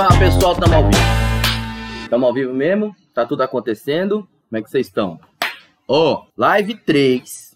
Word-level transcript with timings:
Fala 0.00 0.18
pessoal, 0.18 0.56
tamo 0.56 0.74
ao 0.74 0.84
vivo. 0.84 2.08
Tamo 2.08 2.24
ao 2.24 2.32
vivo 2.32 2.54
mesmo? 2.54 2.96
Tá 3.12 3.26
tudo 3.26 3.42
acontecendo? 3.42 4.26
Como 4.48 4.58
é 4.58 4.62
que 4.62 4.70
vocês 4.70 4.86
estão? 4.86 5.20
Ó, 5.86 6.14
oh, 6.14 6.26
live 6.38 6.74
3. 6.74 7.54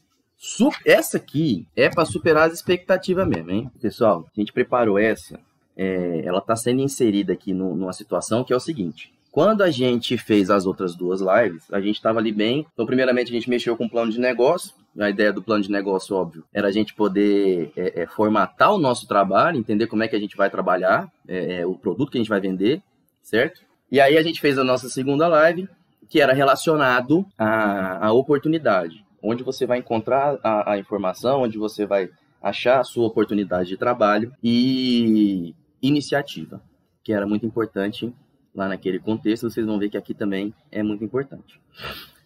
Essa 0.85 1.17
aqui 1.17 1.67
é 1.74 1.88
para 1.88 2.04
superar 2.04 2.46
as 2.49 2.53
expectativas 2.53 3.26
mesmo, 3.26 3.51
hein? 3.51 3.71
Pessoal, 3.80 4.26
a 4.26 4.38
gente 4.38 4.53
preparou 4.53 4.99
essa. 4.99 5.40
É, 5.74 6.21
ela 6.22 6.42
tá 6.42 6.54
sendo 6.54 6.83
inserida 6.83 7.33
aqui 7.33 7.54
no, 7.54 7.74
numa 7.74 7.94
situação 7.94 8.45
que 8.45 8.53
é 8.53 8.56
o 8.56 8.61
seguinte. 8.61 9.11
Quando 9.35 9.62
a 9.62 9.71
gente 9.72 10.16
fez 10.16 10.48
as 10.48 10.64
outras 10.64 10.94
duas 10.94 11.21
lives, 11.21 11.64
a 11.72 11.80
gente 11.80 11.96
estava 11.96 12.21
ali 12.21 12.30
bem. 12.30 12.64
Então, 12.72 12.87
primeiramente, 12.87 13.30
a 13.30 13.35
gente 13.35 13.50
mexeu 13.50 13.76
com 13.76 13.87
o 13.87 13.90
plano 13.90 14.12
de 14.12 14.21
negócio. 14.21 14.72
A 14.96 15.10
ideia 15.10 15.32
do 15.32 15.42
plano 15.42 15.60
de 15.60 15.72
negócio, 15.72 16.14
óbvio, 16.14 16.45
era 16.55 16.68
a 16.68 16.70
gente 16.70 16.95
poder 16.95 17.73
é, 17.77 18.02
é, 18.02 18.06
formatar 18.06 18.73
o 18.73 18.78
nosso 18.78 19.09
trabalho, 19.09 19.59
entender 19.59 19.88
como 19.88 20.05
é 20.05 20.09
que 20.09 20.14
a 20.14 20.20
gente 20.20 20.36
vai 20.36 20.48
trabalhar, 20.48 21.10
é, 21.27 21.62
é, 21.62 21.66
o 21.66 21.74
produto 21.74 22.12
que 22.12 22.16
a 22.16 22.20
gente 22.20 22.28
vai 22.28 22.40
vender, 22.40 22.80
certo? 23.24 23.62
E 23.90 24.00
aí 24.00 24.16
a 24.16 24.23
gente 24.23 24.40
fez 24.40 24.56
a 24.56 24.62
nossa 24.62 24.88
segunda 24.88 25.26
live, 25.26 25.68
que 26.09 26.20
era 26.20 26.32
relacionado 26.32 27.26
à, 27.37 28.06
à 28.06 28.12
oportunidade, 28.12 29.04
onde 29.20 29.42
você 29.42 29.66
vai 29.66 29.78
encontrar 29.78 30.38
a, 30.45 30.74
a 30.74 30.78
informação, 30.78 31.42
onde 31.42 31.59
você 31.59 31.84
vai 31.84 32.09
achar 32.40 32.78
a 32.78 32.84
sua 32.84 33.09
oportunidade 33.09 33.68
de 33.68 33.76
trabalho 33.76 34.32
e 34.40 35.52
iniciativa, 35.82 36.62
que 37.02 37.12
era 37.12 37.26
muito 37.26 37.45
importante 37.45 38.14
lá 38.54 38.68
naquele 38.68 38.98
contexto, 38.98 39.50
vocês 39.50 39.66
vão 39.66 39.78
ver 39.78 39.90
que 39.90 39.96
aqui 39.96 40.14
também 40.14 40.54
é 40.70 40.82
muito 40.82 41.04
importante. 41.04 41.60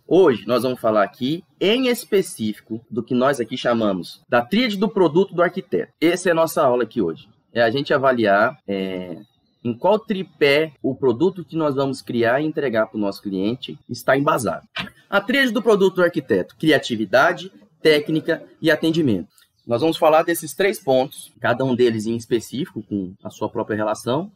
Hoje 0.06 0.46
nós 0.46 0.62
vamos 0.62 0.80
falar 0.80 1.02
aqui 1.02 1.45
em 1.60 1.88
específico 1.88 2.80
do 2.91 3.02
que 3.02 3.14
nós 3.14 3.41
aqui 3.41 3.56
chamamos 3.56 4.23
da 4.28 4.41
tríade 4.41 4.77
do 4.77 4.88
produto 4.88 5.34
do 5.34 5.42
arquiteto. 5.42 5.92
Essa 6.00 6.30
é 6.30 6.33
a 6.33 6.34
nossa 6.34 6.62
aula 6.62 6.84
aqui 6.84 7.02
hoje. 7.02 7.28
É 7.52 7.62
a 7.62 7.70
gente 7.70 7.92
avaliar 7.92 8.59
é, 8.66 9.19
em 9.64 9.74
qual 9.77 9.98
tripé 9.98 10.72
o 10.83 10.95
produto 10.95 11.44
que 11.44 11.56
nós 11.56 11.75
vamos 11.75 12.00
criar 12.00 12.41
e 12.41 12.47
entregar 12.47 12.86
para 12.86 12.97
o 12.97 13.00
nosso 13.00 13.22
cliente 13.22 13.78
está 13.88 14.16
embasado. 14.16 14.66
A 15.10 15.20
tríade 15.20 15.53
do 15.53 15.62
produto 15.62 15.97
do 15.97 16.03
arquiteto: 16.03 16.56
criatividade, 16.56 17.53
técnica 17.83 18.42
e 18.60 18.70
atendimento. 18.70 19.28
Nós 19.66 19.83
vamos 19.83 19.98
falar 19.98 20.22
desses 20.22 20.55
três 20.55 20.83
pontos, 20.83 21.31
cada 21.38 21.62
um 21.64 21.75
deles 21.75 22.06
em 22.06 22.16
específico, 22.16 22.83
com 22.83 23.12
a 23.22 23.28
sua 23.28 23.50
própria 23.50 23.77
relação. 23.77 24.33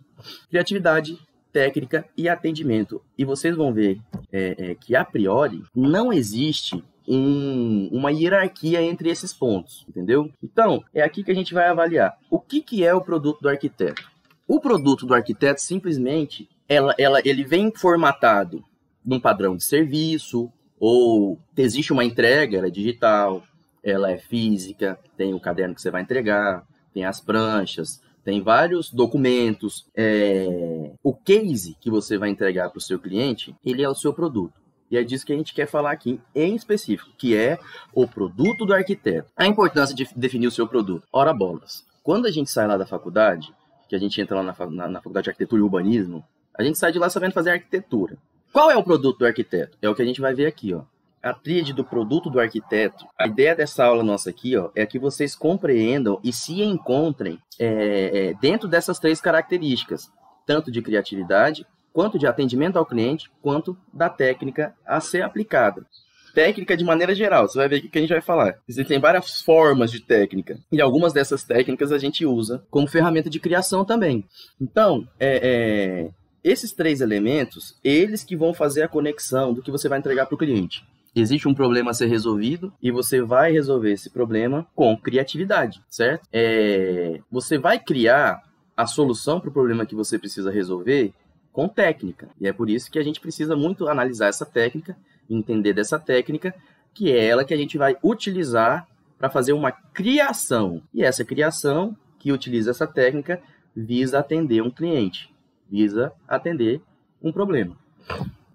Criatividade, 0.50 1.18
técnica 1.52 2.04
e 2.16 2.28
atendimento. 2.28 3.02
E 3.16 3.24
vocês 3.24 3.56
vão 3.56 3.72
ver 3.72 4.00
é, 4.32 4.70
é, 4.70 4.74
que, 4.74 4.96
a 4.96 5.04
priori, 5.04 5.62
não 5.74 6.12
existe 6.12 6.82
um, 7.06 7.88
uma 7.92 8.10
hierarquia 8.10 8.82
entre 8.82 9.10
esses 9.10 9.32
pontos, 9.32 9.84
entendeu? 9.88 10.30
Então, 10.42 10.82
é 10.94 11.02
aqui 11.02 11.22
que 11.22 11.30
a 11.30 11.34
gente 11.34 11.52
vai 11.52 11.68
avaliar 11.68 12.16
o 12.30 12.38
que, 12.38 12.60
que 12.60 12.84
é 12.84 12.94
o 12.94 13.00
produto 13.00 13.40
do 13.40 13.48
arquiteto. 13.48 14.10
O 14.46 14.60
produto 14.60 15.06
do 15.06 15.14
arquiteto, 15.14 15.60
simplesmente, 15.60 16.48
ela, 16.68 16.94
ela, 16.98 17.20
ele 17.24 17.44
vem 17.44 17.72
formatado 17.74 18.64
num 19.04 19.20
padrão 19.20 19.56
de 19.56 19.64
serviço, 19.64 20.50
ou 20.78 21.38
existe 21.56 21.92
uma 21.92 22.04
entrega, 22.04 22.58
ela 22.58 22.66
é 22.66 22.70
digital, 22.70 23.42
ela 23.82 24.10
é 24.10 24.18
física, 24.18 24.98
tem 25.16 25.34
o 25.34 25.40
caderno 25.40 25.74
que 25.74 25.82
você 25.82 25.90
vai 25.90 26.02
entregar, 26.02 26.64
tem 26.92 27.04
as 27.04 27.20
pranchas, 27.20 28.00
tem 28.24 28.40
vários 28.42 28.90
documentos. 28.90 29.86
É... 29.96 30.92
O 31.02 31.14
case 31.14 31.76
que 31.80 31.90
você 31.90 32.16
vai 32.16 32.30
entregar 32.30 32.70
para 32.70 32.78
o 32.78 32.82
seu 32.82 32.98
cliente, 32.98 33.54
ele 33.64 33.82
é 33.82 33.88
o 33.88 33.94
seu 33.94 34.12
produto. 34.12 34.60
E 34.90 34.96
é 34.96 35.02
disso 35.02 35.24
que 35.24 35.32
a 35.32 35.36
gente 35.36 35.54
quer 35.54 35.66
falar 35.66 35.90
aqui 35.90 36.20
em 36.34 36.54
específico, 36.54 37.10
que 37.16 37.34
é 37.34 37.58
o 37.94 38.06
produto 38.06 38.66
do 38.66 38.74
arquiteto. 38.74 39.30
A 39.36 39.46
importância 39.46 39.94
de 39.94 40.06
definir 40.14 40.46
o 40.46 40.50
seu 40.50 40.68
produto. 40.68 41.06
Ora 41.10 41.32
bolas. 41.32 41.86
Quando 42.02 42.26
a 42.26 42.30
gente 42.30 42.50
sai 42.50 42.66
lá 42.66 42.76
da 42.76 42.86
faculdade, 42.86 43.52
que 43.88 43.96
a 43.96 43.98
gente 43.98 44.20
entra 44.20 44.36
lá 44.36 44.42
na, 44.42 44.66
na, 44.66 44.88
na 44.88 44.98
faculdade 44.98 45.24
de 45.24 45.30
arquitetura 45.30 45.60
e 45.60 45.64
urbanismo, 45.64 46.22
a 46.54 46.62
gente 46.62 46.78
sai 46.78 46.92
de 46.92 46.98
lá 46.98 47.08
sabendo 47.08 47.32
fazer 47.32 47.50
arquitetura. 47.50 48.18
Qual 48.52 48.70
é 48.70 48.76
o 48.76 48.84
produto 48.84 49.20
do 49.20 49.26
arquiteto? 49.26 49.78
É 49.80 49.88
o 49.88 49.94
que 49.94 50.02
a 50.02 50.04
gente 50.04 50.20
vai 50.20 50.34
ver 50.34 50.46
aqui, 50.46 50.74
ó 50.74 50.82
a 51.22 51.32
tríade 51.32 51.72
do 51.72 51.84
produto 51.84 52.28
do 52.28 52.40
arquiteto, 52.40 53.06
a 53.16 53.26
ideia 53.26 53.54
dessa 53.54 53.84
aula 53.84 54.02
nossa 54.02 54.30
aqui 54.30 54.56
ó, 54.56 54.70
é 54.74 54.84
que 54.84 54.98
vocês 54.98 55.36
compreendam 55.36 56.18
e 56.24 56.32
se 56.32 56.62
encontrem 56.62 57.38
é, 57.58 58.30
é, 58.30 58.34
dentro 58.34 58.66
dessas 58.66 58.98
três 58.98 59.20
características, 59.20 60.10
tanto 60.44 60.70
de 60.70 60.82
criatividade, 60.82 61.64
quanto 61.92 62.18
de 62.18 62.26
atendimento 62.26 62.76
ao 62.76 62.86
cliente, 62.86 63.30
quanto 63.40 63.76
da 63.92 64.08
técnica 64.08 64.74
a 64.84 65.00
ser 65.00 65.22
aplicada. 65.22 65.86
Técnica 66.34 66.76
de 66.76 66.82
maneira 66.82 67.14
geral, 67.14 67.46
você 67.46 67.58
vai 67.58 67.68
ver 67.68 67.76
o 67.76 67.90
que 67.90 67.98
a 67.98 68.00
gente 68.00 68.10
vai 68.10 68.22
falar. 68.22 68.58
Existem 68.66 68.98
várias 68.98 69.42
formas 69.42 69.92
de 69.92 70.00
técnica, 70.00 70.58
e 70.72 70.80
algumas 70.80 71.12
dessas 71.12 71.44
técnicas 71.44 71.92
a 71.92 71.98
gente 71.98 72.24
usa 72.24 72.64
como 72.70 72.88
ferramenta 72.88 73.30
de 73.30 73.38
criação 73.38 73.84
também. 73.84 74.24
Então, 74.60 75.06
é, 75.20 76.08
é 76.08 76.10
esses 76.42 76.72
três 76.72 77.00
elementos, 77.00 77.78
eles 77.84 78.24
que 78.24 78.34
vão 78.34 78.52
fazer 78.52 78.82
a 78.82 78.88
conexão 78.88 79.52
do 79.54 79.62
que 79.62 79.70
você 79.70 79.88
vai 79.88 80.00
entregar 80.00 80.26
para 80.26 80.34
o 80.34 80.38
cliente 80.38 80.84
existe 81.14 81.48
um 81.48 81.54
problema 81.54 81.90
a 81.90 81.94
ser 81.94 82.06
resolvido 82.06 82.72
e 82.82 82.90
você 82.90 83.20
vai 83.20 83.52
resolver 83.52 83.92
esse 83.92 84.10
problema 84.10 84.66
com 84.74 84.96
criatividade, 84.96 85.82
certo? 85.88 86.26
É, 86.32 87.20
você 87.30 87.58
vai 87.58 87.78
criar 87.78 88.42
a 88.76 88.86
solução 88.86 89.38
para 89.38 89.50
o 89.50 89.52
problema 89.52 89.84
que 89.84 89.94
você 89.94 90.18
precisa 90.18 90.50
resolver 90.50 91.12
com 91.52 91.68
técnica. 91.68 92.28
E 92.40 92.48
é 92.48 92.52
por 92.52 92.70
isso 92.70 92.90
que 92.90 92.98
a 92.98 93.02
gente 93.02 93.20
precisa 93.20 93.54
muito 93.54 93.88
analisar 93.88 94.28
essa 94.28 94.46
técnica, 94.46 94.96
entender 95.28 95.74
dessa 95.74 95.98
técnica, 95.98 96.54
que 96.94 97.12
é 97.12 97.26
ela 97.26 97.44
que 97.44 97.52
a 97.52 97.56
gente 97.56 97.76
vai 97.76 97.96
utilizar 98.02 98.88
para 99.18 99.28
fazer 99.28 99.52
uma 99.52 99.70
criação. 99.70 100.82
E 100.92 101.04
essa 101.04 101.24
criação 101.24 101.96
que 102.18 102.32
utiliza 102.32 102.70
essa 102.70 102.86
técnica 102.86 103.40
visa 103.76 104.18
atender 104.18 104.62
um 104.62 104.70
cliente, 104.70 105.32
visa 105.70 106.12
atender 106.26 106.80
um 107.22 107.30
problema. 107.32 107.76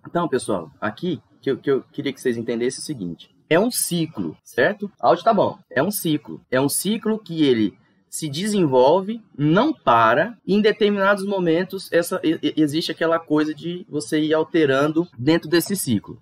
Então, 0.06 0.28
pessoal, 0.28 0.72
aqui 0.80 1.22
que 1.42 1.52
eu, 1.52 1.58
que 1.58 1.70
eu 1.70 1.84
queria 1.92 2.14
que 2.14 2.22
vocês 2.22 2.38
entendessem 2.38 2.82
o 2.82 2.86
seguinte. 2.86 3.36
É 3.50 3.60
um 3.60 3.72
ciclo, 3.72 4.38
certo? 4.44 4.92
Áudio 5.00 5.24
tá 5.24 5.34
bom. 5.34 5.58
É 5.70 5.82
um 5.82 5.92
ciclo. 5.92 6.42
É 6.52 6.60
um 6.60 6.68
ciclo 6.68 7.18
que 7.18 7.44
ele 7.46 7.78
se 8.10 8.30
desenvolve, 8.30 9.22
não 9.38 9.74
para, 9.74 10.38
e 10.46 10.56
em 10.56 10.62
determinados 10.62 11.26
momentos 11.26 11.92
essa, 11.92 12.20
existe 12.56 12.92
aquela 12.92 13.20
coisa 13.20 13.54
de 13.54 13.86
você 13.90 14.20
ir 14.20 14.34
alterando 14.34 15.08
dentro 15.18 15.50
desse 15.50 15.76
ciclo. 15.76 16.22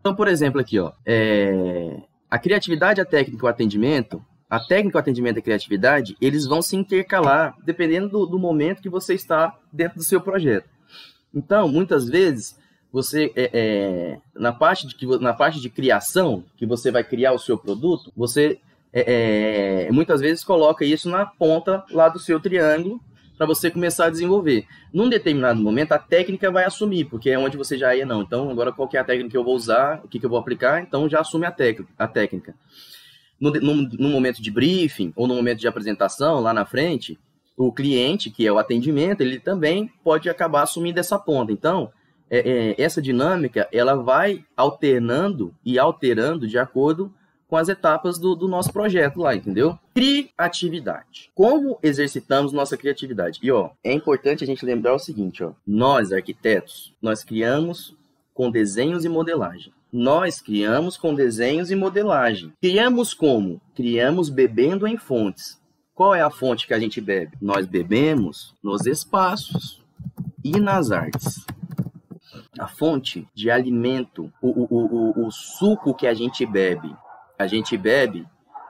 Então, 0.00 0.14
por 0.14 0.28
exemplo, 0.28 0.60
aqui, 0.60 0.78
ó, 0.78 0.92
é, 1.04 2.02
a 2.30 2.38
criatividade, 2.38 3.00
a 3.00 3.04
técnica 3.04 3.44
o 3.44 3.48
atendimento, 3.48 4.24
a 4.48 4.58
técnica, 4.58 4.98
o 4.98 5.00
atendimento 5.00 5.36
e 5.36 5.40
a 5.40 5.42
criatividade, 5.42 6.16
eles 6.20 6.46
vão 6.46 6.60
se 6.60 6.76
intercalar 6.76 7.54
dependendo 7.64 8.08
do, 8.08 8.26
do 8.26 8.38
momento 8.38 8.82
que 8.82 8.88
você 8.88 9.14
está 9.14 9.56
dentro 9.72 9.98
do 9.98 10.04
seu 10.04 10.20
projeto. 10.20 10.68
Então, 11.32 11.68
muitas 11.68 12.08
vezes, 12.08 12.58
você 12.92 13.32
é, 13.36 13.50
é, 13.52 14.18
na 14.34 14.52
parte 14.52 14.86
de 14.86 15.06
na 15.18 15.32
parte 15.32 15.60
de 15.60 15.70
criação 15.70 16.44
que 16.56 16.66
você 16.66 16.90
vai 16.90 17.04
criar 17.04 17.32
o 17.32 17.38
seu 17.38 17.56
produto 17.56 18.12
você 18.16 18.58
é, 18.92 19.86
é 19.86 19.92
muitas 19.92 20.20
vezes 20.20 20.42
coloca 20.42 20.84
isso 20.84 21.08
na 21.08 21.24
ponta 21.24 21.84
lá 21.90 22.08
do 22.08 22.18
seu 22.18 22.40
triângulo 22.40 23.00
para 23.40 23.46
você 23.46 23.70
começar 23.70 24.04
a 24.04 24.10
desenvolver. 24.10 24.66
Num 24.92 25.08
determinado 25.08 25.62
momento 25.62 25.92
a 25.92 25.98
técnica 25.98 26.50
vai 26.50 26.64
assumir 26.64 27.06
porque 27.06 27.30
é 27.30 27.38
onde 27.38 27.56
você 27.56 27.78
já 27.78 27.96
ia 27.96 28.04
não. 28.04 28.20
Então 28.20 28.50
agora 28.50 28.70
qual 28.70 28.86
é 28.92 28.98
a 28.98 29.04
técnica 29.04 29.30
que 29.30 29.36
eu 29.36 29.42
vou 29.42 29.54
usar 29.54 30.02
o 30.04 30.08
que, 30.08 30.18
que 30.18 30.26
eu 30.26 30.30
vou 30.30 30.38
aplicar 30.38 30.82
então 30.82 31.08
já 31.08 31.20
assume 31.20 31.46
a 31.46 31.56
a 31.98 32.06
técnica. 32.06 32.54
No, 33.40 33.50
no, 33.52 33.74
no 33.74 34.08
momento 34.10 34.42
de 34.42 34.50
briefing 34.50 35.12
ou 35.16 35.26
no 35.26 35.34
momento 35.34 35.58
de 35.58 35.66
apresentação 35.66 36.40
lá 36.40 36.52
na 36.52 36.66
frente 36.66 37.18
o 37.56 37.72
cliente 37.72 38.28
que 38.28 38.46
é 38.46 38.52
o 38.52 38.58
atendimento 38.58 39.22
ele 39.22 39.40
também 39.40 39.90
pode 40.04 40.28
acabar 40.28 40.62
assumindo 40.62 41.00
essa 41.00 41.18
ponta. 41.18 41.50
Então 41.50 41.90
é, 42.30 42.38
é, 42.78 42.82
essa 42.82 43.02
dinâmica 43.02 43.68
ela 43.72 43.94
vai 43.94 44.44
alternando 44.56 45.52
e 45.64 45.78
alterando 45.78 46.46
de 46.46 46.58
acordo 46.58 47.12
com 47.48 47.56
as 47.56 47.68
etapas 47.68 48.16
do, 48.16 48.36
do, 48.36 48.46
nosso 48.46 48.72
projeto 48.72 49.18
lá, 49.18 49.34
entendeu? 49.34 49.76
Criatividade. 49.92 51.30
Como 51.34 51.80
exercitamos 51.82 52.52
nossa 52.52 52.76
criatividade? 52.76 53.40
E 53.42 53.50
ó, 53.50 53.70
é 53.82 53.92
importante 53.92 54.44
a 54.44 54.46
gente 54.46 54.64
lembrar 54.64 54.94
o 54.94 55.00
seguinte, 55.00 55.42
ó, 55.42 55.50
nós 55.66 56.12
arquitetos, 56.12 56.94
nós 57.02 57.24
criamos 57.24 57.96
com 58.32 58.52
desenhos 58.52 59.04
e 59.04 59.08
modelagem. 59.08 59.72
Nós 59.92 60.40
criamos 60.40 60.96
com 60.96 61.12
desenhos 61.12 61.72
e 61.72 61.74
modelagem. 61.74 62.52
Criamos 62.60 63.12
como? 63.12 63.60
Criamos 63.74 64.30
bebendo 64.30 64.86
em 64.86 64.96
fontes. 64.96 65.60
Qual 65.92 66.14
é 66.14 66.22
a 66.22 66.30
fonte 66.30 66.68
que 66.68 66.72
a 66.72 66.78
gente 66.78 67.00
bebe? 67.00 67.36
Nós 67.42 67.66
bebemos 67.66 68.54
nos 68.62 68.86
espaços 68.86 69.82
e 70.44 70.60
nas 70.60 70.92
artes 70.92 71.44
a 72.60 72.68
fonte 72.68 73.26
de 73.34 73.50
alimento, 73.50 74.30
o, 74.40 74.48
o, 74.48 75.22
o, 75.22 75.26
o 75.26 75.30
suco 75.30 75.94
que 75.94 76.06
a 76.06 76.12
gente 76.12 76.44
bebe, 76.44 76.94
a 77.38 77.46
gente 77.46 77.74
bebe 77.76 78.26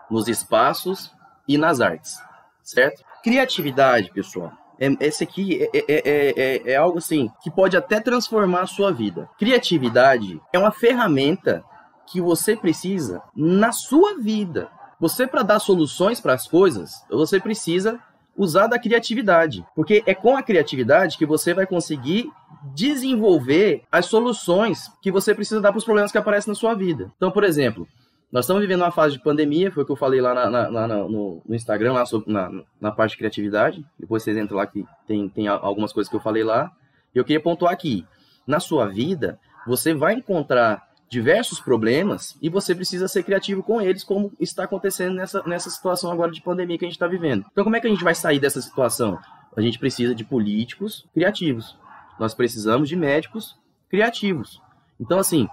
nos 0.09 0.29
espaços 0.29 1.13
e 1.49 1.59
nas 1.59 1.81
artes, 1.81 2.23
certo? 2.63 3.03
Criatividade, 3.23 4.13
pessoal. 4.13 4.53
É, 4.79 4.87
esse 5.01 5.25
aqui 5.25 5.63
é, 5.63 5.69
é, 5.75 5.85
é, 5.89 6.73
é, 6.73 6.77
algo 6.77 6.99
assim 6.99 7.31
que 7.43 7.51
pode 7.51 7.77
até 7.77 8.01
transformar 8.01 8.63
a 8.63 8.67
sua 8.67 8.93
vida. 8.93 9.29
Criatividade 9.37 10.41
é 10.53 10.59
uma 10.59 10.71
ferramenta 10.71 11.65
que 12.07 12.21
você 12.21 12.57
precisa 12.57 13.21
na 13.35 13.73
sua 13.73 14.19
vida. 14.19 14.71
Você, 15.01 15.27
para 15.27 15.43
dar 15.43 15.59
soluções 15.59 16.21
para 16.21 16.35
as 16.35 16.47
coisas, 16.47 17.05
você 17.11 17.41
precisa 17.41 17.99
usar 18.41 18.69
da 18.69 18.79
criatividade, 18.79 19.63
porque 19.77 20.03
é 20.07 20.15
com 20.15 20.35
a 20.35 20.43
criatividade 20.43 21.19
que 21.19 21.27
você 21.27 21.53
vai 21.53 21.67
conseguir 21.67 22.27
desenvolver 22.75 23.83
as 23.93 24.07
soluções 24.07 24.91
que 25.03 25.13
você 25.13 25.35
precisa 25.35 25.61
dar 25.61 25.73
para 25.73 25.79
os 25.79 25.85
problemas 25.85 26.11
que 26.11 26.17
aparecem 26.17 26.51
na 26.51 26.55
sua 26.55 26.73
vida. 26.73 27.13
Então, 27.19 27.31
por 27.31 27.45
exemplo, 27.45 27.87
nós 28.33 28.47
estamos 28.47 28.63
vivendo 28.63 28.81
uma 28.81 28.91
fase 28.91 29.19
de 29.19 29.23
pandemia, 29.23 29.71
foi 29.71 29.83
o 29.83 29.87
que 29.87 29.93
eu 29.93 29.97
falei 29.97 30.23
lá, 30.23 30.33
na, 30.33 30.49
na, 30.49 30.71
na, 30.71 30.89
no, 30.89 31.43
no, 31.45 31.55
Instagram, 31.55 31.93
lá 31.93 32.07
sobre, 32.07 32.33
na, 32.33 32.91
parte 32.91 33.11
de 33.11 33.19
criatividade. 33.19 33.85
Depois 33.99 34.23
vocês 34.23 34.39
entram 34.39 34.57
lá 34.57 34.67
que 34.67 34.87
tem, 35.07 35.29
tem 35.29 35.47
algumas 35.47 35.93
coisas 35.93 36.09
que 36.09 36.17
eu 36.17 36.21
falei 36.21 36.43
lá. 36.43 36.73
Eu 37.15 37.25
queria 37.25 37.43
pontuar 37.43 37.75
aqui, 37.75 38.07
na 38.47 38.59
sua 38.59 38.87
vida, 38.87 39.39
você 39.67 39.93
vai 39.93 40.15
encontrar 40.15 40.89
diversos 41.11 41.61
problemas 41.61 42.39
e 42.41 42.49
você 42.49 42.73
precisa 42.73 43.09
ser 43.09 43.25
criativo 43.25 43.65
com 43.65 43.81
eles, 43.81 44.05
como 44.05 44.33
está 44.39 44.63
acontecendo 44.63 45.17
nessa, 45.17 45.43
nessa 45.43 45.69
situação 45.69 46.13
agora 46.13 46.31
de 46.31 46.41
pandemia 46.41 46.79
que 46.79 46.85
a 46.85 46.89
gente 46.89 46.95
está 46.95 47.09
vivendo. 47.09 47.45
Então, 47.51 47.65
como 47.65 47.75
é 47.75 47.81
que 47.81 47.89
a 47.89 47.91
gente 47.91 48.05
vai 48.05 48.15
sair 48.15 48.39
dessa 48.39 48.63
situação? 48.63 49.19
A 49.57 49.61
gente 49.61 49.79
precisa 49.79 50.15
de 50.15 50.25
políticos 50.25 51.05
criativos. 51.13 51.77
Nós 52.17 52.33
precisamos 52.33 52.89
de 52.89 52.95
médicos 52.95 53.57
criativos. 53.89 54.63
Então, 55.01 55.19
assim, 55.19 55.49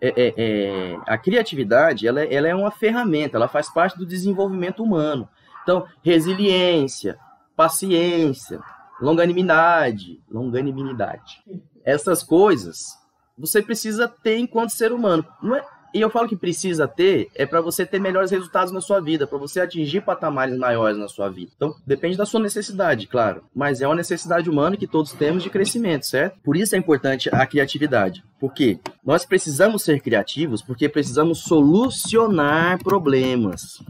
é, 0.00 0.08
é, 0.08 0.34
é, 0.38 0.98
a 1.06 1.18
criatividade 1.18 2.08
ela, 2.08 2.22
é, 2.22 2.34
ela 2.34 2.48
é 2.48 2.54
uma 2.54 2.70
ferramenta, 2.70 3.36
ela 3.36 3.48
faz 3.48 3.70
parte 3.70 3.98
do 3.98 4.06
desenvolvimento 4.06 4.82
humano. 4.82 5.28
Então, 5.62 5.86
resiliência, 6.02 7.18
paciência, 7.54 8.58
longanimidade, 9.02 10.18
longanimidade. 10.30 11.42
Essas 11.84 12.22
coisas 12.22 12.98
você 13.36 13.62
precisa 13.62 14.08
ter 14.08 14.38
enquanto 14.38 14.70
ser 14.70 14.92
humano. 14.92 15.24
Não 15.42 15.56
é, 15.56 15.64
e 15.94 16.00
eu 16.00 16.10
falo 16.10 16.28
que 16.28 16.36
precisa 16.36 16.88
ter 16.88 17.28
é 17.36 17.46
para 17.46 17.60
você 17.60 17.86
ter 17.86 18.00
melhores 18.00 18.32
resultados 18.32 18.72
na 18.72 18.80
sua 18.80 19.00
vida, 19.00 19.28
para 19.28 19.38
você 19.38 19.60
atingir 19.60 20.00
patamares 20.00 20.58
maiores 20.58 20.98
na 20.98 21.06
sua 21.06 21.28
vida. 21.28 21.52
Então, 21.54 21.72
depende 21.86 22.16
da 22.16 22.26
sua 22.26 22.40
necessidade, 22.40 23.06
claro, 23.06 23.44
mas 23.54 23.80
é 23.80 23.86
uma 23.86 23.94
necessidade 23.94 24.50
humana 24.50 24.76
que 24.76 24.88
todos 24.88 25.12
temos 25.12 25.44
de 25.44 25.50
crescimento, 25.50 26.04
certo? 26.04 26.36
Por 26.42 26.56
isso 26.56 26.74
é 26.74 26.78
importante 26.78 27.28
a 27.32 27.46
criatividade. 27.46 28.24
Por 28.40 28.52
quê? 28.52 28.80
Nós 29.04 29.24
precisamos 29.24 29.82
ser 29.84 30.00
criativos 30.00 30.60
porque 30.60 30.88
precisamos 30.88 31.44
solucionar 31.44 32.82
problemas. 32.82 33.80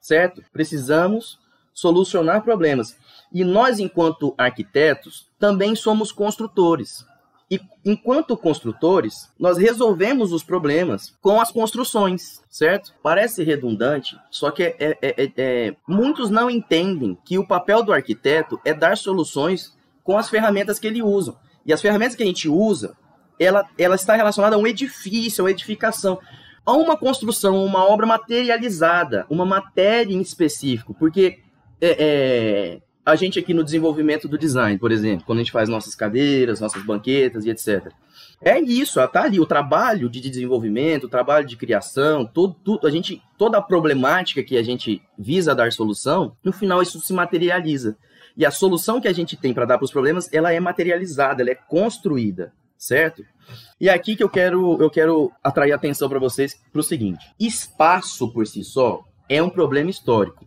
Certo? 0.00 0.42
Precisamos 0.52 1.38
solucionar 1.72 2.42
problemas. 2.42 2.96
E 3.32 3.44
nós, 3.44 3.78
enquanto 3.78 4.34
arquitetos, 4.36 5.28
também 5.38 5.76
somos 5.76 6.10
construtores. 6.10 7.04
E 7.48 7.60
enquanto 7.84 8.36
construtores, 8.36 9.30
nós 9.38 9.56
resolvemos 9.56 10.32
os 10.32 10.42
problemas 10.42 11.16
com 11.22 11.40
as 11.40 11.52
construções, 11.52 12.42
certo? 12.50 12.92
Parece 13.02 13.44
redundante, 13.44 14.18
só 14.30 14.50
que 14.50 14.64
é, 14.64 14.76
é, 14.80 14.98
é, 15.00 15.32
é, 15.36 15.76
muitos 15.86 16.28
não 16.28 16.50
entendem 16.50 17.16
que 17.24 17.38
o 17.38 17.46
papel 17.46 17.84
do 17.84 17.92
arquiteto 17.92 18.60
é 18.64 18.74
dar 18.74 18.96
soluções 18.96 19.72
com 20.02 20.18
as 20.18 20.28
ferramentas 20.28 20.80
que 20.80 20.88
ele 20.88 21.02
usa. 21.02 21.36
E 21.64 21.72
as 21.72 21.80
ferramentas 21.80 22.16
que 22.16 22.22
a 22.24 22.26
gente 22.26 22.48
usa, 22.48 22.96
ela, 23.38 23.64
ela 23.78 23.94
está 23.94 24.16
relacionada 24.16 24.56
a 24.56 24.58
um 24.58 24.66
edifício, 24.66 25.42
a 25.42 25.44
uma 25.44 25.50
edificação, 25.52 26.18
a 26.64 26.72
uma 26.72 26.96
construção, 26.96 27.64
uma 27.64 27.84
obra 27.84 28.06
materializada, 28.06 29.24
uma 29.30 29.46
matéria 29.46 30.12
em 30.12 30.20
específico, 30.20 30.94
porque 30.94 31.38
é, 31.80 31.96
é 31.98 32.80
a 33.06 33.14
gente 33.14 33.38
aqui 33.38 33.54
no 33.54 33.62
desenvolvimento 33.62 34.26
do 34.26 34.36
design, 34.36 34.76
por 34.80 34.90
exemplo, 34.90 35.24
quando 35.24 35.38
a 35.38 35.42
gente 35.42 35.52
faz 35.52 35.68
nossas 35.68 35.94
cadeiras, 35.94 36.60
nossas 36.60 36.84
banquetas 36.84 37.44
e 37.44 37.50
etc. 37.50 37.92
É 38.42 38.60
isso, 38.60 38.94
tá 39.08 39.22
ali 39.22 39.38
o 39.38 39.46
trabalho 39.46 40.10
de 40.10 40.20
desenvolvimento, 40.20 41.04
o 41.04 41.08
trabalho 41.08 41.46
de 41.46 41.56
criação, 41.56 42.26
tudo, 42.26 42.56
tudo, 42.64 42.84
a 42.84 42.90
gente, 42.90 43.22
toda 43.38 43.58
a 43.58 43.62
problemática 43.62 44.42
que 44.42 44.56
a 44.56 44.62
gente 44.62 45.00
visa 45.16 45.54
dar 45.54 45.70
solução, 45.70 46.36
no 46.42 46.52
final 46.52 46.82
isso 46.82 47.00
se 47.00 47.12
materializa. 47.12 47.96
E 48.36 48.44
a 48.44 48.50
solução 48.50 49.00
que 49.00 49.06
a 49.08 49.12
gente 49.12 49.36
tem 49.36 49.54
para 49.54 49.64
dar 49.64 49.78
para 49.78 49.84
os 49.84 49.92
problemas, 49.92 50.28
ela 50.32 50.52
é 50.52 50.58
materializada, 50.58 51.42
ela 51.42 51.50
é 51.50 51.54
construída, 51.54 52.52
certo? 52.76 53.24
E 53.80 53.88
é 53.88 53.94
aqui 53.94 54.16
que 54.16 54.22
eu 54.22 54.28
quero, 54.28 54.82
eu 54.82 54.90
quero 54.90 55.30
atrair 55.44 55.72
atenção 55.72 56.08
para 56.08 56.18
vocês 56.18 56.60
para 56.72 56.80
o 56.80 56.84
seguinte: 56.84 57.24
espaço 57.38 58.32
por 58.32 58.48
si 58.48 58.64
só 58.64 59.04
é 59.28 59.40
um 59.40 59.48
problema 59.48 59.90
histórico. 59.90 60.44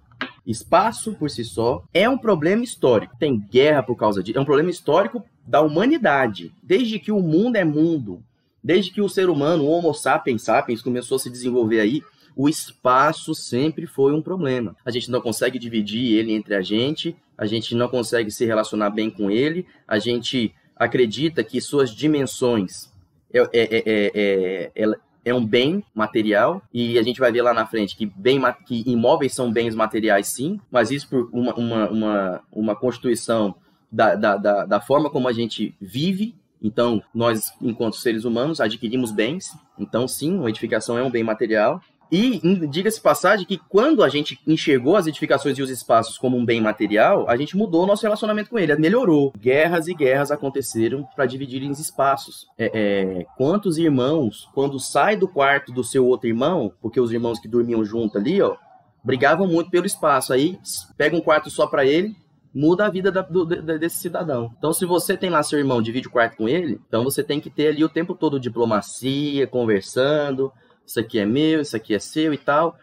Espaço 0.49 1.13
por 1.13 1.29
si 1.29 1.43
só 1.43 1.83
é 1.93 2.09
um 2.09 2.17
problema 2.17 2.63
histórico. 2.63 3.15
Tem 3.19 3.39
guerra 3.39 3.83
por 3.83 3.95
causa 3.95 4.23
disso. 4.23 4.39
É 4.39 4.41
um 4.41 4.45
problema 4.45 4.71
histórico 4.71 5.23
da 5.45 5.61
humanidade. 5.61 6.51
Desde 6.63 6.97
que 6.97 7.11
o 7.11 7.19
mundo 7.19 7.55
é 7.55 7.63
mundo, 7.63 8.23
desde 8.63 8.89
que 8.89 8.99
o 8.99 9.07
ser 9.07 9.29
humano, 9.29 9.65
o 9.65 9.69
Homo 9.69 9.93
sapiens 9.93 10.41
sapiens, 10.41 10.81
começou 10.81 11.17
a 11.17 11.19
se 11.19 11.29
desenvolver 11.29 11.79
aí, 11.79 12.01
o 12.35 12.49
espaço 12.49 13.35
sempre 13.35 13.85
foi 13.85 14.11
um 14.11 14.23
problema. 14.23 14.75
A 14.83 14.89
gente 14.89 15.11
não 15.11 15.21
consegue 15.21 15.59
dividir 15.59 16.17
ele 16.17 16.33
entre 16.33 16.55
a 16.55 16.61
gente, 16.61 17.15
a 17.37 17.45
gente 17.45 17.75
não 17.75 17.87
consegue 17.87 18.31
se 18.31 18.43
relacionar 18.43 18.89
bem 18.89 19.11
com 19.11 19.29
ele, 19.29 19.67
a 19.87 19.99
gente 19.99 20.51
acredita 20.75 21.43
que 21.43 21.61
suas 21.61 21.91
dimensões 21.91 22.91
é, 23.31 23.39
é, 23.53 24.71
é, 24.75 24.95
é, 25.29 25.33
um 25.33 25.45
bem 25.45 25.83
material 25.93 26.61
e 26.73 26.97
a 26.97 27.03
gente 27.03 27.19
vai 27.19 27.31
ver 27.31 27.41
lá 27.41 27.53
na 27.53 27.65
frente 27.65 27.95
que, 27.95 28.05
bem, 28.05 28.39
que 28.65 28.83
imóveis 28.89 29.33
são 29.33 29.51
bens 29.51 29.75
materiais 29.75 30.27
sim, 30.27 30.59
mas 30.71 30.91
isso 30.91 31.07
por 31.09 31.29
uma, 31.31 31.53
uma, 31.55 31.89
uma, 31.89 32.41
uma 32.51 32.75
constituição 32.75 33.55
da, 33.91 34.15
da, 34.15 34.37
da, 34.37 34.65
da 34.65 34.81
forma 34.81 35.09
como 35.09 35.27
a 35.27 35.33
gente 35.33 35.75
vive 35.79 36.35
então, 36.61 37.01
nós, 37.13 37.53
enquanto 37.61 37.95
seres 37.95 38.25
humanos, 38.25 38.59
adquirimos 38.59 39.11
bens. 39.11 39.55
Então, 39.77 40.07
sim, 40.07 40.37
uma 40.37 40.49
edificação 40.49 40.97
é 40.97 41.03
um 41.03 41.09
bem 41.09 41.23
material. 41.23 41.81
E 42.11 42.39
diga-se 42.67 42.99
passagem 42.99 43.45
que 43.45 43.57
quando 43.69 44.03
a 44.03 44.09
gente 44.09 44.39
enxergou 44.47 44.95
as 44.95 45.05
edificações 45.05 45.57
e 45.57 45.61
os 45.61 45.69
espaços 45.69 46.17
como 46.17 46.37
um 46.37 46.45
bem 46.45 46.59
material, 46.59 47.29
a 47.29 47.37
gente 47.37 47.55
mudou 47.55 47.83
o 47.83 47.85
nosso 47.85 48.01
relacionamento 48.01 48.49
com 48.49 48.57
ele, 48.57 48.75
melhorou. 48.75 49.31
Guerras 49.39 49.87
e 49.87 49.93
guerras 49.93 50.31
aconteceram 50.31 51.07
para 51.15 51.27
dividirem 51.27 51.69
os 51.69 51.79
espaços. 51.79 52.47
É, 52.57 52.71
é, 52.73 53.25
quantos 53.37 53.77
irmãos, 53.77 54.49
quando 54.53 54.79
sai 54.79 55.15
do 55.15 55.27
quarto 55.27 55.71
do 55.71 55.83
seu 55.83 56.05
outro 56.05 56.27
irmão, 56.27 56.73
porque 56.81 56.99
os 56.99 57.11
irmãos 57.11 57.39
que 57.39 57.47
dormiam 57.47 57.85
junto 57.85 58.17
ali, 58.17 58.41
ó, 58.41 58.55
brigavam 59.03 59.47
muito 59.47 59.69
pelo 59.69 59.85
espaço. 59.85 60.33
Aí 60.33 60.57
pega 60.97 61.15
um 61.15 61.21
quarto 61.21 61.51
só 61.51 61.67
para 61.67 61.85
ele, 61.85 62.15
muda 62.51 62.87
a 62.87 62.89
vida 62.89 63.11
da, 63.11 63.21
do, 63.21 63.45
desse 63.45 63.97
cidadão. 63.97 64.51
Então, 64.57 64.73
se 64.73 64.83
você 64.83 65.15
tem 65.15 65.29
lá 65.29 65.43
seu 65.43 65.59
irmão, 65.59 65.79
divide 65.79 66.07
o 66.07 66.11
quarto 66.11 66.37
com 66.37 66.49
ele, 66.49 66.81
então 66.87 67.03
você 67.03 67.23
tem 67.23 67.39
que 67.39 67.51
ter 67.51 67.67
ali 67.67 67.83
o 67.83 67.89
tempo 67.89 68.15
todo 68.15 68.39
diplomacia, 68.39 69.45
conversando 69.45 70.51
isso 70.89 70.99
aqui 70.99 71.19
é 71.19 71.25
meu, 71.25 71.61
isso 71.61 71.75
aqui 71.75 71.93
é 71.93 71.99
seu 71.99 72.33
e 72.33 72.37
tal. 72.37 72.75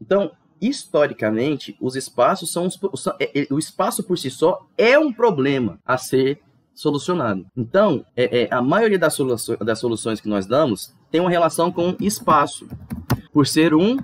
Então, 0.00 0.30
historicamente, 0.60 1.76
os 1.80 1.96
espaços 1.96 2.52
são, 2.52 2.68
são 2.70 3.14
é, 3.18 3.40
é, 3.42 3.46
o 3.50 3.58
espaço 3.58 4.02
por 4.02 4.18
si 4.18 4.30
só 4.30 4.66
é 4.76 4.98
um 4.98 5.12
problema 5.12 5.78
a 5.84 5.96
ser 5.96 6.40
solucionado. 6.74 7.46
Então, 7.56 8.04
é, 8.14 8.42
é, 8.42 8.48
a 8.54 8.60
maioria 8.60 8.98
das, 8.98 9.14
soluções, 9.14 9.58
das 9.60 9.78
soluções 9.78 10.20
que 10.20 10.28
nós 10.28 10.46
damos 10.46 10.92
tem 11.10 11.20
uma 11.20 11.30
relação 11.30 11.72
com 11.72 11.96
espaço, 12.00 12.68
por 13.32 13.46
ser 13.46 13.72
um 13.72 13.96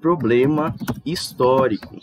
problema 0.00 0.74
histórico. 1.06 1.96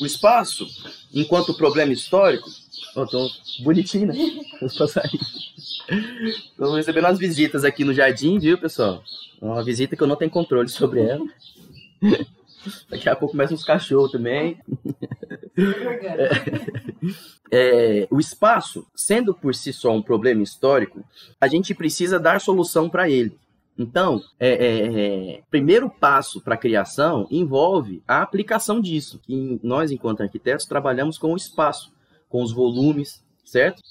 O 0.00 0.06
espaço, 0.06 0.66
enquanto 1.12 1.52
problema 1.54 1.92
histórico, 1.92 2.48
oh, 2.96 3.06
tô 3.06 3.28
bonitinho, 3.60 4.06
né? 4.06 4.14
Vamos 4.60 4.78
passar 4.78 5.02
Estou 5.88 6.74
recebendo 6.74 7.06
as 7.06 7.18
visitas 7.18 7.64
aqui 7.64 7.84
no 7.84 7.94
jardim, 7.94 8.38
viu, 8.38 8.58
pessoal? 8.58 9.02
Uma 9.40 9.64
visita 9.64 9.96
que 9.96 10.02
eu 10.02 10.06
não 10.06 10.16
tenho 10.16 10.30
controle 10.30 10.68
sobre 10.68 11.00
ela. 11.00 11.24
Daqui 12.90 13.08
a 13.08 13.16
pouco 13.16 13.32
começam 13.32 13.56
os 13.56 13.64
cachorros 13.64 14.12
também. 14.12 14.58
É, 17.50 18.02
é, 18.02 18.08
o 18.12 18.20
espaço, 18.20 18.86
sendo 18.94 19.34
por 19.34 19.56
si 19.56 19.72
só 19.72 19.90
um 19.92 20.00
problema 20.00 20.40
histórico, 20.40 21.04
a 21.40 21.48
gente 21.48 21.74
precisa 21.74 22.16
dar 22.16 22.40
solução 22.40 22.88
para 22.88 23.10
ele. 23.10 23.36
Então, 23.76 24.22
é, 24.38 24.50
é, 24.50 25.36
é 25.36 25.42
primeiro 25.50 25.90
passo 25.90 26.40
para 26.40 26.54
a 26.54 26.58
criação 26.58 27.26
envolve 27.28 28.00
a 28.06 28.22
aplicação 28.22 28.80
disso. 28.80 29.20
Que 29.24 29.58
nós, 29.60 29.90
enquanto 29.90 30.20
arquitetos, 30.20 30.64
trabalhamos 30.64 31.18
com 31.18 31.32
o 31.32 31.36
espaço, 31.36 31.92
com 32.28 32.40
os 32.40 32.52
volumes, 32.52 33.20
certo? 33.44 33.82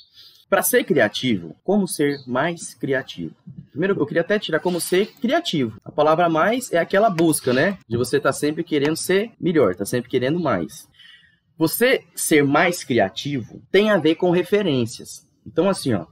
Para 0.50 0.63
ser 0.63 0.86
criativo, 0.86 1.56
como 1.63 1.88
ser 1.88 2.20
mais 2.25 2.74
criativo? 2.74 3.36
Primeiro, 3.70 4.00
eu 4.00 4.06
queria 4.06 4.22
até 4.22 4.39
tirar 4.39 4.62
como 4.62 4.80
ser 4.80 5.08
criativo. 5.20 5.80
A 5.84 5.92
palavra 5.92 6.30
mais 6.30 6.72
é 6.72 6.77
aquela 6.77 7.10
busca, 7.10 7.51
né? 7.51 7.77
De 7.88 7.98
você 7.98 8.18
estar 8.18 8.30
tá 8.30 8.34
sempre 8.34 8.63
querendo 8.63 8.96
ser 8.96 9.32
melhor, 9.39 9.75
tá 9.75 9.86
sempre 9.86 10.10
querendo 10.10 10.39
mais. 10.39 10.88
Você 11.58 12.04
ser 12.16 12.46
mais 12.46 12.84
criativo 12.84 13.62
tem 13.72 13.89
a 13.89 13.98
ver 13.98 14.16
com 14.16 14.32
referências. 14.32 15.27
Então, 15.46 15.70
assim, 15.70 15.94
ó, 15.94 16.06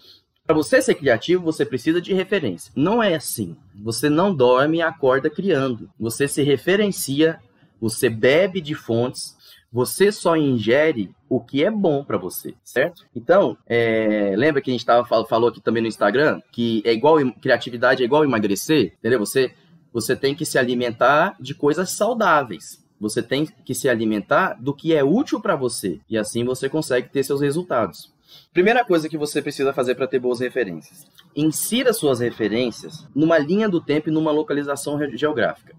para 0.46 0.56
você 0.56 0.82
ser 0.82 0.96
criativo, 0.96 1.44
você 1.44 1.66
precisa 1.66 2.02
de 2.02 2.14
referência. 2.14 2.72
Não 2.76 3.02
é 3.02 3.16
assim. 3.16 3.56
Você 3.74 4.10
não 4.10 4.36
dorme 4.36 4.78
e 4.78 4.82
acorda 4.82 5.30
criando. 5.30 5.90
Você 6.00 6.28
se 6.28 6.44
referencia, 6.44 7.40
você 7.80 8.10
bebe 8.10 8.60
de 8.60 8.76
fontes 8.76 9.36
você 9.76 10.10
só 10.10 10.38
ingere 10.38 11.14
o 11.28 11.38
que 11.38 11.62
é 11.62 11.70
bom 11.70 12.02
para 12.02 12.18
você, 12.18 12.54
certo? 12.64 13.06
Então, 13.14 13.58
é, 13.68 14.34
lembra 14.38 14.62
que 14.62 14.72
a 14.72 14.74
gente 14.74 14.86
tava, 14.86 15.06
falou 15.26 15.50
aqui 15.50 15.60
também 15.60 15.82
no 15.82 15.90
Instagram 15.90 16.40
que 16.50 16.82
é 16.86 16.94
igual 16.94 17.18
criatividade 17.42 18.02
é 18.02 18.06
igual 18.06 18.24
emagrecer, 18.24 18.94
entendeu? 18.98 19.20
Você 19.20 19.52
você 19.92 20.16
tem 20.16 20.34
que 20.34 20.46
se 20.46 20.58
alimentar 20.58 21.36
de 21.42 21.54
coisas 21.54 21.92
saudáveis. 21.92 22.82
Você 23.02 23.22
tem 23.22 23.46
que 23.46 23.76
se 23.76 23.90
alimentar 23.90 24.54
do 24.54 24.74
que 24.74 24.94
é 24.94 25.04
útil 25.04 25.42
para 25.42 25.58
você. 25.58 26.00
E 26.10 26.18
assim 26.18 26.46
você 26.46 26.70
consegue 26.70 27.10
ter 27.10 27.24
seus 27.24 27.42
resultados. 27.42 28.14
Primeira 28.54 28.86
coisa 28.86 29.10
que 29.10 29.18
você 29.18 29.42
precisa 29.42 29.74
fazer 29.74 29.96
para 29.96 30.08
ter 30.08 30.20
boas 30.20 30.40
referências: 30.40 31.06
insira 31.36 31.92
suas 31.92 32.22
referências 32.22 33.06
numa 33.14 33.38
linha 33.38 33.68
do 33.68 33.82
tempo 33.82 34.08
e 34.08 34.14
numa 34.14 34.32
localização 34.32 34.98
geográfica. 35.18 35.76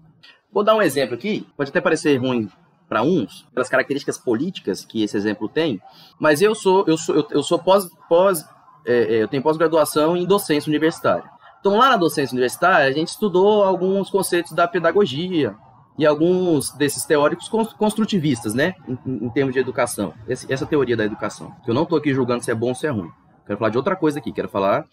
Vou 0.51 0.63
dar 0.63 0.75
um 0.75 0.83
exemplo 0.83 1.15
aqui, 1.15 1.47
pode 1.57 1.71
até 1.71 1.81
parecer 1.81 2.15
ruim 2.17 2.47
para 2.87 3.03
uns, 3.03 3.45
pelas 3.53 3.69
características 3.69 4.17
políticas 4.17 4.85
que 4.85 5.03
esse 5.03 5.17
exemplo 5.17 5.49
tem, 5.49 5.81
mas 6.19 6.41
eu 6.41 6.55
sou 6.55 6.85
eu 6.87 6.97
sou 6.97 7.15
eu, 7.15 7.27
eu 7.31 7.43
sou 7.43 7.59
pós, 7.59 7.89
pós 8.07 8.45
é, 8.85 9.15
é 9.15 9.23
eu 9.23 9.27
tenho 9.27 9.43
pós-graduação 9.43 10.15
em 10.15 10.25
docência 10.25 10.69
universitária. 10.69 11.29
Então 11.59 11.77
lá 11.77 11.89
na 11.89 11.97
docência 11.97 12.33
universitária 12.33 12.87
a 12.87 12.91
gente 12.91 13.09
estudou 13.09 13.63
alguns 13.63 14.09
conceitos 14.09 14.53
da 14.53 14.67
pedagogia, 14.67 15.55
e 15.97 16.05
alguns 16.05 16.71
desses 16.71 17.03
teóricos 17.05 17.49
construtivistas, 17.49 18.53
né, 18.53 18.75
em, 18.87 19.25
em 19.25 19.29
termos 19.29 19.53
de 19.53 19.59
educação, 19.59 20.13
esse, 20.27 20.51
essa 20.51 20.65
teoria 20.65 20.95
da 20.95 21.03
educação. 21.03 21.51
Eu 21.65 21.73
não 21.73 21.83
estou 21.83 21.97
aqui 21.97 22.13
julgando 22.13 22.43
se 22.43 22.51
é 22.51 22.55
bom 22.55 22.69
ou 22.69 22.75
se 22.75 22.85
é 22.85 22.89
ruim. 22.91 23.09
Quero 23.45 23.57
falar 23.57 23.71
de 23.71 23.77
outra 23.77 23.95
coisa 23.95 24.19
aqui, 24.19 24.31
quero 24.31 24.47
falar 24.47 24.85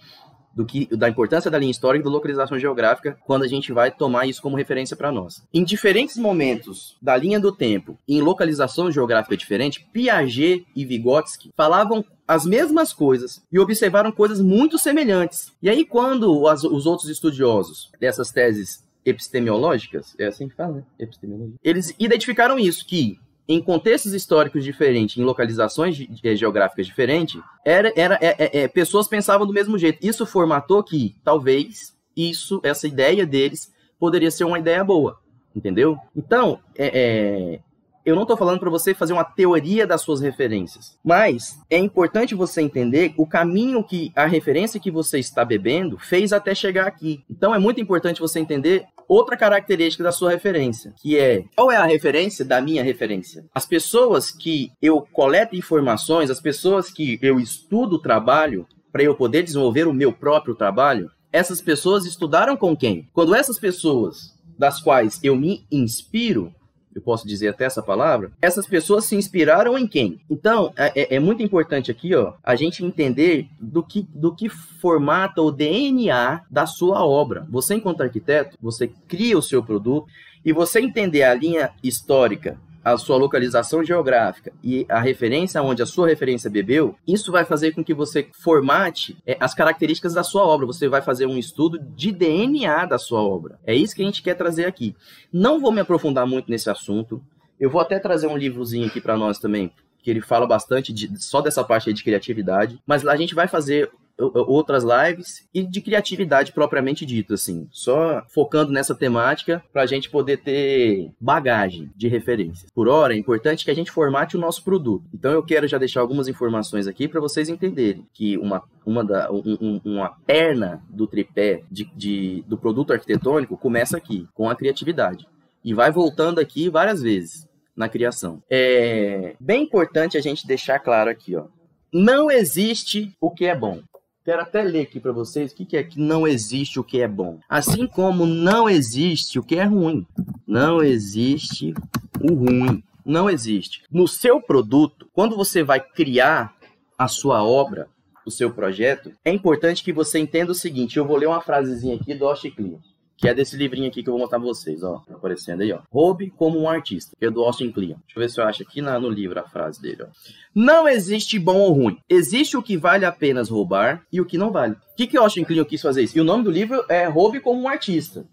do 0.54 0.64
que 0.64 0.87
da 0.96 1.08
importância 1.08 1.50
da 1.50 1.58
linha 1.58 1.70
histórica 1.70 2.02
e 2.02 2.04
da 2.04 2.11
localização 2.11 2.58
geográfica 2.58 3.16
quando 3.25 3.42
a 3.42 3.49
gente 3.49 3.73
vai 3.73 3.90
tomar 3.90 4.26
isso 4.26 4.42
como 4.42 4.56
referência 4.56 4.96
para 4.96 5.12
nós. 5.12 5.42
Em 5.52 5.64
diferentes 5.64 6.16
momentos 6.16 6.96
da 7.02 7.16
linha 7.16 7.40
do 7.40 7.52
tempo, 7.52 7.99
em 8.08 8.20
localização 8.20 8.90
geográfica 8.90 9.37
diferente, 9.37 9.87
Piaget 9.92 10.66
e 10.75 10.84
Vygotsky 10.84 11.50
falavam 11.56 12.04
as 12.26 12.46
mesmas 12.46 12.92
coisas 12.92 13.42
e 13.52 13.58
observaram 13.58 14.11
coisas 14.11 14.40
muito 14.40 14.78
semelhantes. 14.78 15.52
E 15.62 15.68
aí 15.68 15.84
quando 15.84 16.46
as, 16.49 16.64
os 16.64 16.87
outros 16.87 17.08
estudiosos 17.08 17.90
dessas 18.00 18.30
teses 18.30 18.84
epistemológicas, 19.04 20.14
é 20.18 20.26
assim 20.26 20.49
que 20.49 20.54
fala, 20.54 20.76
né? 20.76 20.84
Epistemologia. 20.99 21.56
Eles 21.62 21.94
identificaram 21.99 22.58
isso, 22.58 22.87
que 22.87 23.18
em 23.48 23.62
contextos 23.62 24.14
históricos 24.14 24.64
diferentes, 24.64 25.18
em 25.18 25.24
localizações 25.24 25.98
eh, 26.22 26.36
geográficas 26.36 26.86
diferentes, 26.86 27.40
era, 27.64 27.92
era, 27.94 28.18
é, 28.20 28.36
é, 28.38 28.62
é, 28.62 28.68
pessoas 28.68 29.06
pensavam 29.06 29.46
do 29.46 29.52
mesmo 29.52 29.78
jeito. 29.78 29.98
Isso 30.04 30.24
formatou 30.24 30.82
que, 30.82 31.14
talvez, 31.22 31.94
isso, 32.16 32.60
essa 32.62 32.86
ideia 32.86 33.26
deles, 33.26 33.72
poderia 33.98 34.30
ser 34.30 34.44
uma 34.44 34.58
ideia 34.58 34.82
boa, 34.82 35.18
entendeu? 35.54 35.98
Então, 36.16 36.58
é, 36.76 37.58
é 37.58 37.60
eu 38.04 38.14
não 38.14 38.22
estou 38.22 38.36
falando 38.36 38.60
para 38.60 38.68
você 38.68 38.92
fazer 38.92 39.14
uma 39.14 39.24
teoria 39.24 39.86
das 39.86 40.02
suas 40.02 40.20
referências, 40.20 40.98
mas 41.02 41.58
é 41.70 41.78
importante 41.78 42.34
você 42.34 42.60
entender 42.60 43.14
o 43.16 43.26
caminho 43.26 43.82
que 43.82 44.12
a 44.14 44.26
referência 44.26 44.78
que 44.78 44.90
você 44.90 45.18
está 45.18 45.42
bebendo 45.42 45.98
fez 45.98 46.32
até 46.32 46.54
chegar 46.54 46.86
aqui. 46.86 47.24
Então 47.30 47.54
é 47.54 47.58
muito 47.58 47.80
importante 47.80 48.20
você 48.20 48.38
entender 48.38 48.84
outra 49.08 49.37
característica 49.37 50.02
da 50.02 50.12
sua 50.12 50.30
referência, 50.30 50.92
que 51.00 51.18
é 51.18 51.44
qual 51.56 51.70
é 51.70 51.76
a 51.76 51.84
referência 51.84 52.44
da 52.44 52.61
minha 52.61 52.82
referência? 52.82 53.44
As 53.54 53.66
pessoas 53.66 54.30
que 54.30 54.73
eu 54.80 55.00
coleto 55.12 55.56
informações, 55.56 56.30
as 56.30 56.40
pessoas 56.40 56.90
que 56.90 57.18
eu 57.23 57.38
estudo 57.38 57.96
o 57.96 58.02
trabalho 58.02 58.66
para 58.92 59.02
eu 59.02 59.14
poder 59.14 59.42
desenvolver 59.42 59.87
o 59.87 59.92
meu 59.92 60.12
próprio 60.12 60.54
trabalho, 60.54 61.11
essas 61.32 61.61
pessoas 61.61 62.06
estudaram 62.06 62.56
com 62.56 62.76
quem? 62.76 63.08
Quando 63.12 63.34
essas 63.34 63.58
pessoas 63.58 64.34
das 64.56 64.80
quais 64.80 65.18
eu 65.23 65.34
me 65.34 65.66
inspiro 65.70 66.54
eu 66.94 67.02
posso 67.02 67.26
dizer 67.26 67.48
até 67.48 67.64
essa 67.64 67.82
palavra, 67.82 68.30
essas 68.40 68.66
pessoas 68.66 69.04
se 69.04 69.16
inspiraram 69.16 69.78
em 69.78 69.86
quem? 69.86 70.20
Então, 70.30 70.72
é, 70.76 70.92
é, 70.94 71.16
é 71.16 71.20
muito 71.20 71.42
importante 71.42 71.90
aqui, 71.90 72.14
ó, 72.14 72.34
a 72.42 72.54
gente 72.54 72.84
entender 72.84 73.48
do 73.60 73.82
que, 73.82 74.06
do 74.14 74.34
que 74.34 74.48
formata 74.48 75.42
o 75.42 75.50
DNA 75.50 76.42
da 76.50 76.66
sua 76.66 77.04
obra. 77.04 77.46
Você, 77.50 77.74
enquanto 77.74 78.02
arquiteto, 78.02 78.56
você 78.60 78.88
cria 79.08 79.38
o 79.38 79.42
seu 79.42 79.62
produto 79.62 80.06
e 80.44 80.52
você 80.52 80.80
entender 80.80 81.22
a 81.22 81.34
linha 81.34 81.70
histórica 81.82 82.58
a 82.84 82.98
sua 82.98 83.16
localização 83.16 83.82
geográfica 83.82 84.52
e 84.62 84.84
a 84.88 85.00
referência 85.00 85.62
onde 85.62 85.82
a 85.82 85.86
sua 85.86 86.06
referência 86.06 86.50
bebeu, 86.50 86.94
isso 87.06 87.32
vai 87.32 87.44
fazer 87.44 87.72
com 87.72 87.82
que 87.82 87.94
você 87.94 88.28
formate 88.42 89.16
é, 89.26 89.36
as 89.40 89.54
características 89.54 90.12
da 90.12 90.22
sua 90.22 90.44
obra. 90.44 90.66
Você 90.66 90.88
vai 90.88 91.00
fazer 91.00 91.26
um 91.26 91.38
estudo 91.38 91.78
de 91.78 92.12
DNA 92.12 92.84
da 92.84 92.98
sua 92.98 93.22
obra. 93.22 93.58
É 93.64 93.74
isso 93.74 93.96
que 93.96 94.02
a 94.02 94.04
gente 94.04 94.22
quer 94.22 94.34
trazer 94.34 94.66
aqui. 94.66 94.94
Não 95.32 95.58
vou 95.58 95.72
me 95.72 95.80
aprofundar 95.80 96.26
muito 96.26 96.50
nesse 96.50 96.68
assunto. 96.68 97.22
Eu 97.58 97.70
vou 97.70 97.80
até 97.80 97.98
trazer 97.98 98.26
um 98.26 98.36
livrozinho 98.36 98.86
aqui 98.86 99.00
para 99.00 99.16
nós 99.16 99.38
também, 99.38 99.72
que 100.02 100.10
ele 100.10 100.20
fala 100.20 100.46
bastante 100.46 100.92
de, 100.92 101.10
só 101.22 101.40
dessa 101.40 101.64
parte 101.64 101.92
de 101.92 102.04
criatividade. 102.04 102.78
Mas 102.86 103.06
a 103.06 103.16
gente 103.16 103.34
vai 103.34 103.48
fazer 103.48 103.90
outras 104.18 104.85
lives 104.85 105.49
e 105.52 105.62
de 105.62 105.80
criatividade 105.80 106.52
propriamente 106.52 107.04
dito, 107.04 107.35
assim, 107.35 107.66
só 107.71 108.23
focando 108.28 108.73
nessa 108.73 108.94
temática 108.94 109.62
para 109.73 109.83
a 109.83 109.87
gente 109.87 110.09
poder 110.09 110.38
ter 110.38 111.11
bagagem 111.21 111.90
de 111.97 112.09
referências. 112.09 112.71
Por 112.73 112.88
hora, 112.88 113.14
é 113.14 113.18
importante 113.18 113.64
que 113.64 113.71
a 113.71 113.75
gente 113.75 113.90
formate 113.90 114.37
o 114.37 114.40
nosso 114.40 114.62
produto. 114.62 115.04
Então, 115.12 115.33
eu 115.33 115.42
quero 115.42 115.66
já 115.66 115.78
deixar 115.78 116.00
algumas 116.00 116.28
informações 116.28 116.87
aqui 116.87 117.09
para 117.09 117.21
vocês 117.21 117.49
entenderem 117.49 118.06
que 118.12 118.38
uma, 118.38 118.62
uma, 118.87 119.04
da, 119.04 119.30
um, 119.33 119.80
uma 119.85 120.11
perna 120.26 120.83
do 120.88 121.06
tripé 121.06 121.62
de, 121.71 121.85
de, 121.97 122.44
do 122.47 122.56
produto 122.56 122.92
arquitetônico 122.92 123.56
começa 123.56 123.97
aqui, 123.97 124.28
com 124.35 124.49
a 124.49 124.54
criatividade. 124.54 125.26
E 125.64 125.75
vai 125.75 125.90
voltando 125.90 126.38
aqui 126.38 126.68
várias 126.68 127.02
vezes 127.02 127.49
na 127.76 127.88
criação. 127.88 128.42
É 128.49 129.35
bem 129.40 129.64
importante 129.64 130.16
a 130.16 130.21
gente 130.21 130.47
deixar 130.47 130.78
claro 130.78 131.11
aqui, 131.11 131.35
ó. 131.35 131.47
Não 131.92 132.30
existe 132.30 133.14
o 133.21 133.30
que 133.30 133.47
é 133.47 133.54
bom. 133.54 133.80
Quero 134.25 134.40
até 134.40 134.62
ler 134.62 134.83
aqui 134.83 134.99
para 134.99 135.12
vocês 135.12 135.52
o 135.52 135.54
que, 135.54 135.66
que 135.66 135.76
é 135.76 135.83
que 135.85 136.00
não 136.00 136.26
existe 136.26 136.81
o 136.81 136.85
que 136.85 137.00
é 137.00 137.07
bom. 137.07 137.38
Assim 137.47 137.87
como 137.87 138.25
não 138.25 138.71
existe 138.71 139.38
o 139.38 139.43
que 139.43 139.57
é 139.57 139.64
ruim. 139.64 140.07
Não 140.47 140.83
existe 140.83 141.75
o 142.21 142.33
ruim. 142.33 142.83
Não 143.04 143.28
existe. 143.28 143.83
No 143.90 144.09
seu 144.09 144.40
produto, 144.40 145.07
quando 145.12 145.37
você 145.37 145.62
vai 145.62 145.78
criar 145.78 146.57
a 146.99 147.07
sua 147.07 147.45
obra, 147.45 147.87
o 148.25 148.31
seu 148.31 148.50
projeto, 148.50 149.12
é 149.23 149.31
importante 149.31 149.85
que 149.85 149.93
você 149.93 150.19
entenda 150.19 150.52
o 150.52 150.54
seguinte. 150.54 150.97
Eu 150.97 151.04
vou 151.04 151.19
ler 151.19 151.26
uma 151.26 151.43
frasezinha 151.43 151.97
aqui 151.97 152.14
do 152.14 152.26
Austin 152.26 152.50
Kleon 152.50 152.78
que 153.16 153.28
é 153.28 153.35
desse 153.35 153.56
livrinho 153.56 153.88
aqui 153.88 154.02
que 154.02 154.09
eu 154.09 154.12
vou 154.12 154.21
mostrar 154.21 154.38
pra 154.38 154.49
vocês, 154.49 154.83
ó. 154.83 155.02
Tá 155.06 155.14
aparecendo 155.14 155.62
aí, 155.62 155.73
ó. 155.73 155.80
Roube 155.90 156.30
como 156.30 156.59
um 156.61 156.68
artista, 156.68 157.16
que 157.18 157.25
é 157.25 157.30
do 157.30 157.42
Austin 157.42 157.71
Kleon. 157.71 157.97
Deixa 158.06 158.16
eu 158.16 158.21
ver 158.21 158.30
se 158.30 158.40
eu 158.40 158.44
acho 158.44 158.62
aqui 158.62 158.80
na, 158.80 158.99
no 158.99 159.09
livro 159.09 159.38
a 159.38 159.44
frase 159.44 159.80
dele, 159.80 160.02
ó. 160.02 160.06
Não 160.54 160.88
existe 160.88 161.38
bom 161.38 161.59
ou 161.59 161.73
ruim. 161.73 161.99
Existe 162.09 162.56
o 162.56 162.62
que 162.62 162.76
vale 162.76 163.04
apenas 163.04 163.49
roubar 163.49 164.02
e 164.12 164.21
o 164.21 164.26
que 164.26 164.38
não 164.38 164.50
vale. 164.50 164.75
O 164.75 164.97
que, 164.97 165.06
que 165.06 165.18
o 165.18 165.23
Austin 165.23 165.44
Kleon 165.44 165.64
quis 165.64 165.83
fazer 165.83 166.02
isso? 166.02 166.18
E 166.18 166.21
o 166.21 166.25
nome 166.25 166.44
do 166.44 166.50
livro 166.50 166.85
é 166.88 167.06
Roube 167.06 167.40
como 167.40 167.61
um 167.61 167.68
artista. 167.68 168.25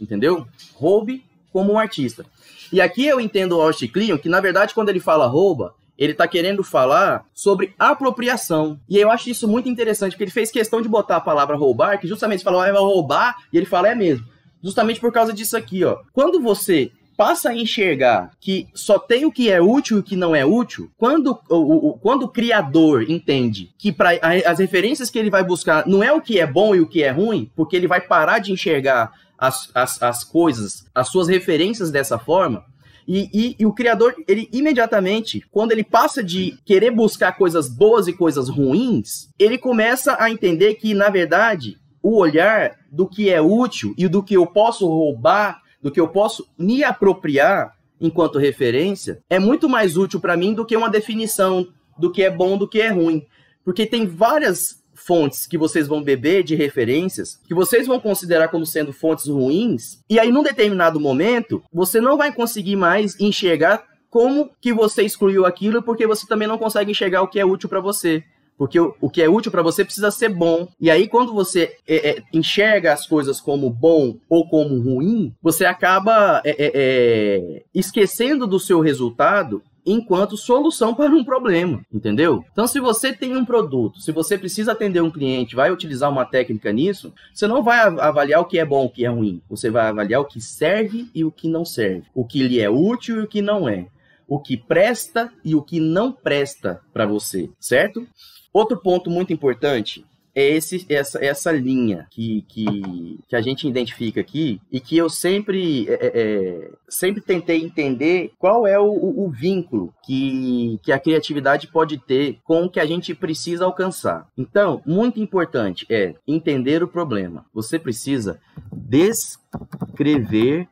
Entendeu? 0.00 0.46
Roube 0.74 1.24
como 1.52 1.72
um 1.72 1.78
artista. 1.78 2.24
E 2.72 2.80
aqui 2.80 3.06
eu 3.06 3.20
entendo 3.20 3.56
o 3.56 3.60
Austin 3.60 3.88
Kleon 3.88 4.18
que, 4.18 4.28
na 4.28 4.40
verdade, 4.40 4.74
quando 4.74 4.88
ele 4.88 5.00
fala 5.00 5.26
rouba, 5.26 5.74
ele 5.98 6.12
está 6.12 6.26
querendo 6.26 6.64
falar 6.64 7.24
sobre 7.34 7.74
apropriação. 7.78 8.80
E 8.88 8.98
eu 8.98 9.10
acho 9.10 9.30
isso 9.30 9.46
muito 9.46 9.68
interessante, 9.68 10.12
porque 10.12 10.24
ele 10.24 10.30
fez 10.30 10.50
questão 10.50 10.80
de 10.80 10.88
botar 10.88 11.16
a 11.16 11.20
palavra 11.20 11.56
roubar, 11.56 11.98
que 11.98 12.06
justamente 12.06 12.42
falou, 12.42 12.60
ah, 12.60 12.72
vai 12.72 12.80
roubar, 12.80 13.36
e 13.52 13.56
ele 13.56 13.66
fala, 13.66 13.88
é 13.88 13.94
mesmo. 13.94 14.26
Justamente 14.62 15.00
por 15.00 15.12
causa 15.12 15.32
disso 15.32 15.56
aqui, 15.56 15.84
ó. 15.84 15.98
Quando 16.12 16.40
você 16.40 16.92
passa 17.16 17.50
a 17.50 17.54
enxergar 17.54 18.30
que 18.40 18.66
só 18.74 18.98
tem 18.98 19.24
o 19.24 19.32
que 19.32 19.50
é 19.50 19.60
útil 19.60 19.96
e 19.96 20.00
o 20.00 20.02
que 20.02 20.16
não 20.16 20.34
é 20.34 20.44
útil, 20.44 20.90
quando 20.96 21.38
o, 21.48 21.90
o, 21.90 21.98
quando 21.98 22.24
o 22.24 22.28
criador 22.28 23.08
entende 23.08 23.70
que 23.78 23.92
para 23.92 24.18
as 24.46 24.58
referências 24.58 25.10
que 25.10 25.18
ele 25.18 25.30
vai 25.30 25.44
buscar 25.44 25.86
não 25.86 26.02
é 26.02 26.12
o 26.12 26.20
que 26.20 26.40
é 26.40 26.46
bom 26.46 26.74
e 26.74 26.80
o 26.80 26.86
que 26.86 27.02
é 27.02 27.10
ruim, 27.10 27.50
porque 27.54 27.76
ele 27.76 27.86
vai 27.86 28.00
parar 28.00 28.38
de 28.38 28.50
enxergar 28.50 29.12
as, 29.38 29.70
as, 29.74 30.02
as 30.02 30.24
coisas, 30.24 30.84
as 30.94 31.08
suas 31.08 31.28
referências 31.28 31.90
dessa 31.90 32.18
forma, 32.18 32.64
e, 33.14 33.28
e, 33.30 33.56
e, 33.58 33.66
o 33.66 33.74
criador, 33.74 34.14
ele 34.26 34.48
imediatamente, 34.50 35.44
quando 35.50 35.72
ele 35.72 35.84
passa 35.84 36.24
de 36.24 36.56
querer 36.64 36.90
buscar 36.90 37.36
coisas 37.36 37.68
boas 37.68 38.08
e 38.08 38.12
coisas 38.14 38.48
ruins, 38.48 39.28
ele 39.38 39.58
começa 39.58 40.16
a 40.18 40.30
entender 40.30 40.76
que, 40.76 40.94
na 40.94 41.10
verdade, 41.10 41.76
o 42.02 42.16
olhar 42.16 42.74
do 42.90 43.06
que 43.06 43.28
é 43.28 43.38
útil 43.38 43.94
e 43.98 44.08
do 44.08 44.22
que 44.22 44.34
eu 44.34 44.46
posso 44.46 44.86
roubar, 44.86 45.60
do 45.82 45.90
que 45.90 46.00
eu 46.00 46.08
posso 46.08 46.48
me 46.56 46.82
apropriar 46.82 47.76
enquanto 48.00 48.38
referência, 48.38 49.22
é 49.28 49.38
muito 49.38 49.68
mais 49.68 49.98
útil 49.98 50.18
para 50.18 50.34
mim 50.34 50.54
do 50.54 50.64
que 50.64 50.74
uma 50.74 50.88
definição 50.88 51.68
do 51.98 52.10
que 52.10 52.22
é 52.22 52.30
bom 52.30 52.56
do 52.56 52.66
que 52.66 52.80
é 52.80 52.88
ruim. 52.88 53.26
Porque 53.62 53.84
tem 53.84 54.06
várias 54.06 54.81
fontes 55.06 55.46
que 55.46 55.58
vocês 55.58 55.86
vão 55.86 56.02
beber 56.02 56.42
de 56.42 56.54
referências, 56.54 57.40
que 57.46 57.54
vocês 57.54 57.86
vão 57.86 58.00
considerar 58.00 58.48
como 58.48 58.66
sendo 58.66 58.92
fontes 58.92 59.26
ruins, 59.26 60.00
e 60.08 60.18
aí 60.18 60.30
num 60.30 60.42
determinado 60.42 61.00
momento, 61.00 61.62
você 61.72 62.00
não 62.00 62.16
vai 62.16 62.32
conseguir 62.32 62.76
mais 62.76 63.18
enxergar 63.20 63.84
como 64.10 64.50
que 64.60 64.72
você 64.74 65.02
excluiu 65.02 65.46
aquilo, 65.46 65.82
porque 65.82 66.06
você 66.06 66.26
também 66.26 66.46
não 66.46 66.58
consegue 66.58 66.90
enxergar 66.90 67.22
o 67.22 67.28
que 67.28 67.40
é 67.40 67.46
útil 67.46 67.68
para 67.68 67.80
você. 67.80 68.22
Porque 68.58 68.78
o, 68.78 68.94
o, 69.00 69.10
que 69.10 69.22
é 69.22 69.28
útil 69.28 69.50
para 69.50 69.62
você 69.62 69.84
precisa 69.84 70.10
ser 70.10 70.28
bom. 70.28 70.68
E 70.78 70.90
aí, 70.90 71.08
quando 71.08 71.32
você 71.32 71.76
é, 71.88 72.10
é, 72.10 72.22
enxerga 72.32 72.92
as 72.92 73.06
coisas 73.06 73.40
como 73.40 73.70
bom 73.70 74.18
ou 74.28 74.46
como 74.46 74.78
ruim, 74.78 75.34
você 75.42 75.64
acaba 75.64 76.42
é, 76.44 76.50
é, 76.50 76.70
é 76.74 77.62
esquecendo 77.74 78.46
do 78.46 78.60
seu 78.60 78.80
resultado 78.80 79.62
enquanto 79.84 80.36
solução 80.36 80.94
para 80.94 81.14
um 81.14 81.24
problema, 81.24 81.84
entendeu? 81.92 82.44
Então, 82.52 82.66
se 82.66 82.80
você 82.80 83.12
tem 83.12 83.36
um 83.36 83.44
produto, 83.44 84.00
se 84.00 84.12
você 84.12 84.38
precisa 84.38 84.72
atender 84.72 85.02
um 85.02 85.10
cliente, 85.10 85.56
vai 85.56 85.70
utilizar 85.70 86.10
uma 86.10 86.24
técnica 86.24 86.72
nisso, 86.72 87.12
você 87.32 87.46
não 87.46 87.62
vai 87.62 87.78
avaliar 87.80 88.40
o 88.40 88.44
que 88.44 88.58
é 88.58 88.64
bom, 88.64 88.84
o 88.84 88.90
que 88.90 89.04
é 89.04 89.08
ruim. 89.08 89.42
Você 89.48 89.70
vai 89.70 89.86
avaliar 89.86 90.20
o 90.20 90.26
que 90.26 90.40
serve 90.40 91.08
e 91.14 91.24
o 91.24 91.32
que 91.32 91.48
não 91.48 91.64
serve, 91.64 92.04
o 92.14 92.24
que 92.24 92.42
lhe 92.42 92.60
é 92.60 92.70
útil 92.70 93.16
e 93.16 93.20
o 93.20 93.28
que 93.28 93.42
não 93.42 93.68
é, 93.68 93.86
o 94.28 94.38
que 94.38 94.56
presta 94.56 95.32
e 95.44 95.54
o 95.54 95.62
que 95.62 95.80
não 95.80 96.12
presta 96.12 96.80
para 96.92 97.06
você, 97.06 97.50
certo? 97.58 98.06
Outro 98.52 98.76
ponto 98.78 99.10
muito 99.10 99.32
importante 99.32 100.04
é 100.34 100.48
esse, 100.48 100.86
essa, 100.88 101.22
essa 101.22 101.52
linha 101.52 102.06
que, 102.10 102.42
que, 102.48 103.20
que, 103.28 103.36
a 103.36 103.40
gente 103.40 103.68
identifica 103.68 104.20
aqui 104.20 104.60
e 104.70 104.80
que 104.80 104.96
eu 104.96 105.10
sempre, 105.10 105.86
é, 105.88 105.92
é, 105.92 106.06
é 106.14 106.70
sempre 106.88 107.20
tentei 107.20 107.62
entender 107.62 108.32
qual 108.38 108.66
é 108.66 108.78
o, 108.78 109.24
o, 109.24 109.28
vínculo 109.30 109.92
que, 110.04 110.78
que 110.82 110.90
a 110.90 110.98
criatividade 110.98 111.66
pode 111.68 111.98
ter 111.98 112.38
com 112.44 112.64
o 112.64 112.70
que 112.70 112.80
a 112.80 112.86
gente 112.86 113.14
precisa 113.14 113.64
alcançar. 113.64 114.26
Então, 114.36 114.80
muito 114.86 115.20
importante 115.20 115.86
é 115.90 116.14
entender 116.26 116.82
o 116.82 116.88
problema. 116.88 117.44
Você 117.52 117.78
precisa 117.78 118.40
descrever 118.72 120.66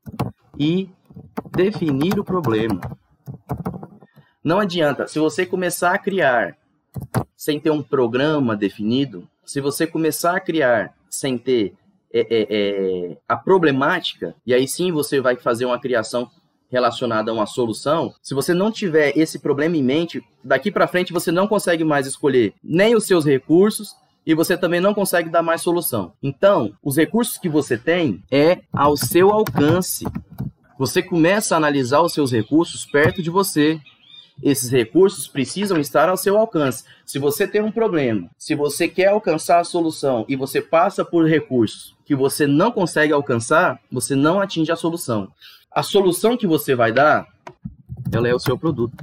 e 0.59 0.89
definir 1.55 2.19
o 2.19 2.25
problema. 2.25 2.81
Não 4.43 4.59
adianta, 4.59 5.07
se 5.07 5.19
você 5.19 5.45
começar 5.45 5.95
a 5.95 5.99
criar 5.99 6.57
sem 7.37 7.61
ter 7.61 7.71
um 7.71 7.83
programa 7.83 8.57
definido, 8.57 9.29
se 9.51 9.61
você 9.61 9.85
começar 9.85 10.37
a 10.37 10.41
criar 10.41 10.95
sem 11.09 11.37
ter 11.37 11.75
é, 12.15 12.21
é, 12.21 12.47
é, 12.51 13.17
a 13.29 13.37
problemática, 13.37 14.33
e 14.47 14.55
aí 14.55 14.69
sim 14.69 14.93
você 14.93 15.21
vai 15.21 15.35
fazer 15.35 15.65
uma 15.65 15.81
criação 15.81 16.31
relacionada 16.71 17.33
a 17.33 17.35
uma 17.35 17.47
solução, 17.47 18.15
se 18.23 18.33
você 18.33 18.55
não 18.55 18.71
tiver 18.71 19.13
esse 19.19 19.41
problema 19.41 19.77
em 19.77 19.83
mente, 19.83 20.23
daqui 20.45 20.71
para 20.71 20.87
frente 20.87 21.13
você 21.13 21.33
não 21.33 21.49
consegue 21.49 21.83
mais 21.83 22.07
escolher 22.07 22.55
nem 22.63 22.95
os 22.95 23.07
seus 23.09 23.25
recursos 23.25 23.97
e 24.25 24.37
você 24.37 24.57
também 24.57 24.81
não 24.81 24.95
consegue 24.95 25.29
dar 25.29 25.43
mais 25.43 25.63
solução. 25.63 26.13
Então, 26.23 26.73
os 26.81 26.97
recursos 26.97 27.37
que 27.37 27.49
você 27.49 27.77
tem 27.77 28.23
é 28.31 28.61
ao 28.73 28.97
seu 28.97 29.31
alcance. 29.31 30.05
Você 30.79 31.03
começa 31.03 31.57
a 31.57 31.59
analisar 31.59 32.03
os 32.03 32.13
seus 32.13 32.31
recursos 32.31 32.87
perto 32.87 33.21
de 33.21 33.31
você 33.31 33.81
esses 34.43 34.71
recursos 34.71 35.29
precisam 35.29 35.79
estar 35.79 36.09
ao 36.09 36.17
seu 36.17 36.37
alcance. 36.37 36.85
Se 37.05 37.19
você 37.19 37.47
tem 37.47 37.61
um 37.61 37.71
problema, 37.73 38.31
se 38.39 38.55
você 38.55 38.89
quer 38.89 39.09
alcançar 39.09 39.61
a 39.61 39.65
solução 39.65 40.25
e 40.29 40.37
você 40.37 40.61
passa 40.61 41.05
por 41.05 41.27
recursos 41.27 41.95
que 42.05 42.15
você 42.15 42.47
não 42.47 42.73
consegue 42.73 43.13
alcançar, 43.13 43.81
você 43.91 44.15
não 44.15 44.41
atinge 44.41 44.73
a 44.73 44.77
solução. 44.77 45.31
A 45.71 45.83
solução 45.83 46.37
que 46.37 46.47
você 46.47 46.75
vai 46.75 46.93
dar, 46.93 47.29
ela 48.11 48.29
é 48.29 48.35
o 48.35 48.39
seu 48.41 48.59
produto. 48.59 48.97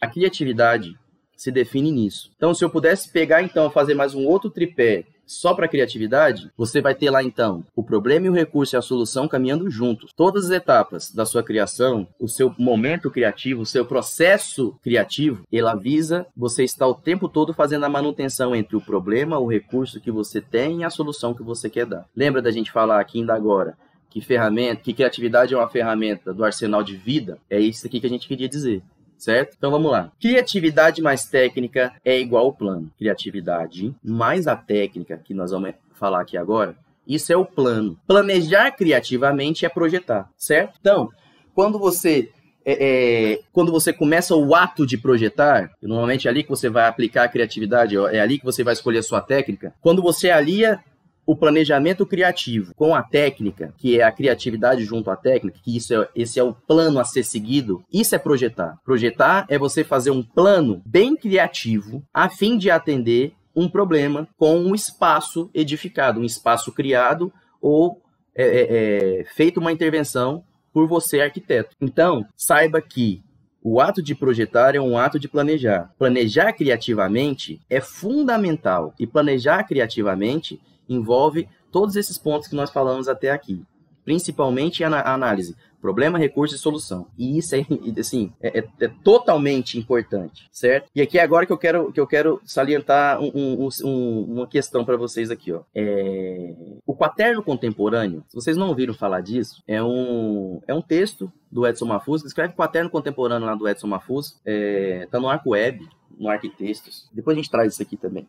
A 0.00 0.06
criatividade 0.06 0.94
se 1.36 1.50
define 1.50 1.90
nisso. 1.90 2.30
Então, 2.36 2.54
se 2.54 2.64
eu 2.64 2.70
pudesse 2.70 3.10
pegar 3.10 3.42
então 3.42 3.70
fazer 3.70 3.94
mais 3.94 4.14
um 4.14 4.26
outro 4.26 4.50
tripé 4.50 5.06
só 5.26 5.54
para 5.54 5.68
criatividade, 5.68 6.50
você 6.56 6.80
vai 6.80 6.94
ter 6.94 7.10
lá 7.10 7.22
então 7.22 7.64
o 7.74 7.82
problema 7.82 8.26
e 8.26 8.30
o 8.30 8.34
recurso 8.34 8.74
e 8.74 8.78
a 8.78 8.82
solução 8.82 9.28
caminhando 9.28 9.70
juntos. 9.70 10.12
Todas 10.16 10.46
as 10.46 10.50
etapas 10.50 11.10
da 11.10 11.24
sua 11.24 11.42
criação, 11.42 12.06
o 12.18 12.28
seu 12.28 12.54
momento 12.58 13.10
criativo, 13.10 13.62
o 13.62 13.66
seu 13.66 13.84
processo 13.84 14.76
criativo, 14.82 15.44
ele 15.50 15.72
visa 15.80 16.26
você 16.36 16.64
estar 16.64 16.86
o 16.86 16.94
tempo 16.94 17.28
todo 17.28 17.54
fazendo 17.54 17.84
a 17.84 17.88
manutenção 17.88 18.54
entre 18.54 18.76
o 18.76 18.80
problema, 18.80 19.38
o 19.38 19.50
recurso 19.50 20.00
que 20.00 20.10
você 20.10 20.40
tem 20.40 20.80
e 20.80 20.84
a 20.84 20.90
solução 20.90 21.34
que 21.34 21.42
você 21.42 21.70
quer 21.70 21.86
dar. 21.86 22.06
Lembra 22.14 22.42
da 22.42 22.50
gente 22.50 22.70
falar 22.70 23.00
aqui 23.00 23.18
ainda 23.18 23.34
agora 23.34 23.76
que 24.10 24.20
ferramenta, 24.20 24.82
que 24.82 24.92
criatividade 24.92 25.54
é 25.54 25.56
uma 25.56 25.68
ferramenta 25.70 26.34
do 26.34 26.44
arsenal 26.44 26.82
de 26.82 26.94
vida? 26.94 27.38
É 27.48 27.58
isso 27.58 27.86
aqui 27.86 27.98
que 27.98 28.06
a 28.06 28.10
gente 28.10 28.28
queria 28.28 28.46
dizer 28.46 28.82
certo? 29.22 29.54
Então 29.56 29.70
vamos 29.70 29.90
lá. 29.90 30.10
Criatividade 30.20 31.00
mais 31.00 31.24
técnica 31.24 31.92
é 32.04 32.18
igual 32.18 32.46
ao 32.46 32.52
plano. 32.52 32.90
Criatividade 32.98 33.94
mais 34.02 34.48
a 34.48 34.56
técnica, 34.56 35.20
que 35.24 35.32
nós 35.32 35.52
vamos 35.52 35.74
falar 35.94 36.20
aqui 36.20 36.36
agora, 36.36 36.74
isso 37.06 37.32
é 37.32 37.36
o 37.36 37.44
plano. 37.44 37.96
Planejar 38.06 38.72
criativamente 38.72 39.64
é 39.64 39.68
projetar, 39.68 40.28
certo? 40.36 40.76
Então, 40.80 41.08
quando 41.54 41.78
você 41.78 42.30
é, 42.64 43.32
é, 43.32 43.40
quando 43.52 43.72
você 43.72 43.92
começa 43.92 44.34
o 44.34 44.54
ato 44.54 44.86
de 44.86 44.96
projetar, 44.96 45.70
normalmente 45.80 46.26
é 46.26 46.30
ali 46.30 46.42
que 46.42 46.50
você 46.50 46.68
vai 46.68 46.86
aplicar 46.86 47.24
a 47.24 47.28
criatividade, 47.28 47.96
é 47.96 48.20
ali 48.20 48.38
que 48.38 48.44
você 48.44 48.62
vai 48.62 48.72
escolher 48.72 48.98
a 48.98 49.02
sua 49.02 49.20
técnica. 49.20 49.74
Quando 49.80 50.02
você 50.02 50.30
alia 50.30 50.80
o 51.24 51.36
planejamento 51.36 52.04
criativo 52.04 52.74
com 52.74 52.94
a 52.94 53.02
técnica, 53.02 53.72
que 53.76 53.98
é 53.98 54.02
a 54.02 54.12
criatividade 54.12 54.84
junto 54.84 55.10
à 55.10 55.16
técnica, 55.16 55.58
que 55.62 55.76
isso 55.76 55.94
é, 55.94 56.08
esse 56.14 56.38
é 56.38 56.42
o 56.42 56.52
plano 56.52 56.98
a 56.98 57.04
ser 57.04 57.22
seguido, 57.22 57.84
isso 57.92 58.14
é 58.14 58.18
projetar. 58.18 58.78
Projetar 58.84 59.46
é 59.48 59.58
você 59.58 59.84
fazer 59.84 60.10
um 60.10 60.22
plano 60.22 60.82
bem 60.84 61.16
criativo 61.16 62.02
a 62.12 62.28
fim 62.28 62.58
de 62.58 62.70
atender 62.70 63.32
um 63.54 63.68
problema 63.68 64.26
com 64.36 64.58
um 64.58 64.74
espaço 64.74 65.50
edificado, 65.54 66.20
um 66.20 66.24
espaço 66.24 66.72
criado 66.72 67.32
ou 67.60 68.02
é, 68.34 68.44
é, 68.44 69.20
é 69.20 69.24
feito 69.24 69.60
uma 69.60 69.72
intervenção 69.72 70.42
por 70.72 70.88
você, 70.88 71.20
arquiteto. 71.20 71.76
Então, 71.80 72.26
saiba 72.34 72.80
que 72.80 73.22
o 73.62 73.80
ato 73.80 74.02
de 74.02 74.14
projetar 74.14 74.74
é 74.74 74.80
um 74.80 74.98
ato 74.98 75.18
de 75.18 75.28
planejar. 75.28 75.92
Planejar 75.98 76.52
criativamente 76.52 77.60
é 77.70 77.80
fundamental 77.80 78.92
e 78.98 79.06
planejar 79.06 79.62
criativamente 79.64 80.60
envolve 80.92 81.48
todos 81.70 81.96
esses 81.96 82.18
pontos 82.18 82.48
que 82.48 82.56
nós 82.56 82.70
falamos 82.70 83.08
até 83.08 83.30
aqui, 83.30 83.64
principalmente 84.04 84.84
a 84.84 85.12
análise 85.12 85.56
problema, 85.82 86.16
recurso 86.16 86.54
e 86.54 86.58
solução. 86.58 87.08
E 87.18 87.36
isso 87.36 87.56
é, 87.56 87.66
assim, 87.98 88.32
é, 88.40 88.60
é, 88.60 88.68
é, 88.80 88.88
totalmente 89.02 89.76
importante, 89.76 90.48
certo? 90.52 90.88
E 90.94 91.02
aqui 91.02 91.18
é 91.18 91.22
agora 91.22 91.44
que 91.44 91.52
eu 91.52 91.58
quero, 91.58 91.92
que 91.92 91.98
eu 91.98 92.06
quero 92.06 92.40
salientar 92.44 93.20
um, 93.20 93.32
um, 93.34 93.68
um, 93.84 94.22
uma 94.34 94.46
questão 94.46 94.84
para 94.84 94.96
vocês 94.96 95.30
aqui, 95.30 95.52
ó. 95.52 95.62
É... 95.74 96.54
O 96.86 96.94
quaterno 96.94 97.42
contemporâneo, 97.42 98.24
se 98.28 98.34
vocês 98.36 98.56
não 98.56 98.68
ouviram 98.68 98.94
falar 98.94 99.20
disso, 99.20 99.60
é 99.66 99.82
um, 99.82 100.60
é 100.68 100.72
um 100.72 100.80
texto 100.80 101.30
do 101.50 101.66
Edson 101.66 101.86
Mafuz, 101.86 102.22
que 102.22 102.28
escreve 102.28 102.52
o 102.52 102.56
quaterno 102.56 102.88
contemporâneo 102.88 103.46
lá 103.46 103.54
do 103.56 103.68
Edson 103.68 103.88
Mafuz, 103.88 104.40
é, 104.46 105.08
tá 105.10 105.18
no 105.18 105.28
Arco 105.28 105.50
Web, 105.50 105.86
no 106.16 106.28
Arquitextos. 106.28 107.10
Depois 107.12 107.36
a 107.36 107.40
gente 107.40 107.50
traz 107.50 107.72
isso 107.72 107.82
aqui 107.82 107.96
também. 107.96 108.28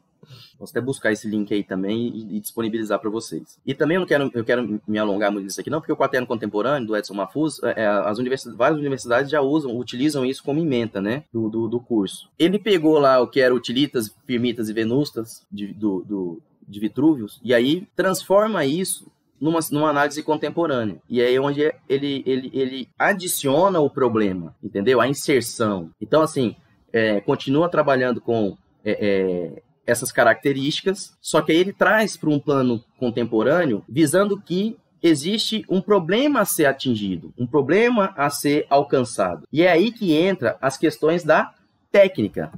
Posso 0.58 0.72
até 0.72 0.82
buscar 0.82 1.12
esse 1.12 1.28
link 1.28 1.54
aí 1.54 1.64
também 1.64 2.08
e, 2.08 2.38
e 2.38 2.40
disponibilizar 2.40 3.00
para 3.00 3.10
vocês. 3.10 3.58
E 3.66 3.74
também 3.74 3.96
eu 3.96 4.02
não 4.02 4.08
quero, 4.08 4.32
eu 4.34 4.44
quero 4.44 4.82
me 4.88 4.98
alongar 4.98 5.32
muito 5.32 5.46
nisso 5.46 5.60
aqui, 5.60 5.70
não, 5.70 5.80
porque 5.80 5.92
o 5.92 5.98
quaterno 5.98 6.28
contemporâneo 6.28 6.88
do 6.88 6.96
Edson 6.96 7.14
Mafuz, 7.14 7.62
é, 7.64 7.84
é, 7.84 7.88
as 7.88 8.20
universidades, 8.20 8.58
várias 8.58 8.80
universidades 8.80 9.32
já 9.32 9.42
usam, 9.42 9.78
utilizam 9.78 10.26
isso 10.26 10.44
como 10.44 10.60
ementa, 10.60 11.02
né, 11.02 11.24
do, 11.32 11.50
do, 11.50 11.68
do, 11.68 11.80
curso. 11.80 12.30
Ele 12.38 12.60
pegou 12.60 13.00
lá 13.00 13.22
o 13.22 13.28
que 13.28 13.42
era 13.42 13.54
utilitas, 13.54 14.14
firmitas 14.26 14.70
e 14.70 14.74
venustas 14.74 15.46
de, 15.52 15.68
do, 15.74 16.04
do, 16.04 16.42
de 16.68 16.80
Vitrúvios, 16.80 17.40
e 17.44 17.54
aí 17.54 17.88
transforma 17.96 18.66
isso 18.66 19.12
numa, 19.40 19.60
numa 19.72 19.90
análise 19.90 20.24
contemporânea. 20.24 20.98
E 21.10 21.22
aí 21.22 21.36
é 21.36 21.42
onde 21.42 21.62
ele, 21.90 22.24
ele, 22.26 22.50
ele 22.54 22.90
adiciona 22.98 23.80
o 23.80 23.90
problema, 23.90 24.56
entendeu? 24.64 25.02
A 25.02 25.08
inserção. 25.08 25.90
Então, 26.02 26.22
assim, 26.22 26.56
é, 26.94 27.20
continua 27.20 27.68
trabalhando 27.68 28.22
com 28.22 28.56
é, 28.86 28.92
é, 28.92 29.63
essas 29.86 30.12
características, 30.12 31.16
só 31.22 31.42
que 31.42 31.52
aí 31.52 31.58
ele 31.58 31.74
traz 31.74 32.16
para 32.16 32.30
um 32.30 32.40
plano 32.40 32.84
contemporâneo, 32.98 33.84
visando 33.88 34.40
que 34.40 34.78
existe 35.02 35.66
um 35.68 35.82
problema 35.82 36.40
a 36.40 36.46
ser 36.46 36.66
atingido, 36.66 37.34
um 37.38 37.46
problema 37.46 38.14
a 38.16 38.30
ser 38.30 38.66
alcançado. 38.70 39.46
E 39.52 39.62
é 39.62 39.72
aí 39.72 39.92
que 39.92 40.14
entra 40.14 40.58
as 40.62 40.78
questões 40.78 41.24
da 41.24 41.54
técnica, 41.92 42.52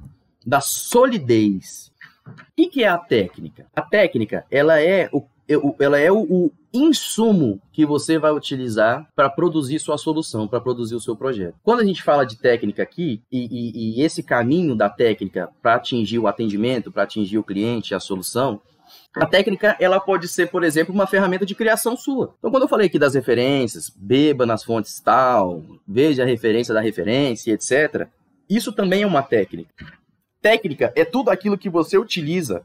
da 0.45 0.61
solidez. 0.61 1.91
O 2.27 2.69
que 2.69 2.83
é 2.83 2.87
a 2.87 2.97
técnica? 2.97 3.65
A 3.75 3.81
técnica, 3.81 4.45
ela 4.51 4.79
é 4.79 5.09
o, 5.11 5.23
ela 5.79 5.99
é 5.99 6.11
o, 6.11 6.21
o 6.23 6.51
insumo 6.73 7.61
que 7.71 7.85
você 7.85 8.17
vai 8.17 8.31
utilizar 8.31 9.07
para 9.15 9.29
produzir 9.29 9.79
sua 9.79 9.97
solução, 9.97 10.47
para 10.47 10.59
produzir 10.59 10.95
o 10.95 10.99
seu 10.99 11.15
projeto. 11.15 11.55
Quando 11.63 11.81
a 11.81 11.85
gente 11.85 12.03
fala 12.03 12.25
de 12.25 12.37
técnica 12.37 12.83
aqui, 12.83 13.21
e, 13.31 13.45
e, 13.45 13.99
e 13.99 14.01
esse 14.01 14.23
caminho 14.23 14.75
da 14.75 14.89
técnica 14.89 15.49
para 15.61 15.75
atingir 15.75 16.19
o 16.19 16.27
atendimento, 16.27 16.91
para 16.91 17.03
atingir 17.03 17.37
o 17.37 17.43
cliente, 17.43 17.93
a 17.93 17.99
solução, 17.99 18.59
a 19.15 19.25
técnica, 19.25 19.77
ela 19.79 19.99
pode 19.99 20.27
ser, 20.27 20.47
por 20.47 20.63
exemplo, 20.63 20.93
uma 20.93 21.07
ferramenta 21.07 21.45
de 21.45 21.55
criação 21.55 21.95
sua. 21.95 22.35
Então, 22.37 22.51
quando 22.51 22.63
eu 22.63 22.69
falei 22.69 22.87
aqui 22.87 22.99
das 22.99 23.15
referências, 23.15 23.89
beba 23.95 24.45
nas 24.45 24.63
fontes 24.63 24.99
tal, 24.99 25.63
veja 25.87 26.23
a 26.23 26.25
referência 26.25 26.73
da 26.73 26.81
referência, 26.81 27.53
etc., 27.53 28.07
isso 28.49 28.71
também 28.73 29.03
é 29.03 29.07
uma 29.07 29.23
técnica. 29.23 29.73
Técnica 30.41 30.91
é 30.95 31.03
tudo 31.03 31.31
aquilo 31.31 31.57
que 31.57 31.69
você 31.69 31.97
utiliza 31.97 32.63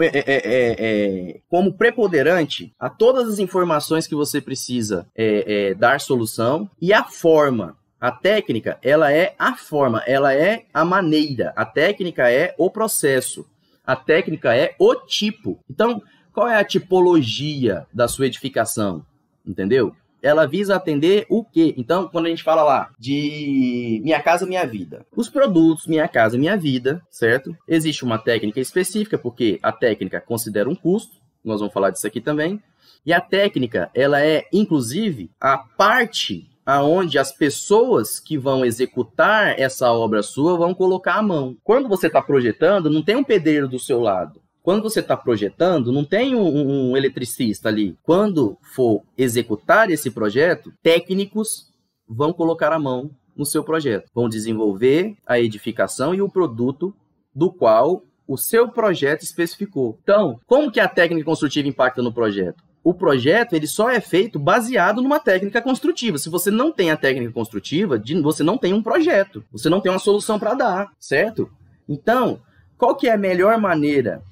é, 0.00 0.06
é, 0.06 0.22
é, 0.26 0.76
é, 0.78 1.40
como 1.48 1.72
preponderante 1.72 2.72
a 2.78 2.90
todas 2.90 3.28
as 3.28 3.38
informações 3.38 4.06
que 4.06 4.14
você 4.14 4.40
precisa 4.40 5.06
é, 5.16 5.74
dar 5.74 6.00
solução 6.00 6.70
e 6.80 6.92
a 6.92 7.04
forma. 7.04 7.76
A 8.00 8.10
técnica, 8.10 8.78
ela 8.82 9.12
é 9.12 9.34
a 9.38 9.54
forma, 9.54 10.02
ela 10.06 10.32
é 10.34 10.64
a 10.72 10.84
maneira. 10.86 11.52
A 11.54 11.66
técnica 11.66 12.30
é 12.30 12.54
o 12.56 12.70
processo. 12.70 13.46
A 13.86 13.94
técnica 13.94 14.56
é 14.56 14.74
o 14.78 14.94
tipo. 14.94 15.58
Então, 15.68 16.02
qual 16.32 16.48
é 16.48 16.56
a 16.56 16.64
tipologia 16.64 17.86
da 17.92 18.08
sua 18.08 18.26
edificação? 18.26 19.04
Entendeu? 19.46 19.94
Ela 20.22 20.46
visa 20.46 20.76
atender 20.76 21.26
o 21.28 21.44
quê? 21.44 21.74
Então, 21.76 22.08
quando 22.08 22.26
a 22.26 22.28
gente 22.28 22.42
fala 22.42 22.62
lá 22.62 22.90
de 22.98 24.00
Minha 24.04 24.22
Casa 24.22 24.46
Minha 24.46 24.66
Vida, 24.66 25.06
os 25.16 25.28
produtos 25.28 25.86
Minha 25.86 26.08
Casa 26.08 26.38
Minha 26.38 26.56
Vida, 26.56 27.02
certo? 27.10 27.56
Existe 27.66 28.04
uma 28.04 28.18
técnica 28.18 28.60
específica, 28.60 29.18
porque 29.18 29.58
a 29.62 29.72
técnica 29.72 30.20
considera 30.20 30.68
um 30.68 30.74
custo, 30.74 31.16
nós 31.44 31.60
vamos 31.60 31.72
falar 31.72 31.90
disso 31.90 32.06
aqui 32.06 32.20
também. 32.20 32.62
E 33.04 33.12
a 33.12 33.20
técnica, 33.20 33.90
ela 33.94 34.20
é, 34.20 34.44
inclusive, 34.52 35.30
a 35.40 35.56
parte 35.56 36.50
aonde 36.64 37.18
as 37.18 37.32
pessoas 37.32 38.20
que 38.20 38.38
vão 38.38 38.64
executar 38.64 39.58
essa 39.58 39.90
obra 39.90 40.22
sua 40.22 40.56
vão 40.56 40.74
colocar 40.74 41.14
a 41.14 41.22
mão. 41.22 41.56
Quando 41.64 41.88
você 41.88 42.06
está 42.06 42.22
projetando, 42.22 42.90
não 42.90 43.02
tem 43.02 43.16
um 43.16 43.24
pedreiro 43.24 43.66
do 43.66 43.78
seu 43.78 44.00
lado. 44.00 44.40
Quando 44.62 44.82
você 44.82 45.00
está 45.00 45.16
projetando, 45.16 45.92
não 45.92 46.04
tem 46.04 46.34
um, 46.34 46.90
um, 46.90 46.96
eletricista 46.96 47.68
ali. 47.68 47.96
Quando 48.02 48.56
for 48.74 49.02
executar 49.16 49.90
esse 49.90 50.10
projeto, 50.10 50.72
técnicos 50.82 51.70
vão 52.08 52.32
colocar 52.32 52.72
a 52.72 52.78
mão 52.78 53.10
no 53.36 53.46
seu 53.46 53.64
projeto, 53.64 54.10
vão 54.14 54.28
desenvolver 54.28 55.16
a 55.26 55.40
edificação 55.40 56.14
e 56.14 56.20
o 56.20 56.28
produto 56.28 56.94
do 57.34 57.50
qual 57.50 58.02
o 58.26 58.36
seu 58.36 58.68
projeto 58.68 59.22
especificou. 59.22 59.98
Então, 60.02 60.38
como 60.46 60.70
que 60.70 60.80
a 60.80 60.88
técnica 60.88 61.24
construtiva 61.24 61.68
impacta 61.68 62.02
no 62.02 62.12
projeto? 62.12 62.62
o 62.82 62.94
projeto 62.94 63.52
ele 63.52 63.66
só 63.66 63.90
é 63.90 64.00
feito 64.00 64.38
baseado 64.38 65.02
numa 65.02 65.20
técnica 65.20 65.60
construtiva. 65.60 66.18
Se 66.18 66.30
você 66.30 66.50
não 66.50 66.72
tem 66.72 66.90
a 66.90 66.96
técnica 66.96 67.32
construtiva, 67.32 68.02
você 68.22 68.42
não 68.42 68.56
tem 68.56 68.72
um 68.72 68.82
projeto, 68.82 69.44
você 69.52 69.68
não 69.68 69.80
tem 69.80 69.92
uma 69.92 69.98
solução 69.98 70.38
para 70.38 70.54
dar, 70.54 70.90
certo? 70.98 71.50
Então, 71.88 72.40
qual 72.78 72.96
que 72.96 73.06
é 73.06 73.12
a 73.12 73.18
melhor 73.18 73.58
maneira 73.58 74.22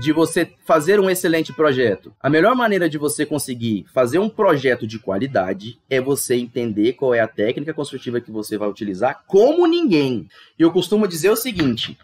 de 0.00 0.12
você 0.12 0.52
fazer 0.64 1.00
um 1.00 1.08
excelente 1.08 1.52
projeto? 1.52 2.12
A 2.20 2.28
melhor 2.28 2.54
maneira 2.54 2.88
de 2.88 2.98
você 2.98 3.24
conseguir 3.24 3.86
fazer 3.92 4.18
um 4.18 4.28
projeto 4.28 4.86
de 4.86 4.98
qualidade 4.98 5.78
é 5.88 6.00
você 6.00 6.36
entender 6.36 6.92
qual 6.92 7.14
é 7.14 7.20
a 7.20 7.28
técnica 7.28 7.72
construtiva 7.72 8.20
que 8.20 8.30
você 8.30 8.58
vai 8.58 8.68
utilizar 8.68 9.24
como 9.26 9.66
ninguém. 9.66 10.28
Eu 10.58 10.70
costumo 10.70 11.08
dizer 11.08 11.30
o 11.30 11.36
seguinte: 11.36 11.98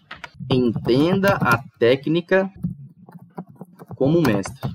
entenda 0.50 1.34
a 1.34 1.62
técnica 1.78 2.50
como 3.96 4.20
mestre. 4.20 4.70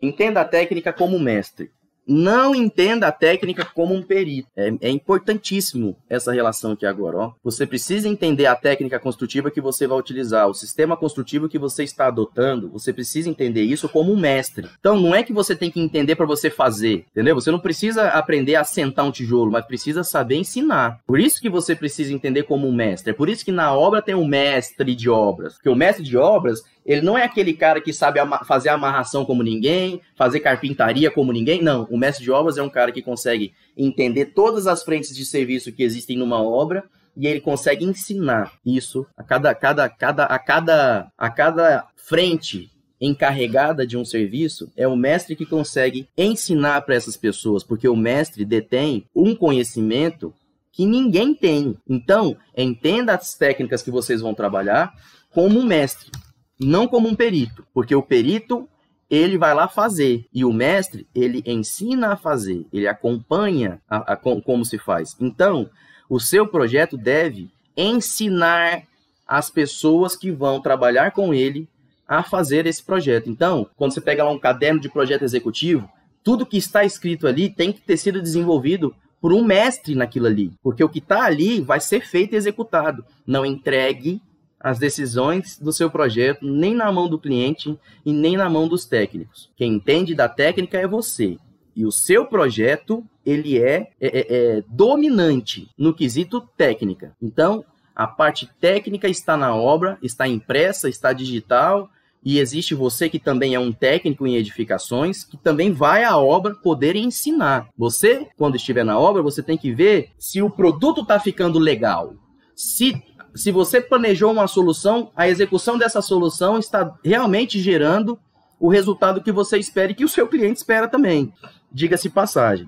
Entenda 0.00 0.40
a 0.40 0.44
técnica 0.44 0.92
como 0.92 1.18
mestre. 1.18 1.70
Não 2.06 2.54
entenda 2.54 3.08
a 3.08 3.12
técnica 3.12 3.64
como 3.64 3.94
um 3.94 4.02
perito. 4.02 4.48
É, 4.56 4.72
é, 4.80 4.90
importantíssimo 4.90 5.96
essa 6.08 6.32
relação 6.32 6.72
aqui 6.72 6.86
agora. 6.86 7.16
Ó. 7.18 7.32
Você 7.42 7.66
precisa 7.66 8.08
entender 8.08 8.46
a 8.46 8.54
técnica 8.54 8.98
construtiva 8.98 9.50
que 9.50 9.60
você 9.60 9.86
vai 9.86 9.98
utilizar, 9.98 10.48
o 10.48 10.54
sistema 10.54 10.96
construtivo 10.96 11.48
que 11.48 11.58
você 11.58 11.82
está 11.82 12.06
adotando. 12.06 12.70
Você 12.70 12.92
precisa 12.92 13.28
entender 13.28 13.62
isso 13.62 13.88
como 13.88 14.12
um 14.12 14.16
mestre. 14.16 14.68
Então, 14.78 15.00
não 15.00 15.14
é 15.14 15.22
que 15.22 15.32
você 15.32 15.56
tem 15.56 15.70
que 15.70 15.80
entender 15.80 16.14
para 16.14 16.26
você 16.26 16.48
fazer, 16.48 17.04
entendeu? 17.10 17.34
Você 17.34 17.50
não 17.50 17.58
precisa 17.58 18.08
aprender 18.08 18.54
a 18.54 18.64
sentar 18.64 19.04
um 19.04 19.10
tijolo, 19.10 19.50
mas 19.50 19.66
precisa 19.66 20.04
saber 20.04 20.36
ensinar. 20.36 21.00
Por 21.06 21.18
isso 21.18 21.40
que 21.40 21.50
você 21.50 21.74
precisa 21.74 22.12
entender 22.12 22.44
como 22.44 22.68
um 22.68 22.72
mestre. 22.72 23.10
É 23.10 23.14
por 23.14 23.28
isso 23.28 23.44
que 23.44 23.52
na 23.52 23.72
obra 23.74 24.00
tem 24.00 24.14
um 24.14 24.26
mestre 24.26 24.94
de 24.94 25.10
obras. 25.10 25.54
Porque 25.54 25.68
o 25.68 25.74
mestre 25.74 26.04
de 26.04 26.16
obras 26.16 26.62
ele 26.86 27.00
não 27.00 27.18
é 27.18 27.24
aquele 27.24 27.52
cara 27.52 27.80
que 27.80 27.92
sabe 27.92 28.20
fazer 28.46 28.68
amarração 28.68 29.24
como 29.24 29.42
ninguém, 29.42 30.00
fazer 30.14 30.38
carpintaria 30.38 31.10
como 31.10 31.32
ninguém. 31.32 31.60
Não. 31.60 31.86
O 31.96 31.98
mestre 31.98 32.22
de 32.22 32.30
obras 32.30 32.58
é 32.58 32.62
um 32.62 32.68
cara 32.68 32.92
que 32.92 33.00
consegue 33.00 33.54
entender 33.74 34.26
todas 34.26 34.66
as 34.66 34.82
frentes 34.82 35.16
de 35.16 35.24
serviço 35.24 35.72
que 35.72 35.82
existem 35.82 36.18
numa 36.18 36.42
obra 36.42 36.84
e 37.16 37.26
ele 37.26 37.40
consegue 37.40 37.86
ensinar 37.86 38.52
isso 38.66 39.06
a 39.16 39.22
cada, 39.22 39.54
cada, 39.54 39.88
cada, 39.88 40.24
a 40.26 40.38
cada, 40.38 41.10
a 41.16 41.30
cada 41.30 41.86
frente 41.96 42.70
encarregada 43.00 43.86
de 43.86 43.96
um 43.96 44.04
serviço 44.04 44.70
é 44.76 44.86
o 44.86 44.94
mestre 44.94 45.34
que 45.34 45.46
consegue 45.46 46.06
ensinar 46.18 46.82
para 46.82 46.94
essas 46.94 47.16
pessoas, 47.16 47.64
porque 47.64 47.88
o 47.88 47.96
mestre 47.96 48.44
detém 48.44 49.06
um 49.14 49.34
conhecimento 49.34 50.34
que 50.70 50.84
ninguém 50.84 51.34
tem. 51.34 51.78
Então, 51.88 52.36
entenda 52.54 53.14
as 53.14 53.34
técnicas 53.34 53.82
que 53.82 53.90
vocês 53.90 54.20
vão 54.20 54.34
trabalhar 54.34 54.92
como 55.30 55.58
um 55.58 55.64
mestre 55.64 56.10
não 56.58 56.86
como 56.86 57.08
um 57.08 57.14
perito, 57.14 57.66
porque 57.72 57.94
o 57.94 58.02
perito 58.02 58.68
ele 59.10 59.38
vai 59.38 59.54
lá 59.54 59.68
fazer 59.68 60.26
e 60.32 60.44
o 60.44 60.52
mestre 60.52 61.06
ele 61.14 61.42
ensina 61.46 62.12
a 62.12 62.16
fazer, 62.16 62.66
ele 62.72 62.88
acompanha 62.88 63.80
a, 63.88 64.14
a, 64.14 64.16
como 64.16 64.64
se 64.64 64.78
faz. 64.78 65.16
Então, 65.20 65.68
o 66.08 66.18
seu 66.18 66.46
projeto 66.46 66.96
deve 66.96 67.48
ensinar 67.76 68.82
as 69.26 69.50
pessoas 69.50 70.16
que 70.16 70.30
vão 70.30 70.60
trabalhar 70.60 71.12
com 71.12 71.34
ele 71.34 71.68
a 72.06 72.22
fazer 72.22 72.66
esse 72.66 72.82
projeto. 72.82 73.28
Então, 73.28 73.68
quando 73.76 73.92
você 73.92 74.00
pega 74.00 74.24
lá 74.24 74.30
um 74.30 74.38
caderno 74.38 74.80
de 74.80 74.88
projeto 74.88 75.22
executivo, 75.22 75.88
tudo 76.22 76.46
que 76.46 76.56
está 76.56 76.84
escrito 76.84 77.26
ali 77.26 77.50
tem 77.50 77.72
que 77.72 77.80
ter 77.80 77.96
sido 77.96 78.22
desenvolvido 78.22 78.94
por 79.20 79.32
um 79.32 79.44
mestre 79.44 79.94
naquilo 79.94 80.26
ali, 80.26 80.52
porque 80.62 80.84
o 80.84 80.88
que 80.88 80.98
está 80.98 81.24
ali 81.24 81.60
vai 81.60 81.80
ser 81.80 82.06
feito 82.06 82.34
e 82.34 82.36
executado. 82.36 83.04
Não 83.26 83.44
entregue 83.44 84.20
as 84.66 84.80
decisões 84.80 85.60
do 85.60 85.72
seu 85.72 85.88
projeto 85.88 86.44
nem 86.44 86.74
na 86.74 86.90
mão 86.90 87.08
do 87.08 87.20
cliente 87.20 87.78
e 88.04 88.12
nem 88.12 88.36
na 88.36 88.50
mão 88.50 88.66
dos 88.66 88.84
técnicos. 88.84 89.48
Quem 89.56 89.74
entende 89.74 90.12
da 90.12 90.28
técnica 90.28 90.76
é 90.76 90.88
você. 90.88 91.38
E 91.76 91.86
o 91.86 91.92
seu 91.92 92.26
projeto, 92.26 93.04
ele 93.24 93.62
é, 93.62 93.92
é, 94.00 94.18
é, 94.18 94.26
é 94.28 94.64
dominante 94.66 95.68
no 95.78 95.94
quesito 95.94 96.40
técnica. 96.56 97.14
Então, 97.22 97.64
a 97.94 98.08
parte 98.08 98.50
técnica 98.60 99.08
está 99.08 99.36
na 99.36 99.54
obra, 99.54 99.98
está 100.02 100.26
impressa, 100.26 100.88
está 100.88 101.12
digital, 101.12 101.88
e 102.24 102.40
existe 102.40 102.74
você 102.74 103.08
que 103.08 103.20
também 103.20 103.54
é 103.54 103.60
um 103.60 103.70
técnico 103.70 104.26
em 104.26 104.34
edificações, 104.34 105.22
que 105.22 105.36
também 105.36 105.70
vai 105.70 106.02
à 106.02 106.18
obra 106.18 106.56
poder 106.56 106.96
ensinar. 106.96 107.68
Você, 107.78 108.26
quando 108.36 108.56
estiver 108.56 108.84
na 108.84 108.98
obra, 108.98 109.22
você 109.22 109.44
tem 109.44 109.56
que 109.56 109.72
ver 109.72 110.10
se 110.18 110.42
o 110.42 110.50
produto 110.50 111.02
está 111.02 111.20
ficando 111.20 111.60
legal. 111.60 112.14
Se 112.52 113.00
se 113.36 113.52
você 113.52 113.80
planejou 113.80 114.32
uma 114.32 114.46
solução, 114.46 115.10
a 115.14 115.28
execução 115.28 115.78
dessa 115.78 116.00
solução 116.00 116.58
está 116.58 116.96
realmente 117.04 117.60
gerando 117.60 118.18
o 118.58 118.68
resultado 118.68 119.22
que 119.22 119.30
você 119.30 119.58
espera 119.58 119.92
e 119.92 119.94
que 119.94 120.04
o 120.04 120.08
seu 120.08 120.26
cliente 120.26 120.58
espera 120.58 120.88
também. 120.88 121.32
Diga-se 121.70 122.08
passagem. 122.08 122.66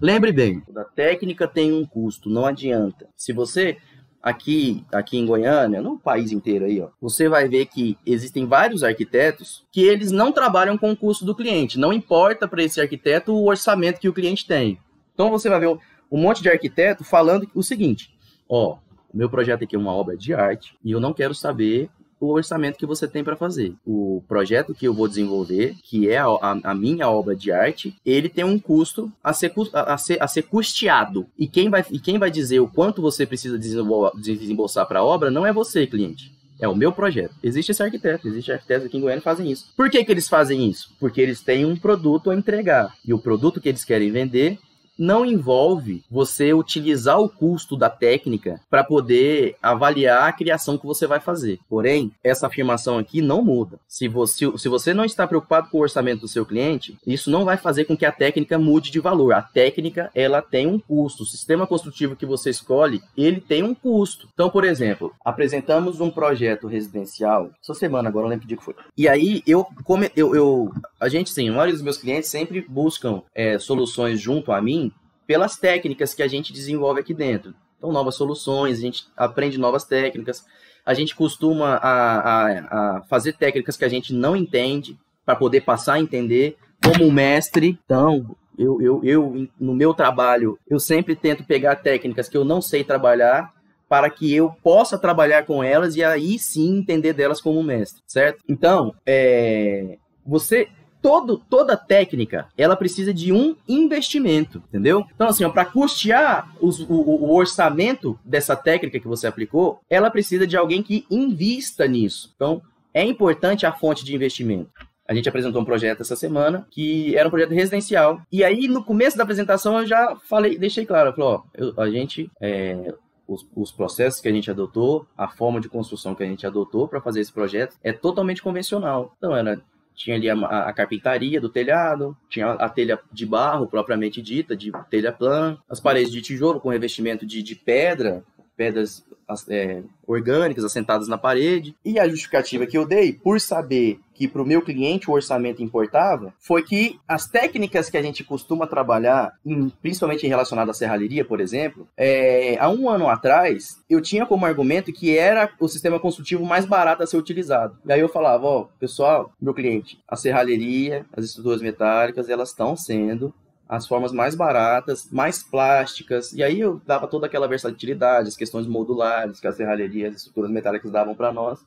Lembre 0.00 0.32
bem, 0.32 0.62
a 0.76 0.84
técnica 0.84 1.48
tem 1.48 1.72
um 1.72 1.86
custo, 1.86 2.28
não 2.28 2.44
adianta. 2.44 3.08
Se 3.16 3.32
você 3.32 3.78
aqui, 4.22 4.84
aqui 4.92 5.16
em 5.16 5.24
Goiânia, 5.24 5.80
no 5.80 5.98
país 5.98 6.32
inteiro 6.32 6.64
aí, 6.64 6.80
ó, 6.80 6.88
você 7.00 7.28
vai 7.28 7.48
ver 7.48 7.66
que 7.66 7.96
existem 8.04 8.44
vários 8.44 8.82
arquitetos 8.82 9.64
que 9.70 9.82
eles 9.82 10.10
não 10.10 10.32
trabalham 10.32 10.76
com 10.76 10.90
o 10.90 10.96
custo 10.96 11.24
do 11.24 11.34
cliente. 11.34 11.78
Não 11.78 11.92
importa 11.92 12.48
para 12.48 12.62
esse 12.62 12.80
arquiteto 12.80 13.32
o 13.32 13.48
orçamento 13.48 14.00
que 14.00 14.08
o 14.08 14.12
cliente 14.12 14.46
tem. 14.46 14.78
Então 15.14 15.30
você 15.30 15.48
vai 15.48 15.60
ver 15.60 15.68
um, 15.68 15.78
monte 16.18 16.42
de 16.42 16.50
arquiteto 16.50 17.04
falando 17.04 17.48
o 17.54 17.62
seguinte: 17.62 18.10
ó, 18.48 18.78
meu 19.12 19.28
projeto 19.30 19.64
aqui 19.64 19.76
é 19.76 19.78
uma 19.78 19.92
obra 19.92 20.16
de 20.16 20.34
arte 20.34 20.74
e 20.84 20.92
eu 20.92 21.00
não 21.00 21.12
quero 21.12 21.34
saber 21.34 21.88
o 22.20 22.32
orçamento 22.32 22.78
que 22.78 22.86
você 22.86 23.06
tem 23.06 23.22
para 23.22 23.36
fazer. 23.36 23.74
O 23.84 24.22
projeto 24.26 24.74
que 24.74 24.86
eu 24.86 24.94
vou 24.94 25.08
desenvolver, 25.08 25.74
que 25.82 26.08
é 26.08 26.18
a, 26.18 26.26
a, 26.64 26.74
minha 26.74 27.08
obra 27.10 27.36
de 27.36 27.52
arte, 27.52 27.94
ele 28.04 28.28
tem 28.28 28.44
um 28.44 28.58
custo 28.58 29.12
a 29.22 29.32
ser, 29.32 29.52
a 29.72 29.98
ser, 29.98 30.22
a 30.22 30.26
ser 30.26 30.42
custeado. 30.42 31.26
E 31.38 31.46
quem, 31.46 31.68
vai, 31.68 31.84
e 31.90 31.98
quem 31.98 32.18
vai 32.18 32.30
dizer 32.30 32.60
o 32.60 32.68
quanto 32.68 33.02
você 33.02 33.26
precisa 33.26 33.58
desembolsar 33.58 34.86
para 34.86 35.00
a 35.00 35.04
obra 35.04 35.30
não 35.30 35.46
é 35.46 35.52
você, 35.52 35.86
cliente. 35.86 36.34
É 36.58 36.66
o 36.66 36.74
meu 36.74 36.90
projeto. 36.90 37.34
Existe 37.42 37.72
esse 37.72 37.82
arquiteto, 37.82 38.26
existe 38.26 38.50
arquitetos 38.50 38.86
aqui 38.86 38.96
em 38.96 39.00
Goiânia 39.00 39.20
que 39.20 39.24
fazem 39.24 39.50
isso. 39.50 39.70
Por 39.76 39.90
que, 39.90 40.02
que 40.02 40.10
eles 40.10 40.26
fazem 40.26 40.66
isso? 40.66 40.90
Porque 40.98 41.20
eles 41.20 41.42
têm 41.42 41.66
um 41.66 41.76
produto 41.76 42.30
a 42.30 42.34
entregar. 42.34 42.94
E 43.04 43.12
o 43.12 43.18
produto 43.18 43.60
que 43.60 43.68
eles 43.68 43.84
querem 43.84 44.10
vender 44.10 44.58
não 44.98 45.24
envolve 45.24 46.04
você 46.10 46.52
utilizar 46.52 47.20
o 47.20 47.28
custo 47.28 47.76
da 47.76 47.88
técnica 47.88 48.60
para 48.70 48.84
poder 48.84 49.56
avaliar 49.62 50.28
a 50.28 50.32
criação 50.32 50.78
que 50.78 50.86
você 50.86 51.06
vai 51.06 51.20
fazer. 51.20 51.58
Porém, 51.68 52.12
essa 52.22 52.46
afirmação 52.46 52.98
aqui 52.98 53.20
não 53.20 53.42
muda. 53.42 53.78
Se 53.86 54.08
você, 54.08 54.50
se 54.56 54.68
você 54.68 54.94
não 54.94 55.04
está 55.04 55.26
preocupado 55.26 55.68
com 55.70 55.78
o 55.78 55.82
orçamento 55.82 56.22
do 56.22 56.28
seu 56.28 56.44
cliente, 56.44 56.96
isso 57.06 57.30
não 57.30 57.44
vai 57.44 57.56
fazer 57.56 57.84
com 57.84 57.96
que 57.96 58.06
a 58.06 58.12
técnica 58.12 58.58
mude 58.58 58.90
de 58.90 59.00
valor. 59.00 59.32
A 59.32 59.42
técnica, 59.42 60.10
ela 60.14 60.42
tem 60.42 60.66
um 60.66 60.78
custo. 60.78 61.22
O 61.22 61.26
sistema 61.26 61.66
construtivo 61.66 62.16
que 62.16 62.26
você 62.26 62.50
escolhe, 62.50 63.02
ele 63.16 63.40
tem 63.40 63.62
um 63.62 63.74
custo. 63.74 64.28
Então, 64.32 64.50
por 64.50 64.64
exemplo, 64.64 65.12
apresentamos 65.24 66.00
um 66.00 66.10
projeto 66.10 66.66
residencial, 66.66 67.50
essa 67.62 67.74
semana 67.74 68.08
agora, 68.08 68.24
não 68.24 68.30
lembro 68.30 68.46
que 68.46 68.56
que 68.56 68.64
foi. 68.64 68.74
E 68.96 69.08
aí, 69.08 69.42
eu, 69.46 69.66
eu, 70.14 70.34
eu 70.34 70.72
a 71.00 71.08
gente, 71.08 71.30
sim, 71.30 71.48
a 71.48 71.52
maioria 71.52 71.74
dos 71.74 71.82
meus 71.82 71.98
clientes 71.98 72.30
sempre 72.30 72.64
buscam 72.66 73.22
é, 73.34 73.58
soluções 73.58 74.20
junto 74.20 74.52
a 74.52 74.60
mim 74.60 74.85
pelas 75.26 75.56
técnicas 75.56 76.14
que 76.14 76.22
a 76.22 76.28
gente 76.28 76.52
desenvolve 76.52 77.00
aqui 77.00 77.12
dentro. 77.12 77.54
Então, 77.78 77.92
novas 77.92 78.14
soluções, 78.14 78.78
a 78.78 78.82
gente 78.82 79.04
aprende 79.16 79.58
novas 79.58 79.84
técnicas, 79.84 80.44
a 80.84 80.94
gente 80.94 81.14
costuma 81.14 81.74
a, 81.76 82.18
a, 82.20 82.98
a 82.98 83.02
fazer 83.02 83.32
técnicas 83.34 83.76
que 83.76 83.84
a 83.84 83.88
gente 83.88 84.14
não 84.14 84.36
entende 84.36 84.98
para 85.24 85.36
poder 85.36 85.62
passar 85.62 85.94
a 85.94 86.00
entender 86.00 86.56
como 86.82 87.10
mestre. 87.10 87.78
Então, 87.84 88.36
eu, 88.58 88.80
eu, 88.80 89.00
eu, 89.04 89.48
no 89.58 89.74
meu 89.74 89.92
trabalho, 89.92 90.58
eu 90.68 90.78
sempre 90.78 91.14
tento 91.14 91.44
pegar 91.44 91.76
técnicas 91.76 92.28
que 92.28 92.36
eu 92.36 92.44
não 92.44 92.62
sei 92.62 92.84
trabalhar 92.84 93.52
para 93.88 94.10
que 94.10 94.32
eu 94.34 94.50
possa 94.62 94.98
trabalhar 94.98 95.44
com 95.44 95.62
elas 95.62 95.94
e 95.96 96.02
aí 96.02 96.38
sim 96.38 96.78
entender 96.78 97.12
delas 97.12 97.40
como 97.40 97.62
mestre, 97.62 98.02
certo? 98.06 98.42
Então, 98.48 98.94
é, 99.04 99.96
você 100.24 100.68
todo, 101.06 101.38
toda 101.48 101.76
técnica, 101.76 102.48
ela 102.58 102.74
precisa 102.74 103.14
de 103.14 103.32
um 103.32 103.54
investimento, 103.68 104.60
entendeu? 104.68 105.06
Então, 105.14 105.28
assim, 105.28 105.48
para 105.48 105.64
custear 105.64 106.52
os, 106.60 106.80
o, 106.80 106.92
o, 106.92 107.32
orçamento 107.32 108.18
dessa 108.24 108.56
técnica 108.56 108.98
que 108.98 109.06
você 109.06 109.28
aplicou, 109.28 109.78
ela 109.88 110.10
precisa 110.10 110.48
de 110.48 110.56
alguém 110.56 110.82
que 110.82 111.06
invista 111.08 111.86
nisso. 111.86 112.32
Então, 112.34 112.60
é 112.92 113.04
importante 113.04 113.64
a 113.64 113.70
fonte 113.70 114.04
de 114.04 114.16
investimento. 114.16 114.68
A 115.08 115.14
gente 115.14 115.28
apresentou 115.28 115.62
um 115.62 115.64
projeto 115.64 116.00
essa 116.00 116.16
semana 116.16 116.66
que 116.72 117.16
era 117.16 117.28
um 117.28 117.30
projeto 117.30 117.54
residencial. 117.54 118.20
E 118.32 118.42
aí, 118.42 118.66
no 118.66 118.82
começo 118.82 119.16
da 119.16 119.22
apresentação, 119.22 119.78
eu 119.78 119.86
já 119.86 120.16
falei, 120.28 120.58
deixei 120.58 120.84
claro, 120.84 121.10
eu 121.10 121.14
falei, 121.14 121.28
ó, 121.28 121.42
eu, 121.54 121.80
a 121.80 121.88
gente, 121.88 122.28
é, 122.40 122.92
os, 123.28 123.46
os, 123.54 123.70
processos 123.70 124.20
que 124.20 124.26
a 124.26 124.32
gente 124.32 124.50
adotou, 124.50 125.06
a 125.16 125.28
forma 125.28 125.60
de 125.60 125.68
construção 125.68 126.16
que 126.16 126.24
a 126.24 126.26
gente 126.26 126.44
adotou 126.44 126.88
para 126.88 127.00
fazer 127.00 127.20
esse 127.20 127.32
projeto 127.32 127.76
é 127.84 127.92
totalmente 127.92 128.42
convencional. 128.42 129.14
Então, 129.18 129.36
era 129.36 129.62
tinha 129.96 130.14
ali 130.14 130.28
a, 130.28 130.34
a, 130.34 130.72
carpintaria 130.72 131.40
do 131.40 131.48
telhado, 131.48 132.16
tinha 132.28 132.52
a 132.52 132.68
telha 132.68 133.00
de 133.10 133.24
barro 133.24 133.66
propriamente 133.66 134.20
dita, 134.20 134.54
de 134.54 134.70
telha 134.90 135.10
plana, 135.10 135.58
as 135.68 135.80
paredes 135.80 136.12
de 136.12 136.20
tijolo 136.20 136.60
com 136.60 136.68
revestimento 136.68 137.24
de, 137.24 137.42
de 137.42 137.54
pedra, 137.54 138.22
pedras 138.56 139.04
é, 139.48 139.82
orgânicas 140.06 140.64
assentadas 140.64 141.08
na 141.08 141.18
parede. 141.18 141.76
E 141.84 141.98
a 141.98 142.08
justificativa 142.08 142.66
que 142.66 142.78
eu 142.78 142.86
dei, 142.86 143.12
por 143.12 143.40
saber 143.40 143.98
que 144.14 144.26
para 144.26 144.40
o 144.40 144.46
meu 144.46 144.62
cliente 144.62 145.10
o 145.10 145.12
orçamento 145.12 145.62
importava, 145.62 146.32
foi 146.38 146.62
que 146.62 146.98
as 147.06 147.26
técnicas 147.26 147.90
que 147.90 147.98
a 147.98 148.02
gente 148.02 148.24
costuma 148.24 148.66
trabalhar, 148.66 149.34
em, 149.44 149.68
principalmente 149.82 150.26
relacionado 150.26 150.70
à 150.70 150.74
serralheria, 150.74 151.24
por 151.24 151.38
exemplo, 151.38 151.86
é, 151.96 152.56
há 152.58 152.70
um 152.70 152.88
ano 152.88 153.08
atrás, 153.08 153.82
eu 153.90 154.00
tinha 154.00 154.24
como 154.24 154.46
argumento 154.46 154.92
que 154.92 155.18
era 155.18 155.50
o 155.60 155.68
sistema 155.68 156.00
construtivo 156.00 156.46
mais 156.46 156.64
barato 156.64 157.02
a 157.02 157.06
ser 157.06 157.18
utilizado. 157.18 157.76
E 157.84 157.92
aí 157.92 158.00
eu 158.00 158.08
falava, 158.08 158.46
ó, 158.46 158.68
pessoal, 158.80 159.30
meu 159.40 159.52
cliente, 159.52 159.98
a 160.08 160.16
serralheria, 160.16 161.04
as 161.14 161.24
estruturas 161.26 161.60
metálicas, 161.60 162.30
elas 162.30 162.48
estão 162.48 162.74
sendo 162.74 163.34
as 163.68 163.86
formas 163.86 164.12
mais 164.12 164.34
baratas, 164.34 165.08
mais 165.10 165.42
plásticas, 165.42 166.32
e 166.32 166.42
aí 166.42 166.60
eu 166.60 166.80
dava 166.86 167.06
toda 167.06 167.26
aquela 167.26 167.48
versatilidade, 167.48 168.28
as 168.28 168.36
questões 168.36 168.66
modulares 168.66 169.40
que 169.40 169.46
as 169.46 169.56
serralherias, 169.56 170.14
as 170.14 170.20
estruturas 170.20 170.50
metálicas 170.50 170.90
davam 170.90 171.14
para 171.14 171.32
nós. 171.32 171.58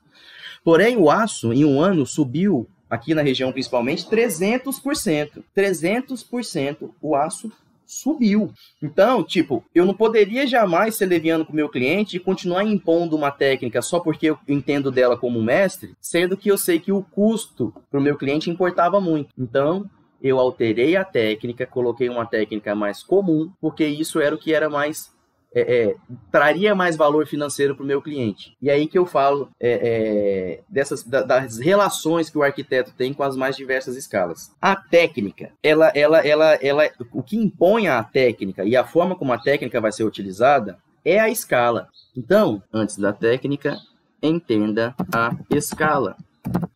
Porém, 0.63 0.97
o 0.97 1.09
aço, 1.09 1.53
em 1.53 1.65
um 1.65 1.81
ano, 1.81 2.05
subiu, 2.05 2.67
aqui 2.89 3.13
na 3.13 3.21
região 3.21 3.51
principalmente, 3.51 4.05
300%. 4.05 5.43
300% 5.55 6.89
o 7.01 7.15
aço 7.15 7.51
subiu. 7.85 8.53
Então, 8.81 9.23
tipo, 9.23 9.63
eu 9.73 9.85
não 9.85 9.93
poderia 9.93 10.45
jamais 10.45 10.95
ser 10.95 11.07
leviano 11.07 11.45
com 11.45 11.51
o 11.51 11.55
meu 11.55 11.69
cliente 11.69 12.17
e 12.17 12.19
continuar 12.19 12.63
impondo 12.63 13.15
uma 13.15 13.31
técnica 13.31 13.81
só 13.81 13.99
porque 13.99 14.27
eu 14.29 14.37
entendo 14.47 14.91
dela 14.91 15.17
como 15.17 15.41
mestre, 15.41 15.95
sendo 15.99 16.37
que 16.37 16.49
eu 16.49 16.57
sei 16.57 16.79
que 16.79 16.91
o 16.91 17.01
custo 17.01 17.73
para 17.89 17.99
o 17.99 18.03
meu 18.03 18.15
cliente 18.15 18.49
importava 18.49 19.01
muito. 19.01 19.29
Então, 19.37 19.89
eu 20.21 20.39
alterei 20.39 20.95
a 20.95 21.03
técnica, 21.03 21.65
coloquei 21.65 22.09
uma 22.09 22.25
técnica 22.25 22.75
mais 22.75 23.03
comum, 23.03 23.51
porque 23.59 23.85
isso 23.85 24.19
era 24.19 24.35
o 24.35 24.37
que 24.37 24.53
era 24.53 24.69
mais 24.69 25.11
é, 25.53 25.61
é, 25.61 25.95
traria 26.31 26.75
mais 26.75 26.95
valor 26.95 27.25
financeiro 27.25 27.75
para 27.75 27.83
o 27.83 27.87
meu 27.87 28.01
cliente. 28.01 28.55
E 28.61 28.69
aí 28.69 28.87
que 28.87 28.97
eu 28.97 29.05
falo 29.05 29.49
é, 29.59 29.71
é, 29.71 30.59
dessas 30.69 31.03
da, 31.03 31.23
das 31.23 31.57
relações 31.57 32.29
que 32.29 32.37
o 32.37 32.43
arquiteto 32.43 32.93
tem 32.95 33.13
com 33.13 33.23
as 33.23 33.35
mais 33.35 33.55
diversas 33.55 33.95
escalas. 33.95 34.51
A 34.61 34.75
técnica, 34.75 35.51
ela, 35.63 35.91
ela, 35.95 36.19
ela, 36.19 36.53
ela, 36.61 36.89
o 37.11 37.23
que 37.23 37.37
impõe 37.37 37.87
a 37.87 38.03
técnica 38.03 38.63
e 38.63 38.75
a 38.75 38.83
forma 38.83 39.15
como 39.15 39.33
a 39.33 39.39
técnica 39.39 39.81
vai 39.81 39.91
ser 39.91 40.03
utilizada 40.03 40.77
é 41.03 41.19
a 41.19 41.29
escala. 41.29 41.87
Então, 42.15 42.61
antes 42.71 42.97
da 42.97 43.11
técnica, 43.11 43.77
entenda 44.21 44.93
a 45.11 45.35
escala. 45.49 46.15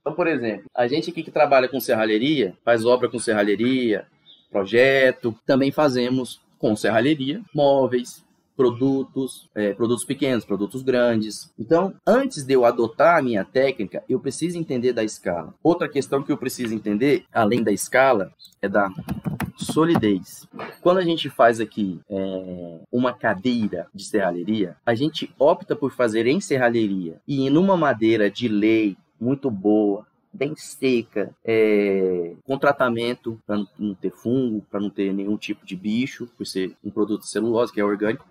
Então, 0.01 0.13
por 0.13 0.27
exemplo, 0.27 0.65
a 0.75 0.87
gente 0.87 1.09
aqui 1.09 1.23
que 1.23 1.31
trabalha 1.31 1.67
com 1.67 1.79
serralheria, 1.79 2.55
faz 2.63 2.85
obra 2.85 3.09
com 3.09 3.19
serralheria, 3.19 4.05
projeto, 4.51 5.35
também 5.45 5.71
fazemos 5.71 6.41
com 6.59 6.75
serralheria, 6.75 7.41
móveis, 7.53 8.23
produtos, 8.55 9.49
é, 9.55 9.73
produtos 9.73 10.05
pequenos, 10.05 10.45
produtos 10.45 10.81
grandes. 10.81 11.51
Então, 11.59 11.93
antes 12.05 12.43
de 12.43 12.53
eu 12.53 12.65
adotar 12.65 13.17
a 13.17 13.21
minha 13.21 13.43
técnica, 13.43 14.03
eu 14.07 14.19
preciso 14.19 14.57
entender 14.57 14.93
da 14.93 15.03
escala. 15.03 15.53
Outra 15.63 15.89
questão 15.89 16.23
que 16.23 16.31
eu 16.31 16.37
preciso 16.37 16.73
entender, 16.73 17.25
além 17.33 17.63
da 17.63 17.71
escala, 17.71 18.31
é 18.61 18.69
da 18.69 18.89
solidez. 19.57 20.47
Quando 20.81 20.97
a 20.97 21.03
gente 21.03 21.29
faz 21.29 21.59
aqui 21.59 21.99
é, 22.09 22.79
uma 22.91 23.13
cadeira 23.13 23.87
de 23.93 24.03
serralheria, 24.03 24.75
a 24.85 24.93
gente 24.95 25.33
opta 25.39 25.75
por 25.75 25.91
fazer 25.91 26.27
em 26.27 26.39
serralheria 26.39 27.19
e 27.27 27.47
em 27.47 27.57
uma 27.57 27.77
madeira 27.77 28.29
de 28.29 28.47
lei 28.47 28.95
muito 29.23 29.49
boa, 29.49 30.05
bem 30.33 30.55
seca, 30.55 31.33
é, 31.45 32.33
com 32.43 32.57
tratamento 32.57 33.39
para 33.45 33.63
não 33.77 33.93
ter 33.93 34.11
fungo, 34.11 34.65
para 34.69 34.79
não 34.79 34.89
ter 34.89 35.13
nenhum 35.13 35.37
tipo 35.37 35.65
de 35.65 35.75
bicho, 35.75 36.27
por 36.35 36.45
ser 36.45 36.75
um 36.83 36.89
produto 36.89 37.25
celulose 37.25 37.71
que 37.71 37.79
é 37.79 37.85
orgânico. 37.85 38.25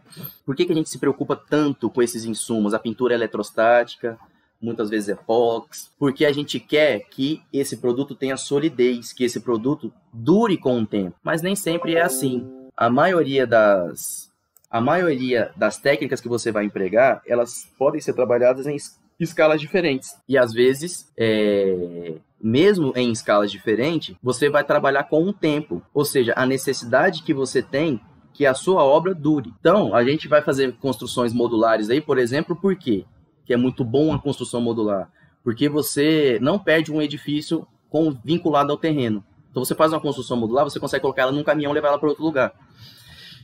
Por 0.44 0.56
que, 0.56 0.66
que 0.66 0.72
a 0.72 0.74
gente 0.74 0.90
se 0.90 0.98
preocupa 0.98 1.36
tanto 1.36 1.88
com 1.88 2.02
esses 2.02 2.24
insumos? 2.24 2.74
A 2.74 2.78
pintura 2.78 3.14
eletrostática, 3.14 4.18
muitas 4.60 4.90
vezes 4.90 5.08
epox, 5.08 5.90
porque 5.98 6.24
a 6.24 6.32
gente 6.32 6.60
quer 6.60 7.00
que 7.08 7.40
esse 7.52 7.76
produto 7.76 8.14
tenha 8.14 8.36
solidez, 8.36 9.12
que 9.12 9.24
esse 9.24 9.40
produto 9.40 9.92
dure 10.12 10.58
com 10.58 10.80
o 10.80 10.86
tempo. 10.86 11.16
Mas 11.22 11.40
nem 11.40 11.54
sempre 11.54 11.94
é 11.94 12.02
assim. 12.02 12.68
A 12.76 12.90
maioria 12.90 13.46
das 13.46 14.30
a 14.70 14.80
maioria 14.80 15.52
das 15.54 15.76
técnicas 15.76 16.18
que 16.18 16.30
você 16.30 16.50
vai 16.50 16.64
empregar, 16.64 17.20
elas 17.26 17.68
podem 17.76 18.00
ser 18.00 18.14
trabalhadas 18.14 18.66
em 18.66 18.74
escalas 19.18 19.60
diferentes. 19.60 20.16
E 20.28 20.36
às 20.36 20.52
vezes, 20.52 21.12
é, 21.16 22.14
mesmo 22.42 22.92
em 22.96 23.12
escalas 23.12 23.50
diferentes, 23.50 24.16
você 24.22 24.50
vai 24.50 24.64
trabalhar 24.64 25.04
com 25.04 25.22
um 25.22 25.32
tempo, 25.32 25.82
ou 25.94 26.04
seja, 26.04 26.32
a 26.36 26.44
necessidade 26.44 27.22
que 27.22 27.32
você 27.32 27.62
tem 27.62 28.00
que 28.32 28.46
a 28.46 28.54
sua 28.54 28.82
obra 28.82 29.14
dure. 29.14 29.52
Então, 29.60 29.94
a 29.94 30.02
gente 30.02 30.26
vai 30.26 30.42
fazer 30.42 30.72
construções 30.78 31.32
modulares 31.32 31.90
aí, 31.90 32.00
por 32.00 32.18
exemplo, 32.18 32.56
por 32.56 32.74
quê? 32.76 33.04
Que 33.44 33.52
é 33.52 33.56
muito 33.56 33.84
bom 33.84 34.12
a 34.12 34.18
construção 34.18 34.60
modular. 34.60 35.10
Porque 35.44 35.68
você 35.68 36.38
não 36.40 36.58
perde 36.58 36.90
um 36.90 37.02
edifício 37.02 37.66
com, 37.90 38.16
vinculado 38.24 38.72
ao 38.72 38.78
terreno. 38.78 39.22
Então, 39.50 39.62
você 39.64 39.74
faz 39.74 39.92
uma 39.92 40.00
construção 40.00 40.36
modular, 40.36 40.64
você 40.64 40.80
consegue 40.80 41.02
colocar 41.02 41.22
ela 41.22 41.32
num 41.32 41.44
caminhão 41.44 41.72
e 41.72 41.74
levar 41.74 41.88
ela 41.88 41.98
para 41.98 42.08
outro 42.08 42.24
lugar. 42.24 42.54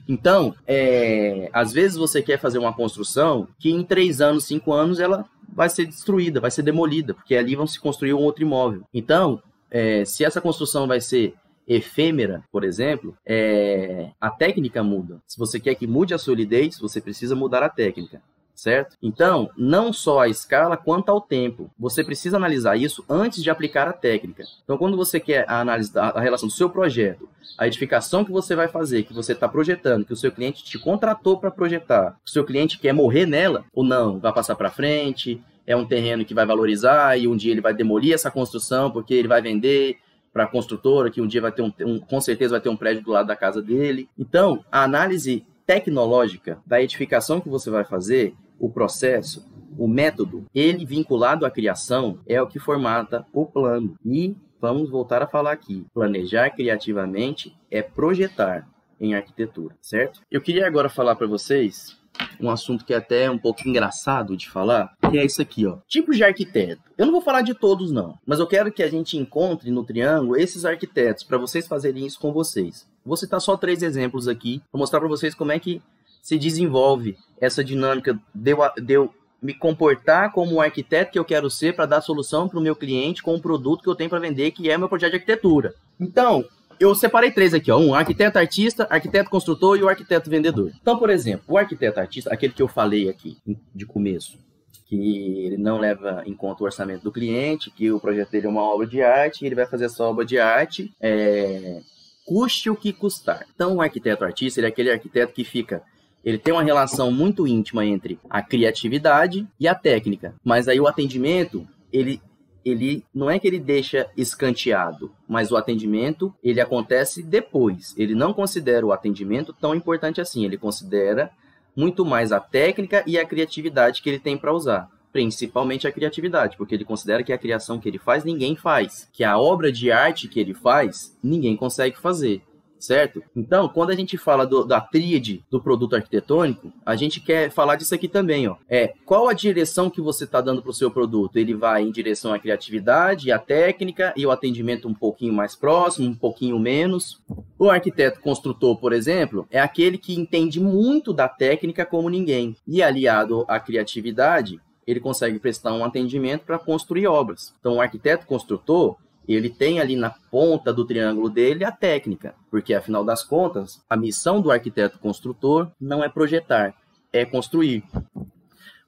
Então, 0.08 0.54
é, 0.66 1.50
às 1.52 1.72
vezes 1.72 1.96
você 1.96 2.22
quer 2.22 2.38
fazer 2.38 2.58
uma 2.58 2.72
construção 2.72 3.46
que 3.58 3.70
em 3.70 3.84
três 3.84 4.20
anos, 4.20 4.44
cinco 4.44 4.72
anos, 4.72 4.98
ela 4.98 5.26
vai 5.52 5.68
ser 5.68 5.86
destruída, 5.86 6.40
vai 6.40 6.50
ser 6.50 6.62
demolida, 6.62 7.12
porque 7.12 7.36
ali 7.36 7.54
vão 7.54 7.66
se 7.66 7.78
construir 7.78 8.14
um 8.14 8.22
outro 8.22 8.42
imóvel. 8.42 8.82
Então, 8.92 9.42
é, 9.70 10.04
se 10.04 10.24
essa 10.24 10.40
construção 10.40 10.86
vai 10.86 11.00
ser 11.00 11.34
efêmera, 11.66 12.42
por 12.50 12.64
exemplo, 12.64 13.14
é, 13.26 14.10
a 14.18 14.30
técnica 14.30 14.82
muda. 14.82 15.20
Se 15.26 15.38
você 15.38 15.60
quer 15.60 15.74
que 15.74 15.86
mude 15.86 16.14
a 16.14 16.18
solidez, 16.18 16.78
você 16.78 16.98
precisa 16.98 17.36
mudar 17.36 17.62
a 17.62 17.68
técnica 17.68 18.22
certo? 18.58 18.96
Então, 19.00 19.48
não 19.56 19.92
só 19.92 20.20
a 20.20 20.28
escala 20.28 20.76
quanto 20.76 21.10
ao 21.10 21.20
tempo. 21.20 21.70
Você 21.78 22.02
precisa 22.02 22.36
analisar 22.36 22.76
isso 22.76 23.04
antes 23.08 23.40
de 23.40 23.50
aplicar 23.50 23.86
a 23.86 23.92
técnica. 23.92 24.42
Então, 24.64 24.76
quando 24.76 24.96
você 24.96 25.20
quer 25.20 25.48
analisar 25.48 26.10
a 26.10 26.20
relação 26.20 26.48
do 26.48 26.54
seu 26.54 26.68
projeto, 26.68 27.28
a 27.56 27.68
edificação 27.68 28.24
que 28.24 28.32
você 28.32 28.56
vai 28.56 28.66
fazer, 28.66 29.04
que 29.04 29.14
você 29.14 29.32
está 29.32 29.48
projetando, 29.48 30.04
que 30.04 30.12
o 30.12 30.16
seu 30.16 30.32
cliente 30.32 30.64
te 30.64 30.76
contratou 30.76 31.38
para 31.38 31.52
projetar, 31.52 32.16
o 32.26 32.28
seu 32.28 32.44
cliente 32.44 32.80
quer 32.80 32.92
morrer 32.92 33.26
nela 33.26 33.64
ou 33.72 33.84
não, 33.84 34.18
vai 34.18 34.32
passar 34.32 34.56
para 34.56 34.70
frente, 34.70 35.40
é 35.64 35.76
um 35.76 35.86
terreno 35.86 36.24
que 36.24 36.34
vai 36.34 36.44
valorizar 36.44 37.16
e 37.16 37.28
um 37.28 37.36
dia 37.36 37.52
ele 37.52 37.60
vai 37.60 37.72
demolir 37.72 38.12
essa 38.12 38.30
construção 38.30 38.90
porque 38.90 39.14
ele 39.14 39.28
vai 39.28 39.40
vender 39.40 39.98
para 40.32 40.44
a 40.44 40.48
construtora, 40.48 41.10
que 41.10 41.20
um 41.20 41.28
dia 41.28 41.40
vai 41.40 41.52
ter 41.52 41.62
um, 41.62 41.72
um, 41.82 42.00
com 42.00 42.20
certeza 42.20 42.52
vai 42.52 42.60
ter 42.60 42.68
um 42.68 42.76
prédio 42.76 43.04
do 43.04 43.12
lado 43.12 43.26
da 43.26 43.36
casa 43.36 43.62
dele. 43.62 44.08
Então, 44.18 44.64
a 44.70 44.82
análise 44.82 45.46
tecnológica 45.64 46.58
da 46.66 46.82
edificação 46.82 47.40
que 47.40 47.48
você 47.48 47.70
vai 47.70 47.84
fazer 47.84 48.34
o 48.58 48.70
processo, 48.70 49.46
o 49.78 49.86
método, 49.86 50.44
ele 50.54 50.84
vinculado 50.84 51.46
à 51.46 51.50
criação 51.50 52.18
é 52.26 52.40
o 52.42 52.46
que 52.46 52.58
formata 52.58 53.24
o 53.32 53.46
plano. 53.46 53.96
E 54.04 54.36
vamos 54.60 54.90
voltar 54.90 55.22
a 55.22 55.26
falar 55.26 55.52
aqui: 55.52 55.86
planejar 55.94 56.50
criativamente 56.50 57.54
é 57.70 57.82
projetar 57.82 58.68
em 59.00 59.14
arquitetura, 59.14 59.76
certo? 59.80 60.20
Eu 60.30 60.40
queria 60.40 60.66
agora 60.66 60.88
falar 60.88 61.14
para 61.14 61.26
vocês 61.26 61.96
um 62.40 62.50
assunto 62.50 62.84
que 62.84 62.92
é 62.92 62.96
até 62.96 63.30
um 63.30 63.38
pouco 63.38 63.68
engraçado 63.68 64.36
de 64.36 64.50
falar, 64.50 64.92
que 65.08 65.18
é 65.18 65.24
isso 65.24 65.40
aqui, 65.40 65.66
ó. 65.66 65.78
Tipos 65.86 66.16
de 66.16 66.24
arquiteto. 66.24 66.82
Eu 66.96 67.06
não 67.06 67.12
vou 67.12 67.22
falar 67.22 67.42
de 67.42 67.54
todos 67.54 67.92
não, 67.92 68.18
mas 68.26 68.40
eu 68.40 68.46
quero 68.46 68.72
que 68.72 68.82
a 68.82 68.88
gente 68.88 69.16
encontre 69.16 69.70
no 69.70 69.84
triângulo 69.84 70.36
esses 70.36 70.64
arquitetos 70.64 71.22
para 71.22 71.38
vocês 71.38 71.66
fazerem 71.66 72.06
isso 72.06 72.18
com 72.18 72.32
vocês. 72.32 72.88
Vou 73.04 73.16
citar 73.16 73.40
só 73.40 73.56
três 73.56 73.82
exemplos 73.82 74.26
aqui 74.26 74.60
para 74.70 74.78
mostrar 74.78 74.98
para 74.98 75.08
vocês 75.08 75.34
como 75.34 75.52
é 75.52 75.58
que 75.58 75.80
se 76.28 76.36
desenvolve 76.36 77.16
essa 77.40 77.64
dinâmica 77.64 78.20
de 78.34 78.50
eu, 78.50 78.58
de 78.76 78.92
eu 78.92 79.14
me 79.40 79.54
comportar 79.54 80.30
como 80.30 80.56
o 80.56 80.60
arquiteto 80.60 81.10
que 81.10 81.18
eu 81.18 81.24
quero 81.24 81.48
ser 81.48 81.74
para 81.74 81.86
dar 81.86 82.02
solução 82.02 82.46
para 82.46 82.58
o 82.58 82.62
meu 82.62 82.76
cliente 82.76 83.22
com 83.22 83.34
o 83.34 83.40
produto 83.40 83.82
que 83.82 83.88
eu 83.88 83.94
tenho 83.94 84.10
para 84.10 84.18
vender, 84.18 84.50
que 84.50 84.68
é 84.68 84.76
o 84.76 84.78
meu 84.78 84.90
projeto 84.90 85.12
de 85.12 85.16
arquitetura. 85.16 85.72
Então, 85.98 86.44
eu 86.78 86.94
separei 86.94 87.30
três 87.30 87.54
aqui, 87.54 87.70
ó. 87.70 87.78
Um 87.78 87.94
arquiteto 87.94 88.38
artista, 88.38 88.86
arquiteto 88.90 89.30
construtor 89.30 89.78
e 89.78 89.82
o 89.82 89.88
arquiteto 89.88 90.28
vendedor. 90.28 90.70
Então, 90.82 90.98
por 90.98 91.08
exemplo, 91.08 91.46
o 91.48 91.56
arquiteto 91.56 91.98
artista, 91.98 92.30
aquele 92.30 92.52
que 92.52 92.60
eu 92.60 92.68
falei 92.68 93.08
aqui 93.08 93.38
de 93.74 93.86
começo, 93.86 94.38
que 94.84 95.46
ele 95.46 95.56
não 95.56 95.78
leva 95.78 96.22
em 96.26 96.34
conta 96.34 96.62
o 96.62 96.66
orçamento 96.66 97.04
do 97.04 97.12
cliente, 97.12 97.70
que 97.70 97.90
o 97.90 97.98
projeto 97.98 98.32
dele 98.32 98.48
é 98.48 98.50
uma 98.50 98.62
obra 98.62 98.86
de 98.86 99.00
arte, 99.00 99.46
ele 99.46 99.54
vai 99.54 99.64
fazer 99.64 99.86
essa 99.86 100.04
obra 100.04 100.26
de 100.26 100.38
arte, 100.38 100.92
é, 101.00 101.80
custe 102.26 102.68
o 102.68 102.76
que 102.76 102.92
custar. 102.92 103.46
Então, 103.54 103.76
o 103.76 103.80
arquiteto 103.80 104.26
artista, 104.26 104.60
ele 104.60 104.66
é 104.66 104.68
aquele 104.68 104.90
arquiteto 104.90 105.32
que 105.32 105.42
fica 105.42 105.82
ele 106.24 106.38
tem 106.38 106.52
uma 106.52 106.62
relação 106.62 107.10
muito 107.10 107.46
íntima 107.46 107.84
entre 107.86 108.18
a 108.28 108.42
criatividade 108.42 109.46
e 109.58 109.66
a 109.68 109.74
técnica, 109.74 110.34
mas 110.44 110.68
aí 110.68 110.80
o 110.80 110.86
atendimento, 110.86 111.66
ele 111.92 112.20
ele 112.64 113.04
não 113.14 113.30
é 113.30 113.38
que 113.38 113.46
ele 113.46 113.58
deixa 113.58 114.06
escanteado, 114.16 115.10
mas 115.26 115.50
o 115.50 115.56
atendimento 115.56 116.34
ele 116.42 116.60
acontece 116.60 117.22
depois. 117.22 117.94
Ele 117.96 118.14
não 118.14 118.34
considera 118.34 118.84
o 118.84 118.92
atendimento 118.92 119.54
tão 119.54 119.74
importante 119.74 120.20
assim. 120.20 120.44
Ele 120.44 120.58
considera 120.58 121.30
muito 121.74 122.04
mais 122.04 122.30
a 122.30 122.40
técnica 122.40 123.02
e 123.06 123.18
a 123.18 123.24
criatividade 123.24 124.02
que 124.02 124.10
ele 124.10 124.18
tem 124.18 124.36
para 124.36 124.52
usar. 124.52 124.90
Principalmente 125.10 125.86
a 125.86 125.92
criatividade, 125.92 126.56
porque 126.58 126.74
ele 126.74 126.84
considera 126.84 127.22
que 127.22 127.32
a 127.32 127.38
criação 127.38 127.78
que 127.78 127.88
ele 127.88 127.98
faz 127.98 128.24
ninguém 128.24 128.54
faz, 128.54 129.08
que 129.12 129.24
a 129.24 129.38
obra 129.38 129.72
de 129.72 129.90
arte 129.90 130.28
que 130.28 130.38
ele 130.38 130.52
faz 130.52 131.16
ninguém 131.22 131.56
consegue 131.56 131.98
fazer 131.98 132.42
certo? 132.78 133.22
Então, 133.34 133.68
quando 133.68 133.90
a 133.90 133.94
gente 133.94 134.16
fala 134.16 134.46
do, 134.46 134.64
da 134.64 134.80
tríade 134.80 135.44
do 135.50 135.60
produto 135.60 135.96
arquitetônico, 135.96 136.72
a 136.84 136.96
gente 136.96 137.20
quer 137.20 137.50
falar 137.50 137.76
disso 137.76 137.94
aqui 137.94 138.08
também, 138.08 138.48
ó. 138.48 138.56
É, 138.68 138.94
qual 139.04 139.28
a 139.28 139.32
direção 139.32 139.90
que 139.90 140.00
você 140.00 140.24
está 140.24 140.40
dando 140.40 140.62
para 140.62 140.70
o 140.70 140.74
seu 140.74 140.90
produto? 140.90 141.36
Ele 141.36 141.54
vai 141.54 141.82
em 141.82 141.90
direção 141.90 142.32
à 142.32 142.38
criatividade, 142.38 143.32
à 143.32 143.38
técnica 143.38 144.12
e 144.16 144.26
o 144.26 144.30
atendimento 144.30 144.88
um 144.88 144.94
pouquinho 144.94 145.32
mais 145.32 145.54
próximo, 145.54 146.08
um 146.08 146.14
pouquinho 146.14 146.58
menos. 146.58 147.20
O 147.58 147.70
arquiteto 147.70 148.20
construtor, 148.20 148.76
por 148.76 148.92
exemplo, 148.92 149.46
é 149.50 149.60
aquele 149.60 149.98
que 149.98 150.18
entende 150.18 150.60
muito 150.60 151.12
da 151.12 151.28
técnica 151.28 151.84
como 151.84 152.08
ninguém. 152.08 152.56
E 152.66 152.82
aliado 152.82 153.44
à 153.48 153.58
criatividade, 153.58 154.60
ele 154.86 155.00
consegue 155.00 155.38
prestar 155.38 155.74
um 155.74 155.84
atendimento 155.84 156.44
para 156.46 156.58
construir 156.58 157.06
obras. 157.06 157.52
Então, 157.60 157.76
o 157.76 157.80
arquiteto 157.80 158.26
construtor, 158.26 158.96
ele 159.34 159.50
tem 159.50 159.80
ali 159.80 159.94
na 159.94 160.10
ponta 160.10 160.72
do 160.72 160.84
triângulo 160.84 161.28
dele 161.28 161.64
a 161.64 161.70
técnica, 161.72 162.34
porque 162.50 162.74
afinal 162.74 163.04
das 163.04 163.22
contas, 163.22 163.82
a 163.88 163.96
missão 163.96 164.40
do 164.40 164.50
arquiteto 164.50 164.98
construtor 164.98 165.70
não 165.80 166.02
é 166.02 166.08
projetar, 166.08 166.74
é 167.12 167.24
construir. 167.24 167.84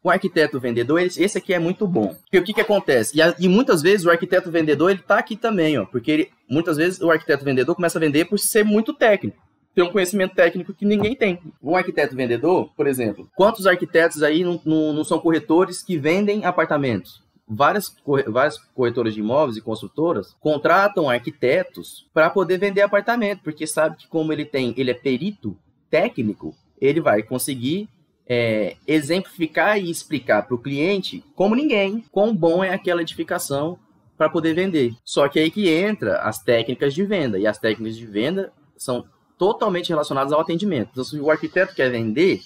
O 0.03 0.09
arquiteto 0.09 0.59
vendedor, 0.59 0.98
esse 1.00 1.37
aqui 1.37 1.53
é 1.53 1.59
muito 1.59 1.87
bom. 1.87 2.14
Porque 2.22 2.38
o 2.38 2.42
que, 2.42 2.55
que 2.55 2.61
acontece? 2.62 3.20
E, 3.20 3.44
e 3.44 3.48
muitas 3.48 3.83
vezes 3.83 4.07
o 4.07 4.11
arquiteto 4.11 4.50
vendedor 4.50 4.90
ele 4.90 5.00
está 5.00 5.18
aqui 5.18 5.37
também, 5.37 5.79
ó, 5.79 5.85
porque 5.85 6.11
ele, 6.11 6.31
muitas 6.48 6.79
vezes 6.79 7.00
o 7.00 7.11
arquiteto 7.11 7.44
vendedor 7.44 7.74
começa 7.74 7.98
a 7.98 8.00
vender 8.00 8.24
por 8.24 8.38
ser 8.38 8.64
muito 8.64 8.94
técnico 8.94 9.50
tem 9.74 9.85
um 9.85 9.92
conhecimento 9.92 10.35
técnico 10.35 10.74
que 10.74 10.85
ninguém 10.85 11.14
tem. 11.14 11.38
Um 11.62 11.76
arquiteto 11.76 12.16
vendedor, 12.16 12.70
por 12.76 12.87
exemplo, 12.87 13.29
quantos 13.35 13.66
arquitetos 13.66 14.22
aí 14.22 14.42
não, 14.42 14.61
não, 14.64 14.92
não 14.92 15.05
são 15.05 15.18
corretores 15.18 15.83
que 15.83 15.96
vendem 15.96 16.44
apartamentos? 16.44 17.22
Várias, 17.50 17.94
várias 18.28 18.56
corretoras 18.74 19.12
de 19.12 19.20
imóveis 19.20 19.56
e 19.56 19.60
construtoras 19.60 20.36
contratam 20.38 21.10
arquitetos 21.10 22.08
para 22.14 22.30
poder 22.30 22.58
vender 22.58 22.82
apartamento, 22.82 23.40
porque 23.42 23.66
sabe 23.66 23.96
que 23.96 24.06
como 24.06 24.32
ele 24.32 24.44
tem, 24.44 24.72
ele 24.76 24.92
é 24.92 24.94
perito 24.94 25.58
técnico, 25.90 26.54
ele 26.80 27.00
vai 27.00 27.22
conseguir 27.24 27.88
é, 28.26 28.76
exemplificar 28.86 29.78
e 29.78 29.90
explicar 29.90 30.46
para 30.46 30.54
o 30.54 30.58
cliente 30.58 31.24
como 31.34 31.56
ninguém 31.56 32.04
quão 32.12 32.34
bom 32.34 32.62
é 32.62 32.72
aquela 32.72 33.02
edificação 33.02 33.76
para 34.16 34.30
poder 34.30 34.54
vender. 34.54 34.92
Só 35.04 35.28
que 35.28 35.40
aí 35.40 35.50
que 35.50 35.68
entra 35.68 36.18
as 36.18 36.38
técnicas 36.38 36.94
de 36.94 37.04
venda 37.04 37.38
e 37.38 37.46
as 37.46 37.58
técnicas 37.58 37.96
de 37.96 38.06
venda 38.06 38.52
são 38.76 39.04
totalmente 39.36 39.88
relacionadas 39.88 40.32
ao 40.32 40.40
atendimento. 40.40 40.90
Então, 40.92 41.02
se 41.02 41.18
o 41.18 41.30
arquiteto 41.30 41.74
quer 41.74 41.90
vender, 41.90 42.40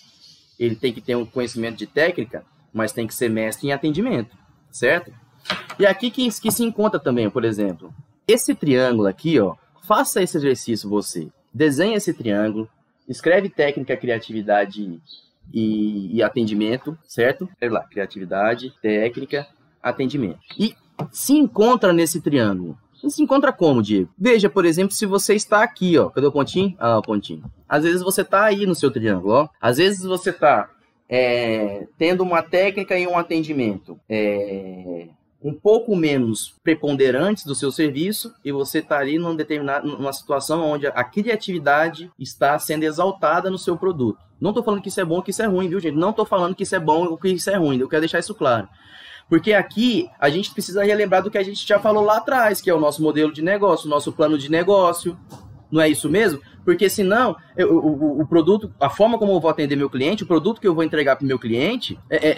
ele 0.58 0.76
tem 0.76 0.92
que 0.92 1.00
ter 1.00 1.16
um 1.16 1.26
conhecimento 1.26 1.76
de 1.76 1.86
técnica, 1.86 2.44
mas 2.72 2.92
tem 2.92 3.06
que 3.06 3.14
ser 3.14 3.28
mestre 3.28 3.68
em 3.68 3.72
atendimento 3.72 4.43
certo? 4.74 5.12
E 5.78 5.86
aqui 5.86 6.10
que, 6.10 6.28
que 6.28 6.50
se 6.50 6.64
encontra 6.64 6.98
também, 6.98 7.30
por 7.30 7.44
exemplo, 7.44 7.94
esse 8.26 8.54
triângulo 8.54 9.06
aqui, 9.06 9.38
ó, 9.38 9.54
faça 9.86 10.20
esse 10.20 10.36
exercício 10.36 10.90
você. 10.90 11.28
Desenhe 11.52 11.94
esse 11.94 12.12
triângulo, 12.12 12.68
escreve 13.08 13.48
técnica, 13.48 13.96
criatividade 13.96 15.00
e, 15.52 16.16
e 16.16 16.22
atendimento, 16.22 16.98
certo? 17.06 17.44
Escreve 17.44 17.74
lá, 17.74 17.84
criatividade, 17.84 18.74
técnica, 18.82 19.46
atendimento. 19.80 20.40
E 20.58 20.74
se 21.12 21.34
encontra 21.34 21.92
nesse 21.92 22.20
triângulo. 22.20 22.76
se 23.08 23.22
encontra 23.22 23.52
como, 23.52 23.82
Diego? 23.82 24.10
Veja, 24.18 24.50
por 24.50 24.64
exemplo, 24.64 24.94
se 24.94 25.06
você 25.06 25.34
está 25.34 25.62
aqui, 25.62 25.96
ó. 25.98 26.08
Cadê 26.08 26.26
o 26.26 26.32
pontinho? 26.32 26.74
Ah, 26.78 26.98
o 26.98 27.02
pontinho. 27.02 27.44
Às 27.68 27.84
vezes 27.84 28.02
você 28.02 28.22
está 28.22 28.44
aí 28.44 28.66
no 28.66 28.74
seu 28.74 28.90
triângulo, 28.90 29.34
ó. 29.34 29.48
Às 29.60 29.76
vezes 29.76 30.02
você 30.02 30.30
está 30.30 30.70
é, 31.08 31.86
tendo 31.98 32.22
uma 32.22 32.42
técnica 32.42 32.98
e 32.98 33.06
um 33.06 33.18
atendimento 33.18 33.98
é, 34.08 35.08
um 35.42 35.52
pouco 35.52 35.94
menos 35.94 36.54
preponderantes 36.64 37.44
do 37.44 37.54
seu 37.54 37.70
serviço 37.70 38.34
e 38.42 38.50
você 38.50 38.78
está 38.78 38.98
ali 38.98 39.18
numa 39.18 39.34
determinada 39.34 39.86
numa 39.86 40.12
situação 40.12 40.62
onde 40.62 40.86
a 40.86 41.04
criatividade 41.04 42.10
está 42.18 42.58
sendo 42.58 42.84
exaltada 42.84 43.50
no 43.50 43.58
seu 43.58 43.76
produto. 43.76 44.18
Não 44.40 44.50
estou 44.50 44.64
falando 44.64 44.80
que 44.80 44.88
isso 44.88 45.00
é 45.00 45.04
bom 45.04 45.16
ou 45.16 45.22
que 45.22 45.30
isso 45.30 45.42
é 45.42 45.46
ruim, 45.46 45.68
viu, 45.68 45.78
gente? 45.78 45.96
Não 45.96 46.10
estou 46.10 46.24
falando 46.24 46.54
que 46.54 46.62
isso 46.62 46.74
é 46.74 46.80
bom 46.80 47.06
ou 47.06 47.18
que 47.18 47.28
isso 47.28 47.50
é 47.50 47.56
ruim. 47.56 47.78
Eu 47.78 47.88
quero 47.88 48.00
deixar 48.00 48.18
isso 48.18 48.34
claro. 48.34 48.68
Porque 49.28 49.52
aqui 49.52 50.08
a 50.18 50.28
gente 50.28 50.50
precisa 50.50 50.82
relembrar 50.84 51.22
do 51.22 51.30
que 51.30 51.38
a 51.38 51.42
gente 51.42 51.66
já 51.66 51.78
falou 51.78 52.04
lá 52.04 52.18
atrás, 52.18 52.60
que 52.60 52.68
é 52.68 52.74
o 52.74 52.80
nosso 52.80 53.02
modelo 53.02 53.32
de 53.32 53.42
negócio, 53.42 53.86
o 53.86 53.90
nosso 53.90 54.12
plano 54.12 54.36
de 54.38 54.50
negócio. 54.50 55.18
Não 55.70 55.80
é 55.80 55.88
isso 55.88 56.08
mesmo? 56.08 56.40
Porque 56.64 56.88
senão, 56.88 57.36
eu, 57.56 57.76
o, 57.76 58.22
o, 58.22 58.26
produto, 58.26 58.72
a 58.80 58.88
forma 58.88 59.18
como 59.18 59.32
eu 59.32 59.40
vou 59.40 59.50
atender 59.50 59.76
meu 59.76 59.90
cliente, 59.90 60.22
o 60.22 60.26
produto 60.26 60.60
que 60.60 60.66
eu 60.66 60.74
vou 60.74 60.82
entregar 60.84 61.16
para 61.16 61.24
o 61.24 61.28
meu 61.28 61.38
cliente, 61.38 61.98
é, 62.08 62.16
é, 62.16 62.34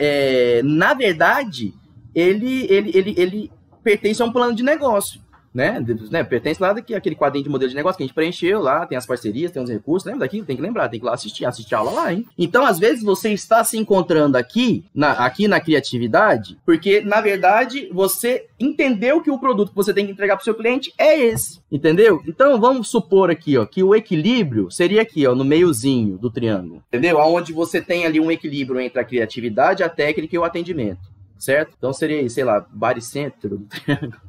é, 0.59 0.63
na 0.63 0.95
verdade, 0.95 1.73
ele, 2.15 2.67
ele, 2.71 2.91
ele, 2.95 3.15
ele 3.17 3.53
pertence 3.83 4.21
a 4.21 4.25
um 4.25 4.33
plano 4.33 4.55
de 4.55 4.63
negócio 4.63 5.21
né? 5.57 5.83
né? 6.11 6.23
Pertence 6.23 6.61
lá 6.61 6.75
daqui, 6.75 6.95
aquele 6.95 7.17
quadrinho 7.17 7.45
de 7.45 7.51
modelo 7.51 7.71
de 7.71 7.75
negócio 7.75 7.97
que 7.97 8.03
a 8.03 8.07
gente 8.07 8.15
preencheu 8.15 8.61
lá, 8.61 8.85
tem 8.85 8.99
as 8.99 9.07
parcerias, 9.07 9.51
tem 9.51 9.63
os 9.63 9.71
recursos, 9.71 10.07
lembra 10.07 10.27
daqui? 10.27 10.43
Tem 10.43 10.55
que 10.55 10.61
lembrar, 10.61 10.91
tem 10.91 11.01
que 11.01 11.07
lá 11.07 11.15
assistir, 11.15 11.47
assistir 11.47 11.75
a 11.75 11.79
aula 11.79 11.93
lá, 11.93 12.13
hein? 12.13 12.27
Então, 12.37 12.67
às 12.67 12.79
vezes, 12.79 13.03
você 13.03 13.31
está 13.31 13.65
se 13.65 13.79
encontrando 13.79 14.37
aqui, 14.37 14.85
na, 14.95 15.13
aqui 15.13 15.49
na 15.49 15.59
criatividade, 15.59 16.59
porque, 16.67 17.01
na 17.01 17.23
verdade, 17.23 17.89
você 17.91 18.47
entendeu 18.61 19.23
que 19.23 19.31
o 19.31 19.39
produto 19.39 19.71
que 19.71 19.75
você 19.75 19.95
tem 19.95 20.05
que 20.05 20.13
entregar 20.13 20.37
para 20.37 20.43
o 20.43 20.45
seu 20.45 20.55
cliente 20.55 20.93
é 20.99 21.19
esse, 21.19 21.59
entendeu? 21.73 22.23
Então, 22.27 22.61
vamos 22.61 22.89
supor 22.89 23.31
aqui, 23.31 23.57
ó, 23.57 23.65
que 23.65 23.83
o 23.83 23.95
equilíbrio 23.95 24.71
seria 24.71 25.01
aqui, 25.01 25.27
ó, 25.27 25.35
no 25.35 25.45
meiozinho 25.45 26.19
do 26.19 26.31
triângulo, 26.31 26.83
entendeu? 26.89 27.19
Aonde 27.19 27.55
você 27.55 27.81
tem 27.81 28.05
ali 28.05 28.21
um 28.21 28.31
equilíbrio 28.31 28.79
entre 28.79 29.01
a 29.01 29.05
criatividade, 29.05 29.83
a 29.83 29.89
técnica 29.89 30.37
e 30.37 30.39
o 30.39 30.45
atendimento, 30.45 31.01
certo? 31.39 31.73
Então, 31.79 31.95
seria, 31.95 32.29
sei 32.29 32.45
lá, 32.45 32.67
baricentro 32.71 33.57
do 33.57 33.65
triângulo. 33.73 34.27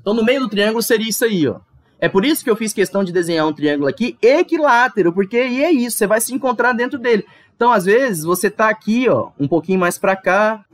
Então, 0.00 0.14
no 0.14 0.24
meio 0.24 0.40
do 0.40 0.48
triângulo 0.48 0.82
seria 0.82 1.08
isso 1.08 1.24
aí, 1.24 1.46
ó. 1.46 1.60
É 1.98 2.08
por 2.08 2.24
isso 2.24 2.42
que 2.42 2.50
eu 2.50 2.56
fiz 2.56 2.72
questão 2.72 3.04
de 3.04 3.12
desenhar 3.12 3.46
um 3.46 3.52
triângulo 3.52 3.88
aqui 3.88 4.16
equilátero, 4.20 5.12
porque 5.12 5.36
é 5.36 5.70
isso, 5.70 5.96
você 5.96 6.06
vai 6.06 6.20
se 6.20 6.34
encontrar 6.34 6.72
dentro 6.72 6.98
dele. 6.98 7.24
Então, 7.54 7.70
às 7.70 7.84
vezes, 7.84 8.24
você 8.24 8.50
tá 8.50 8.68
aqui, 8.68 9.08
ó, 9.08 9.30
um 9.38 9.46
pouquinho 9.46 9.78
mais 9.78 9.98
para 9.98 10.16
cá, 10.16 10.64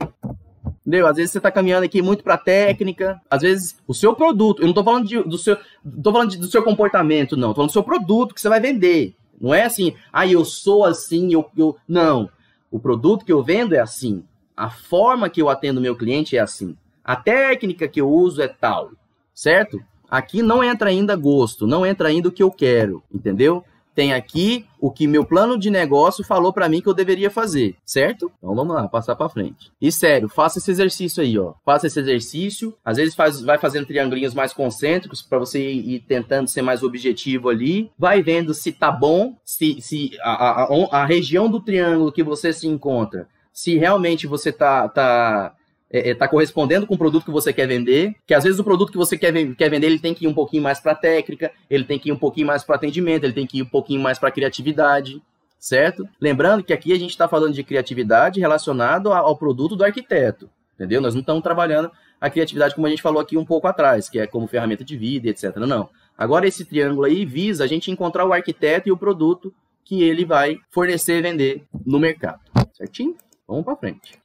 entendeu? 0.89 1.05
Às 1.05 1.17
vezes 1.17 1.31
você 1.31 1.39
tá 1.39 1.51
caminhando 1.51 1.85
aqui 1.85 2.01
muito 2.01 2.23
para 2.23 2.35
técnica, 2.35 3.21
às 3.29 3.43
vezes 3.43 3.77
o 3.87 3.93
seu 3.93 4.15
produto, 4.15 4.63
eu 4.63 4.65
não 4.65 4.73
tô 4.73 4.83
falando 4.83 5.07
de, 5.07 5.21
do 5.21 5.37
seu, 5.37 5.55
tô 6.03 6.11
falando 6.11 6.31
de, 6.31 6.37
do 6.37 6.47
seu 6.47 6.63
comportamento, 6.63 7.37
não, 7.37 7.49
tô 7.49 7.55
falando 7.55 7.69
do 7.69 7.73
seu 7.73 7.83
produto 7.83 8.33
que 8.33 8.41
você 8.41 8.49
vai 8.49 8.59
vender. 8.59 9.13
Não 9.39 9.53
é 9.53 9.65
assim, 9.65 9.93
ah, 10.11 10.27
eu 10.27 10.43
sou 10.43 10.83
assim, 10.83 11.31
eu, 11.31 11.47
eu 11.55 11.77
não. 11.87 12.27
O 12.71 12.79
produto 12.79 13.23
que 13.23 13.31
eu 13.31 13.43
vendo 13.43 13.73
é 13.73 13.79
assim. 13.79 14.23
A 14.57 14.69
forma 14.69 15.29
que 15.29 15.41
eu 15.41 15.47
atendo 15.47 15.79
meu 15.79 15.95
cliente 15.95 16.35
é 16.35 16.39
assim. 16.39 16.75
A 17.03 17.15
técnica 17.15 17.87
que 17.87 18.01
eu 18.01 18.09
uso 18.09 18.41
é 18.41 18.47
tal 18.47 18.91
certo? 19.39 19.79
Aqui 20.09 20.41
não 20.41 20.61
entra 20.63 20.89
ainda 20.89 21.15
gosto, 21.15 21.65
não 21.65 21.85
entra 21.85 22.09
ainda 22.09 22.27
o 22.27 22.31
que 22.31 22.43
eu 22.43 22.51
quero, 22.51 23.01
entendeu? 23.13 23.63
Tem 23.95 24.13
aqui 24.13 24.65
o 24.79 24.91
que 24.91 25.07
meu 25.07 25.25
plano 25.25 25.57
de 25.57 25.69
negócio 25.69 26.23
falou 26.23 26.53
para 26.53 26.69
mim 26.69 26.81
que 26.81 26.87
eu 26.87 26.93
deveria 26.93 27.29
fazer, 27.29 27.75
certo? 27.85 28.31
Então 28.37 28.55
vamos 28.55 28.73
lá, 28.73 28.87
passar 28.87 29.15
para 29.15 29.29
frente. 29.29 29.71
E 29.81 29.91
sério, 29.91 30.29
faça 30.29 30.57
esse 30.57 30.71
exercício 30.71 31.21
aí, 31.21 31.37
ó. 31.37 31.53
Faça 31.65 31.87
esse 31.87 31.99
exercício. 31.99 32.73
Às 32.83 32.97
vezes 32.97 33.15
faz, 33.15 33.41
vai 33.41 33.57
fazendo 33.57 33.87
triangulinhos 33.87 34.33
mais 34.33 34.53
concêntricos 34.53 35.21
para 35.21 35.39
você 35.39 35.71
ir 35.71 35.99
tentando 36.01 36.49
ser 36.49 36.61
mais 36.61 36.81
objetivo 36.81 37.49
ali. 37.49 37.91
Vai 37.97 38.21
vendo 38.21 38.53
se 38.53 38.71
tá 38.71 38.91
bom, 38.91 39.35
se, 39.43 39.81
se 39.81 40.11
a, 40.21 40.63
a, 40.63 41.01
a 41.01 41.05
região 41.05 41.49
do 41.49 41.59
triângulo 41.59 42.11
que 42.11 42.23
você 42.23 42.53
se 42.53 42.67
encontra, 42.67 43.27
se 43.51 43.77
realmente 43.77 44.27
você 44.27 44.51
tá, 44.51 44.87
tá 44.87 45.53
está 45.91 46.07
é, 46.07 46.11
é 46.11 46.15
tá 46.15 46.27
correspondendo 46.27 46.85
com 46.85 46.93
o 46.93 46.97
produto 46.97 47.25
que 47.25 47.31
você 47.31 47.51
quer 47.51 47.67
vender, 47.67 48.15
que 48.25 48.33
às 48.33 48.43
vezes 48.43 48.59
o 48.59 48.63
produto 48.63 48.91
que 48.91 48.97
você 48.97 49.17
quer, 49.17 49.33
quer 49.55 49.69
vender, 49.69 49.87
ele 49.87 49.99
tem 49.99 50.13
que 50.13 50.25
ir 50.25 50.27
um 50.27 50.33
pouquinho 50.33 50.63
mais 50.63 50.79
para 50.79 50.95
técnica, 50.95 51.51
ele 51.69 51.83
tem 51.83 51.97
que 51.97 52.09
ir 52.09 52.11
um 52.11 52.17
pouquinho 52.17 52.47
mais 52.47 52.63
para 52.63 52.75
atendimento, 52.75 53.23
ele 53.23 53.33
tem 53.33 53.47
que 53.47 53.57
ir 53.57 53.63
um 53.63 53.69
pouquinho 53.69 54.01
mais 54.01 54.19
para 54.19 54.31
criatividade, 54.31 55.21
certo? 55.59 56.07
Lembrando 56.21 56.63
que 56.63 56.71
aqui 56.71 56.93
a 56.93 56.99
gente 56.99 57.11
está 57.11 57.27
falando 57.27 57.53
de 57.53 57.63
criatividade 57.63 58.39
relacionado 58.39 59.11
ao 59.11 59.35
produto 59.35 59.75
do 59.75 59.83
arquiteto, 59.83 60.49
entendeu? 60.75 61.01
Nós 61.01 61.13
não 61.13 61.21
estamos 61.21 61.43
trabalhando 61.43 61.91
a 62.21 62.29
criatividade 62.29 62.75
como 62.75 62.85
a 62.85 62.89
gente 62.89 63.01
falou 63.01 63.21
aqui 63.21 63.37
um 63.37 63.45
pouco 63.45 63.67
atrás, 63.67 64.09
que 64.09 64.19
é 64.19 64.27
como 64.27 64.47
ferramenta 64.47 64.83
de 64.83 64.97
vida, 64.97 65.29
etc. 65.29 65.55
Não. 65.57 65.89
Agora 66.17 66.47
esse 66.47 66.65
triângulo 66.65 67.05
aí 67.05 67.25
visa 67.25 67.63
a 67.63 67.67
gente 67.67 67.89
encontrar 67.89 68.25
o 68.25 68.33
arquiteto 68.33 68.89
e 68.89 68.91
o 68.91 68.97
produto 68.97 69.53
que 69.85 70.03
ele 70.03 70.25
vai 70.25 70.57
fornecer 70.69 71.17
e 71.17 71.21
vender 71.21 71.63
no 71.85 71.97
mercado, 71.97 72.41
certinho? 72.73 73.15
Vamos 73.47 73.65
para 73.65 73.75
frente. 73.77 74.19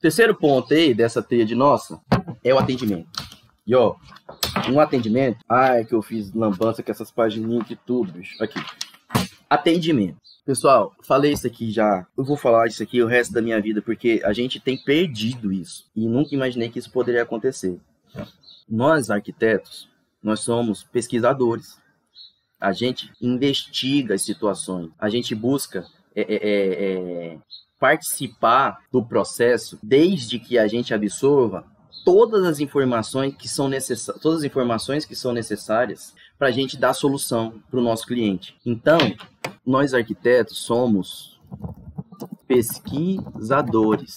Terceiro 0.00 0.34
ponto 0.34 0.72
aí 0.74 0.94
dessa 0.94 1.22
tríade 1.22 1.54
nossa 1.54 2.00
é 2.44 2.52
o 2.52 2.58
atendimento. 2.58 3.08
E 3.66 3.74
ó, 3.74 3.96
um 4.70 4.78
atendimento. 4.78 5.38
Ai, 5.48 5.84
que 5.84 5.94
eu 5.94 6.02
fiz 6.02 6.32
lambança 6.32 6.82
com 6.82 6.90
essas 6.90 7.10
pagininhas 7.10 7.66
de 7.66 7.76
tudo, 7.76 8.12
bicho. 8.12 8.42
Aqui. 8.42 8.60
Atendimento. 9.50 10.18
Pessoal, 10.44 10.94
falei 11.02 11.32
isso 11.32 11.46
aqui 11.46 11.72
já. 11.72 12.06
Eu 12.16 12.24
vou 12.24 12.36
falar 12.36 12.68
isso 12.68 12.80
aqui 12.80 13.02
o 13.02 13.06
resto 13.06 13.34
da 13.34 13.42
minha 13.42 13.60
vida, 13.60 13.82
porque 13.82 14.22
a 14.24 14.32
gente 14.32 14.60
tem 14.60 14.76
perdido 14.76 15.52
isso. 15.52 15.90
E 15.96 16.06
nunca 16.06 16.34
imaginei 16.34 16.68
que 16.68 16.78
isso 16.78 16.90
poderia 16.90 17.24
acontecer. 17.24 17.80
Nós, 18.68 19.10
arquitetos, 19.10 19.88
nós 20.22 20.40
somos 20.40 20.84
pesquisadores. 20.84 21.78
A 22.60 22.72
gente 22.72 23.10
investiga 23.20 24.14
as 24.14 24.22
situações. 24.22 24.90
A 24.98 25.08
gente 25.08 25.34
busca 25.34 25.84
é, 26.14 26.22
é, 26.22 26.36
é, 26.36 27.32
é 27.32 27.38
participar 27.86 28.80
do 28.90 29.00
processo 29.00 29.78
desde 29.80 30.40
que 30.40 30.58
a 30.58 30.66
gente 30.66 30.92
absorva 30.92 31.64
todas 32.04 32.44
as 32.44 32.58
informações 32.58 33.36
que 33.36 33.48
são 33.48 33.68
necessárias, 33.68 34.20
todas 34.20 34.40
as 34.40 34.44
informações 34.44 35.04
que 35.04 35.14
são 35.14 35.32
necessárias 35.32 36.12
para 36.36 36.48
a 36.48 36.50
gente 36.50 36.76
dar 36.76 36.94
solução 36.94 37.62
para 37.70 37.78
o 37.78 37.82
nosso 37.82 38.04
cliente. 38.04 38.56
Então, 38.66 38.98
nós 39.64 39.94
arquitetos 39.94 40.58
somos 40.58 41.38
pesquisadores. 42.48 44.16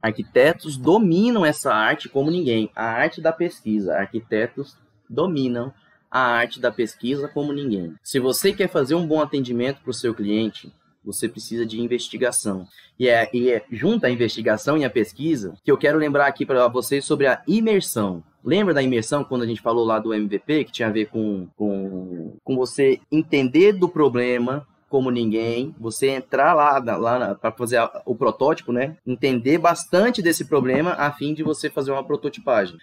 Arquitetos 0.00 0.76
dominam 0.76 1.44
essa 1.44 1.74
arte 1.74 2.08
como 2.08 2.30
ninguém, 2.30 2.70
a 2.74 2.84
arte 2.84 3.20
da 3.20 3.32
pesquisa. 3.32 3.94
Arquitetos 3.94 4.76
dominam 5.10 5.74
a 6.08 6.20
arte 6.20 6.60
da 6.60 6.70
pesquisa 6.70 7.26
como 7.26 7.52
ninguém. 7.52 7.96
Se 8.00 8.20
você 8.20 8.52
quer 8.52 8.68
fazer 8.68 8.94
um 8.94 9.06
bom 9.06 9.20
atendimento 9.20 9.80
para 9.80 9.90
o 9.90 9.94
seu 9.94 10.14
cliente, 10.14 10.72
você 11.08 11.26
precisa 11.26 11.64
de 11.64 11.80
investigação. 11.80 12.66
E 12.98 13.08
é, 13.08 13.28
e 13.32 13.50
é 13.50 13.64
junto 13.72 14.04
à 14.04 14.10
investigação 14.10 14.76
e 14.76 14.84
à 14.84 14.90
pesquisa 14.90 15.54
que 15.64 15.72
eu 15.72 15.78
quero 15.78 15.98
lembrar 15.98 16.26
aqui 16.26 16.44
para 16.44 16.68
vocês 16.68 17.04
sobre 17.04 17.26
a 17.26 17.42
imersão. 17.48 18.22
Lembra 18.44 18.74
da 18.74 18.82
imersão 18.82 19.24
quando 19.24 19.42
a 19.42 19.46
gente 19.46 19.62
falou 19.62 19.84
lá 19.84 19.98
do 19.98 20.12
MVP, 20.12 20.64
que 20.64 20.72
tinha 20.72 20.88
a 20.88 20.92
ver 20.92 21.06
com, 21.06 21.48
com, 21.56 22.36
com 22.44 22.56
você 22.56 23.00
entender 23.10 23.72
do 23.72 23.88
problema, 23.88 24.66
como 24.88 25.10
ninguém, 25.10 25.74
você 25.78 26.08
entrar 26.08 26.52
lá, 26.52 26.78
lá 26.78 27.34
para 27.34 27.52
fazer 27.52 27.78
a, 27.78 28.02
o 28.04 28.14
protótipo, 28.14 28.72
né? 28.72 28.96
Entender 29.06 29.58
bastante 29.58 30.22
desse 30.22 30.44
problema 30.44 30.92
a 30.92 31.10
fim 31.10 31.32
de 31.32 31.42
você 31.42 31.70
fazer 31.70 31.90
uma 31.90 32.04
prototipagem. 32.04 32.76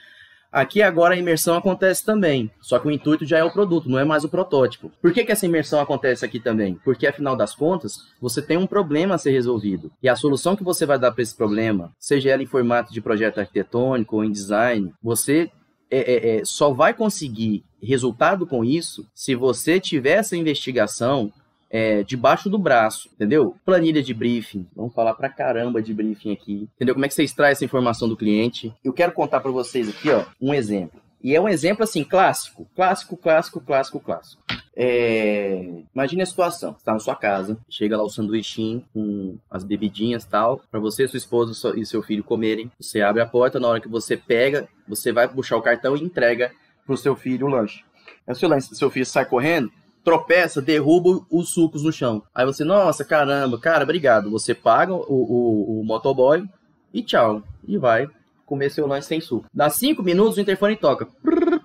Aqui 0.56 0.82
agora 0.82 1.14
a 1.14 1.18
imersão 1.18 1.58
acontece 1.58 2.06
também, 2.06 2.50
só 2.62 2.80
que 2.80 2.88
o 2.88 2.92
intuito 2.92 3.26
já 3.26 3.40
é 3.40 3.44
o 3.44 3.52
produto, 3.52 3.90
não 3.90 4.00
é 4.00 4.06
mais 4.06 4.24
o 4.24 4.30
protótipo. 4.30 4.90
Por 5.02 5.12
que, 5.12 5.26
que 5.26 5.32
essa 5.34 5.46
imersão 5.46 5.82
acontece 5.82 6.24
aqui 6.24 6.40
também? 6.40 6.80
Porque 6.82 7.06
afinal 7.06 7.36
das 7.36 7.54
contas, 7.54 7.98
você 8.22 8.42
tem 8.42 8.56
um 8.56 8.66
problema 8.66 9.16
a 9.16 9.18
ser 9.18 9.32
resolvido. 9.32 9.92
E 10.02 10.08
a 10.08 10.16
solução 10.16 10.56
que 10.56 10.64
você 10.64 10.86
vai 10.86 10.98
dar 10.98 11.12
para 11.12 11.22
esse 11.22 11.36
problema, 11.36 11.92
seja 12.00 12.30
ela 12.30 12.42
em 12.42 12.46
formato 12.46 12.94
de 12.94 13.02
projeto 13.02 13.40
arquitetônico 13.40 14.16
ou 14.16 14.24
em 14.24 14.32
design, 14.32 14.94
você 15.04 15.52
é, 15.92 16.00
é, 16.00 16.38
é, 16.38 16.46
só 16.46 16.72
vai 16.72 16.94
conseguir 16.94 17.66
resultado 17.84 18.48
com 18.48 18.64
isso 18.64 19.06
se 19.14 19.36
você 19.36 19.78
tiver 19.78 20.20
essa 20.20 20.38
investigação 20.38 21.34
é, 21.70 22.04
debaixo 22.04 22.50
do 22.50 22.58
braço, 22.58 23.10
entendeu? 23.14 23.56
Planilha 23.66 24.02
de 24.02 24.14
briefing. 24.14 24.66
Vamos 24.76 24.94
falar 24.94 25.14
pra 25.14 25.30
caramba 25.30 25.82
de 25.82 25.94
briefing 25.94 26.32
aqui. 26.32 26.70
Entendeu? 26.76 26.96
Como 26.96 27.06
é 27.06 27.08
que 27.08 27.14
você 27.14 27.24
extrai 27.24 27.52
essa 27.52 27.66
informação 27.66 28.08
do 28.08 28.18
cliente? 28.18 28.74
Eu 28.84 28.94
quero 28.94 29.12
contar 29.12 29.40
para 29.40 29.52
vocês 29.52 29.90
aqui, 29.90 30.10
ó, 30.10 30.26
um 30.42 30.54
exemplo. 30.54 31.02
E 31.24 31.36
é 31.36 31.42
um 31.42 31.50
exemplo 31.50 31.84
assim, 31.84 32.04
clássico. 32.04 32.68
Clássico, 32.76 33.18
clássico, 33.18 33.60
clássico, 33.60 34.00
clássico. 34.00 34.44
É... 34.76 35.84
Imagine 35.94 36.22
a 36.22 36.26
situação: 36.26 36.74
você 36.74 36.78
está 36.78 36.94
na 36.94 37.00
sua 37.00 37.16
casa, 37.16 37.58
chega 37.70 37.98
lá 37.98 38.04
o 38.04 38.10
sanduichinho 38.10 38.84
com 38.94 39.38
as 39.50 39.64
bebidinhas 39.64 40.26
tal, 40.26 40.62
para 40.70 40.80
você, 40.80 41.08
sua 41.08 41.18
esposa 41.18 41.74
e 41.76 41.86
seu 41.86 42.04
filho 42.04 42.24
comerem. 42.24 42.72
Você 42.80 43.02
abre 43.02 43.22
a 43.22 43.26
porta, 43.26 43.60
na 43.60 43.68
hora 43.68 43.82
que 43.82 43.88
você 43.88 44.16
pega, 44.16 44.68
você 44.88 45.12
vai 45.12 45.28
puxar 45.28 45.58
o 45.58 45.62
cartão 45.62 45.96
e 45.96 46.04
entrega 46.04 46.52
pro 46.86 46.98
seu 46.98 47.16
filho 47.16 47.48
o 47.48 47.50
lanche. 47.50 47.84
Aí 48.28 48.34
o 48.34 48.36
seu, 48.36 48.62
seu 48.62 48.90
filho 48.92 49.06
sai 49.06 49.26
correndo, 49.26 49.72
tropeça, 50.06 50.62
derruba 50.62 51.26
os 51.30 51.50
sucos 51.50 51.84
no 51.84 51.92
chão. 51.92 52.22
Aí 52.34 52.46
você, 52.46 52.64
nossa, 52.64 53.04
caramba, 53.04 53.60
cara, 53.60 53.84
obrigado. 53.84 54.30
Você 54.30 54.54
paga 54.54 54.94
o, 54.94 55.02
o, 55.10 55.82
o 55.82 55.84
motoboy 55.84 56.48
e 56.94 57.02
tchau. 57.02 57.42
E 57.68 57.78
vai 57.78 58.08
comer 58.46 58.70
seu 58.70 58.86
lanche 58.86 59.08
sem 59.08 59.20
suco. 59.20 59.50
Dá 59.52 59.70
cinco 59.72 60.04
minutos, 60.04 60.38
o 60.38 60.42
interfone 60.42 60.76
toca. 60.76 61.08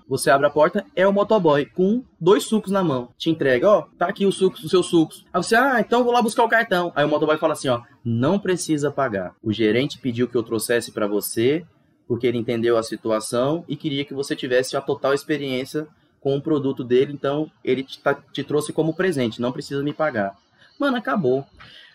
Você 0.09 0.31
abre 0.31 0.47
a 0.47 0.49
porta, 0.49 0.83
é 0.95 1.07
o 1.07 1.13
motoboy 1.13 1.65
com 1.67 2.03
dois 2.19 2.43
sucos 2.43 2.71
na 2.71 2.83
mão. 2.83 3.09
Te 3.17 3.29
entrega, 3.29 3.69
ó, 3.69 3.85
tá 3.97 4.07
aqui 4.07 4.25
os 4.25 4.35
sucos, 4.35 4.63
os 4.63 4.71
seus 4.71 4.87
sucos. 4.87 5.23
Aí 5.31 5.41
você, 5.41 5.55
ah, 5.55 5.79
então 5.79 6.03
vou 6.03 6.11
lá 6.11 6.21
buscar 6.21 6.43
o 6.43 6.49
cartão. 6.49 6.91
Aí 6.95 7.05
o 7.05 7.07
motoboy 7.07 7.37
fala 7.37 7.53
assim, 7.53 7.69
ó, 7.69 7.81
não 8.03 8.39
precisa 8.39 8.91
pagar. 8.91 9.35
O 9.43 9.53
gerente 9.53 9.99
pediu 9.99 10.27
que 10.27 10.35
eu 10.35 10.43
trouxesse 10.43 10.91
para 10.91 11.07
você 11.07 11.63
porque 12.07 12.27
ele 12.27 12.37
entendeu 12.37 12.75
a 12.75 12.83
situação 12.83 13.63
e 13.69 13.75
queria 13.77 14.03
que 14.03 14.13
você 14.13 14.35
tivesse 14.35 14.75
a 14.75 14.81
total 14.81 15.13
experiência 15.13 15.87
com 16.21 16.37
o 16.37 16.41
produto 16.41 16.83
dele, 16.83 17.11
então 17.11 17.51
ele 17.63 17.83
te, 17.83 17.99
tá, 17.99 18.13
te 18.13 18.43
trouxe 18.43 18.71
como 18.71 18.93
presente, 18.93 19.41
não 19.41 19.51
precisa 19.51 19.83
me 19.83 19.91
pagar. 19.91 20.37
Mano, 20.79 20.95
acabou. 20.95 21.45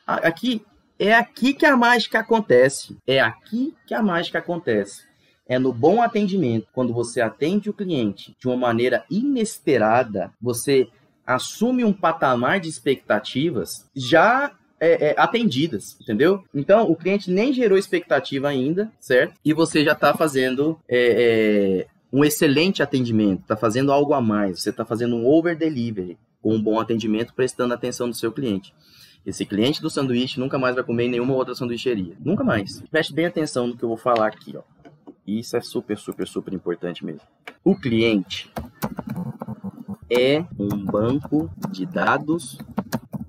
Aqui 0.07 0.63
é 0.99 1.15
aqui 1.15 1.55
que 1.55 1.65
a 1.65 1.77
mágica 1.77 2.19
acontece. 2.19 2.97
É 3.07 3.21
aqui 3.21 3.75
que 3.87 3.95
a 3.95 4.03
mágica 4.03 4.39
acontece. 4.39 5.05
É 5.49 5.59
no 5.59 5.73
bom 5.73 6.03
atendimento, 6.03 6.67
quando 6.73 6.93
você 6.93 7.21
atende 7.21 7.71
o 7.71 7.75
cliente 7.75 8.37
de 8.39 8.49
uma 8.49 8.57
maneira 8.57 9.05
inesperada, 9.09 10.33
você 10.41 10.89
assume 11.25 11.85
um 11.85 11.93
patamar 11.93 12.59
de 12.59 12.69
expectativas 12.69 13.89
já 13.95 14.53
é, 14.81 15.11
é, 15.11 15.15
atendidas, 15.17 15.97
entendeu? 16.01 16.45
Então, 16.55 16.91
o 16.91 16.97
cliente 16.97 17.31
nem 17.31 17.53
gerou 17.53 17.79
expectativa 17.79 18.49
ainda, 18.49 18.91
certo? 19.01 19.35
E 19.45 19.53
você 19.53 19.85
já 19.85 19.93
está 19.93 20.15
fazendo 20.15 20.79
é, 20.89 21.87
é 21.89 21.96
um 22.13 22.25
excelente 22.25 22.83
atendimento, 22.83 23.43
está 23.43 23.57
fazendo 23.57 23.93
algo 23.93 24.15
a 24.15 24.21
mais, 24.21 24.61
você 24.61 24.71
está 24.71 24.85
fazendo 24.85 25.17
um 25.17 25.27
over 25.27 25.57
delivery, 25.57 26.19
com 26.41 26.55
um 26.55 26.63
bom 26.63 26.79
atendimento, 26.79 27.35
prestando 27.35 27.75
atenção 27.75 28.07
no 28.07 28.15
seu 28.15 28.31
cliente. 28.31 28.73
Esse 29.25 29.45
cliente 29.45 29.83
do 29.83 29.91
sanduíche 29.91 30.39
nunca 30.39 30.57
mais 30.57 30.77
vai 30.77 30.85
comer 30.85 31.07
em 31.07 31.11
nenhuma 31.11 31.35
outra 31.35 31.55
sanduicheria. 31.55 32.17
Nunca 32.21 32.45
mais. 32.45 32.81
Preste 32.89 33.13
bem 33.13 33.27
atenção 33.27 33.67
no 33.67 33.77
que 33.77 33.83
eu 33.83 33.89
vou 33.89 33.99
falar 33.99 34.29
aqui, 34.29 34.57
ó. 34.57 34.63
Isso 35.27 35.57
é 35.57 35.61
super, 35.61 35.99
super, 35.99 36.29
super 36.29 36.55
importante 36.55 37.05
mesmo. 37.05 37.23
O 37.65 37.75
cliente 37.75 38.49
é 40.09 40.45
um 40.57 40.85
banco 40.85 41.51
de 41.73 41.85
dados 41.85 42.57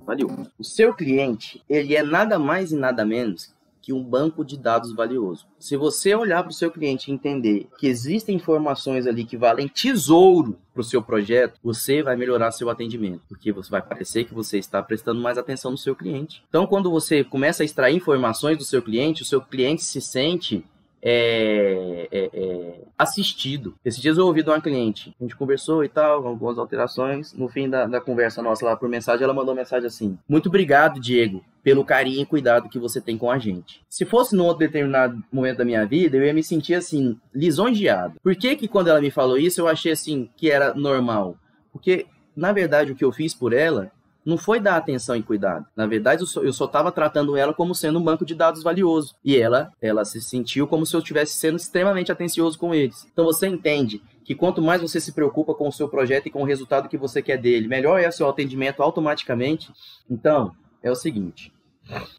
valioso. 0.05 0.51
O 0.59 0.63
seu 0.63 0.93
cliente, 0.93 1.63
ele 1.67 1.95
é 1.95 2.03
nada 2.03 2.37
mais 2.37 2.71
e 2.71 2.75
nada 2.75 3.03
menos 3.03 3.51
que 3.87 3.93
um 3.93 4.03
banco 4.03 4.43
de 4.43 4.57
dados 4.57 4.93
valioso. 4.93 5.47
Se 5.57 5.77
você 5.77 6.13
olhar 6.13 6.43
para 6.43 6.49
o 6.49 6.53
seu 6.53 6.69
cliente 6.69 7.09
e 7.09 7.13
entender 7.13 7.69
que 7.79 7.87
existem 7.87 8.35
informações 8.35 9.07
ali 9.07 9.23
que 9.23 9.37
valem 9.37 9.69
tesouro 9.69 10.59
para 10.73 10.81
o 10.81 10.83
seu 10.83 11.01
projeto, 11.01 11.57
você 11.63 12.03
vai 12.03 12.17
melhorar 12.17 12.51
seu 12.51 12.69
atendimento, 12.69 13.21
porque 13.29 13.49
você 13.49 13.71
vai 13.71 13.81
parecer 13.81 14.25
que 14.25 14.33
você 14.33 14.57
está 14.57 14.83
prestando 14.83 15.21
mais 15.21 15.37
atenção 15.37 15.71
no 15.71 15.77
seu 15.77 15.95
cliente. 15.95 16.43
Então, 16.49 16.67
quando 16.67 16.91
você 16.91 17.23
começa 17.23 17.63
a 17.63 17.65
extrair 17.65 17.95
informações 17.95 18.57
do 18.57 18.65
seu 18.65 18.81
cliente, 18.81 19.21
o 19.21 19.25
seu 19.25 19.39
cliente 19.39 19.85
se 19.85 20.01
sente 20.01 20.65
é, 21.01 22.07
é, 22.11 22.29
é, 22.33 22.81
assistido. 22.97 23.75
Esses 23.83 24.01
dias 24.01 24.17
eu 24.17 24.25
ouvi 24.25 24.43
de 24.43 24.49
uma 24.49 24.61
cliente, 24.61 25.15
a 25.19 25.23
gente 25.23 25.35
conversou 25.35 25.83
e 25.83 25.89
tal, 25.89 26.27
algumas 26.27 26.57
alterações. 26.57 27.33
No 27.33 27.47
fim 27.47 27.69
da, 27.69 27.85
da 27.85 28.01
conversa 28.01 28.41
nossa 28.41 28.65
lá 28.65 28.75
por 28.75 28.89
mensagem, 28.89 29.23
ela 29.23 29.33
mandou 29.33 29.53
uma 29.53 29.61
mensagem 29.61 29.87
assim: 29.87 30.17
Muito 30.27 30.49
obrigado, 30.49 30.99
Diego, 30.99 31.43
pelo 31.63 31.85
carinho 31.85 32.21
e 32.21 32.25
cuidado 32.25 32.69
que 32.69 32.79
você 32.79 32.99
tem 32.99 33.17
com 33.17 33.29
a 33.29 33.37
gente. 33.37 33.81
Se 33.89 34.05
fosse 34.05 34.35
num 34.35 34.45
outro 34.45 34.59
determinado 34.59 35.21
momento 35.31 35.57
da 35.57 35.65
minha 35.65 35.85
vida, 35.85 36.17
eu 36.17 36.25
ia 36.25 36.33
me 36.33 36.43
sentir 36.43 36.75
assim, 36.75 37.19
lisonjeado. 37.33 38.15
Por 38.21 38.35
que 38.35 38.55
que 38.55 38.67
quando 38.67 38.89
ela 38.89 39.01
me 39.01 39.11
falou 39.11 39.37
isso, 39.37 39.61
eu 39.61 39.67
achei 39.67 39.91
assim 39.91 40.29
que 40.35 40.49
era 40.49 40.73
normal? 40.73 41.37
Porque, 41.71 42.07
na 42.35 42.51
verdade, 42.51 42.91
o 42.91 42.95
que 42.95 43.05
eu 43.05 43.11
fiz 43.11 43.33
por 43.33 43.53
ela 43.53 43.91
não 44.27 44.37
foi 44.37 44.59
dar 44.59 44.75
atenção 44.75 45.15
e 45.15 45.23
cuidado. 45.23 45.65
Na 45.73 45.87
verdade, 45.87 46.21
eu 46.21 46.51
só 46.51 46.65
estava 46.65 46.91
tratando 46.91 47.37
ela 47.37 47.53
como 47.53 47.73
sendo 47.73 47.97
um 47.97 48.03
banco 48.03 48.25
de 48.25 48.35
dados 48.35 48.61
valioso. 48.61 49.15
E 49.23 49.37
ela, 49.37 49.71
ela 49.81 50.03
se 50.03 50.19
sentiu 50.19 50.67
como 50.67 50.85
se 50.85 50.93
eu 50.93 50.99
estivesse 50.99 51.35
sendo 51.35 51.55
extremamente 51.55 52.11
atencioso 52.11 52.59
com 52.59 52.75
eles. 52.75 53.07
Então 53.09 53.23
você 53.23 53.47
entende 53.47 54.01
que 54.25 54.35
quanto 54.35 54.61
mais 54.61 54.81
você 54.81 54.99
se 54.99 55.13
preocupa 55.13 55.55
com 55.55 55.69
o 55.69 55.71
seu 55.71 55.87
projeto 55.87 56.25
e 56.25 56.29
com 56.29 56.41
o 56.41 56.45
resultado 56.45 56.89
que 56.89 56.97
você 56.97 57.21
quer 57.21 57.37
dele, 57.37 57.69
melhor 57.69 58.01
é 58.01 58.09
o 58.09 58.11
seu 58.11 58.27
atendimento 58.27 58.83
automaticamente. 58.83 59.71
Então, 60.09 60.51
é 60.83 60.91
o 60.91 60.95
seguinte: 60.95 61.53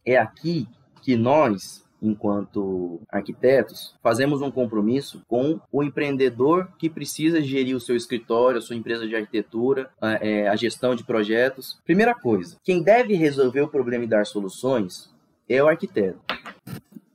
é 0.02 0.16
aqui 0.16 0.66
que 1.02 1.14
nós 1.14 1.84
enquanto 2.00 3.00
arquitetos, 3.10 3.94
fazemos 4.02 4.40
um 4.40 4.50
compromisso 4.50 5.22
com 5.26 5.60
o 5.72 5.82
empreendedor 5.82 6.68
que 6.78 6.88
precisa 6.88 7.40
gerir 7.42 7.76
o 7.76 7.80
seu 7.80 7.96
escritório, 7.96 8.58
a 8.58 8.62
sua 8.62 8.76
empresa 8.76 9.06
de 9.06 9.16
arquitetura, 9.16 9.90
a, 10.00 10.12
é, 10.24 10.48
a 10.48 10.56
gestão 10.56 10.94
de 10.94 11.04
projetos. 11.04 11.78
Primeira 11.84 12.14
coisa, 12.14 12.56
quem 12.62 12.82
deve 12.82 13.14
resolver 13.14 13.62
o 13.62 13.68
problema 13.68 14.04
e 14.04 14.08
dar 14.08 14.26
soluções 14.26 15.10
é 15.48 15.62
o 15.62 15.68
arquiteto. 15.68 16.18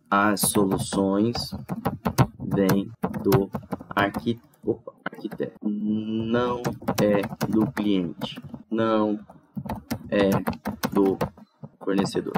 As 0.09 0.41
soluções 0.41 1.35
vêm 2.39 2.91
do 3.23 3.49
arqui... 3.95 4.39
Opa, 4.65 4.93
arquiteto. 5.03 5.53
Não 5.61 6.61
é 7.01 7.21
do 7.47 7.69
cliente. 7.71 8.39
Não 8.71 9.19
é 10.09 10.29
do 10.93 11.17
fornecedor. 11.79 12.33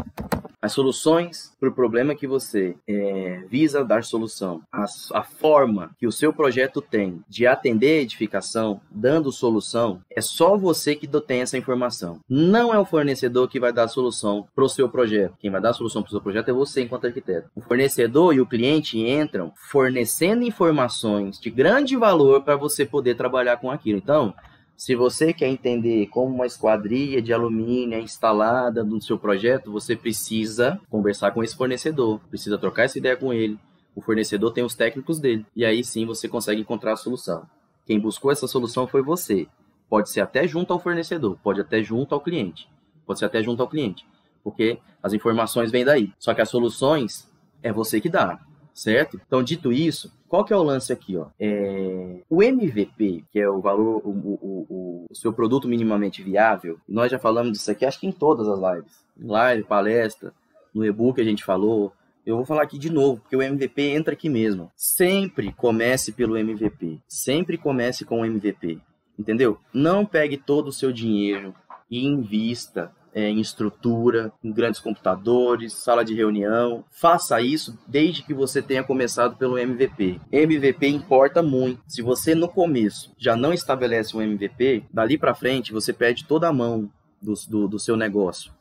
As 0.66 0.74
soluções 0.74 1.56
para 1.60 1.70
o 1.70 1.74
problema 1.74 2.16
que 2.16 2.28
você 2.28 2.76
é, 2.88 3.44
visa 3.50 3.84
dar 3.84 4.04
solução, 4.04 4.62
a, 4.72 4.86
a, 5.14 5.24
forma 5.24 5.92
que 5.98 6.08
o 6.08 6.12
seu 6.12 6.34
projeto 6.34 6.82
tem 6.82 7.24
de 7.30 7.46
atender 7.46 8.00
a 8.00 8.02
edificação, 8.02 8.82
dando 8.90 9.32
solução, 9.32 10.02
é 10.10 10.22
só 10.22 10.58
você 10.58 10.96
que 10.96 11.08
detém 11.08 11.42
essa 11.42 11.58
informação. 11.58 12.20
Não 12.28 12.74
é 12.74 12.80
o 12.80 12.86
fornecedor 12.86 13.48
que 13.48 13.60
vai 13.60 13.72
dar 13.72 13.84
a 13.84 13.88
solução 13.88 14.48
para 14.56 14.64
o 14.64 14.70
seu 14.70 14.90
projeto. 14.90 15.36
Quem 15.40 15.52
vai 15.52 15.62
dar 15.62 15.70
a 15.70 15.74
solução 15.74 16.02
para 16.02 16.10
o 16.10 16.12
seu 16.12 16.22
projeto 16.22 16.50
é 16.50 16.54
você 16.54 16.82
enquanto 16.82 17.06
arquiteto. 17.06 17.50
O 17.56 17.62
fornecedor 17.62 18.34
e 18.34 18.42
o 18.42 18.46
cliente 18.46 19.00
entram 19.00 19.54
fornecendo 19.70 20.44
informações 20.44 21.40
de 21.40 21.50
grande 21.50 21.96
valor 21.96 22.42
para 22.42 22.56
você 22.56 22.86
poder 22.86 23.16
trabalhar 23.16 23.58
com 23.58 23.70
aquilo. 23.70 23.98
Então, 23.98 24.34
se 24.78 24.96
você 24.96 25.34
quer 25.34 25.48
entender 25.48 26.08
como 26.08 26.34
uma 26.34 26.46
esquadria 26.46 27.22
de 27.22 27.34
alumínio 27.34 27.98
é 27.98 28.02
instalada 28.02 28.84
no 28.84 29.02
seu 29.02 29.18
projeto, 29.18 29.72
você 29.72 29.96
precisa 29.96 30.80
conversar 30.90 31.32
com 31.32 31.44
esse 31.44 31.56
fornecedor, 31.56 32.20
precisa 32.30 32.58
trocar 32.58 32.84
essa 32.84 32.98
ideia 32.98 33.16
com 33.16 33.34
ele. 33.34 33.58
O 33.96 34.02
fornecedor 34.02 34.52
tem 34.52 34.64
os 34.64 34.76
técnicos 34.76 35.20
dele, 35.20 35.46
e 35.56 35.64
aí 35.64 35.84
sim 35.84 36.06
você 36.06 36.28
consegue 36.28 36.62
encontrar 36.62 36.94
a 36.94 36.98
solução. 36.98 37.48
Quem 37.86 38.00
buscou 38.00 38.32
essa 38.32 38.48
solução 38.48 38.88
foi 38.88 39.02
você. 39.02 39.48
Pode 39.90 40.10
ser 40.10 40.22
até 40.22 40.48
junto 40.48 40.74
ao 40.74 40.80
fornecedor, 40.80 41.38
pode 41.42 41.62
até 41.62 41.82
junto 41.82 42.14
ao 42.14 42.20
cliente, 42.20 42.68
pode 43.06 43.20
ser 43.20 43.26
até 43.26 43.42
junto 43.42 43.62
ao 43.62 43.70
cliente, 43.70 44.06
porque 44.44 44.80
as 45.02 45.14
informações 45.14 45.72
vêm 45.72 45.86
daí. 45.86 46.12
Só 46.20 46.34
que 46.34 46.42
as 46.42 46.50
soluções 46.50 47.32
é 47.64 47.72
você 47.72 48.02
que 48.02 48.10
dá 48.10 48.40
certo? 48.76 49.20
Então, 49.26 49.42
dito 49.42 49.72
isso, 49.72 50.12
qual 50.28 50.44
que 50.44 50.54
é 50.54 50.58
o 50.58 50.64
lance 50.64 50.92
aqui, 50.92 51.18
ó? 51.18 51.28
É... 51.40 52.22
O 52.30 52.42
MVP, 52.42 53.24
que 53.32 53.40
é 53.40 53.50
o 53.50 53.62
valor, 53.62 54.02
o, 54.04 54.10
o, 54.10 54.40
o, 54.42 55.06
o, 55.10 55.16
seu 55.16 55.32
produto 55.32 55.68
minimamente 55.68 56.24
viável, 56.24 56.80
nós 56.88 57.12
já 57.12 57.20
falamos 57.20 57.54
disso 57.54 57.72
aqui, 57.72 57.86
acho 57.86 58.00
que 58.00 58.08
em 58.08 58.12
todas 58.12 58.48
as 58.48 58.60
lives. 58.60 59.06
Live, 59.18 59.64
palestra, 59.64 60.34
no 60.74 60.86
e-book 60.86 61.22
a 61.22 61.24
gente 61.24 61.44
falou. 61.44 61.94
Eu 62.26 62.38
vou 62.38 62.46
falar 62.46 62.64
aqui 62.64 62.80
de 62.80 62.92
novo, 62.92 63.22
porque 63.22 63.36
o 63.36 63.42
MVP 63.42 63.82
entra 63.84 64.14
aqui 64.14 64.30
mesmo. 64.30 64.72
Sempre 64.76 65.54
comece 65.54 66.12
pelo 66.12 66.36
MVP. 66.36 67.00
Sempre 67.08 67.58
comece 67.58 68.04
com 68.04 68.22
o 68.22 68.26
MVP. 68.26 68.80
Entendeu? 69.18 69.60
Não 69.72 70.06
pegue 70.06 70.36
todo 70.36 70.68
o 70.68 70.74
seu 70.74 70.92
dinheiro 70.92 71.54
e 71.90 72.06
invista 72.06 72.92
é, 73.16 73.30
em 73.30 73.40
estrutura, 73.40 74.34
em 74.44 74.52
grandes 74.52 74.82
computadores, 74.82 75.74
sala 75.74 76.04
de 76.04 76.14
reunião. 76.14 76.84
Faça 76.92 77.42
isso 77.42 77.80
desde 77.88 78.22
que 78.22 78.34
você 78.34 78.62
tenha 78.62 78.84
começado 78.84 79.38
pelo 79.38 79.58
MVP. 79.58 80.20
MVP 80.30 80.86
importa 80.90 81.42
muito. 81.42 81.82
Se 81.88 82.02
você 82.02 82.36
no 82.36 82.50
começo 82.50 83.14
já 83.18 83.38
não 83.38 83.54
estabelece 83.54 84.16
um 84.18 84.22
MVP, 84.22 84.84
dali 84.92 85.18
para 85.18 85.34
frente 85.34 85.72
você 85.72 85.94
perde 85.94 86.26
toda 86.26 86.50
a 86.50 86.54
mão 86.54 86.92
do, 87.22 87.34
do, 87.48 87.68
do 87.70 87.80
seu 87.80 87.96
negócio. 87.96 88.52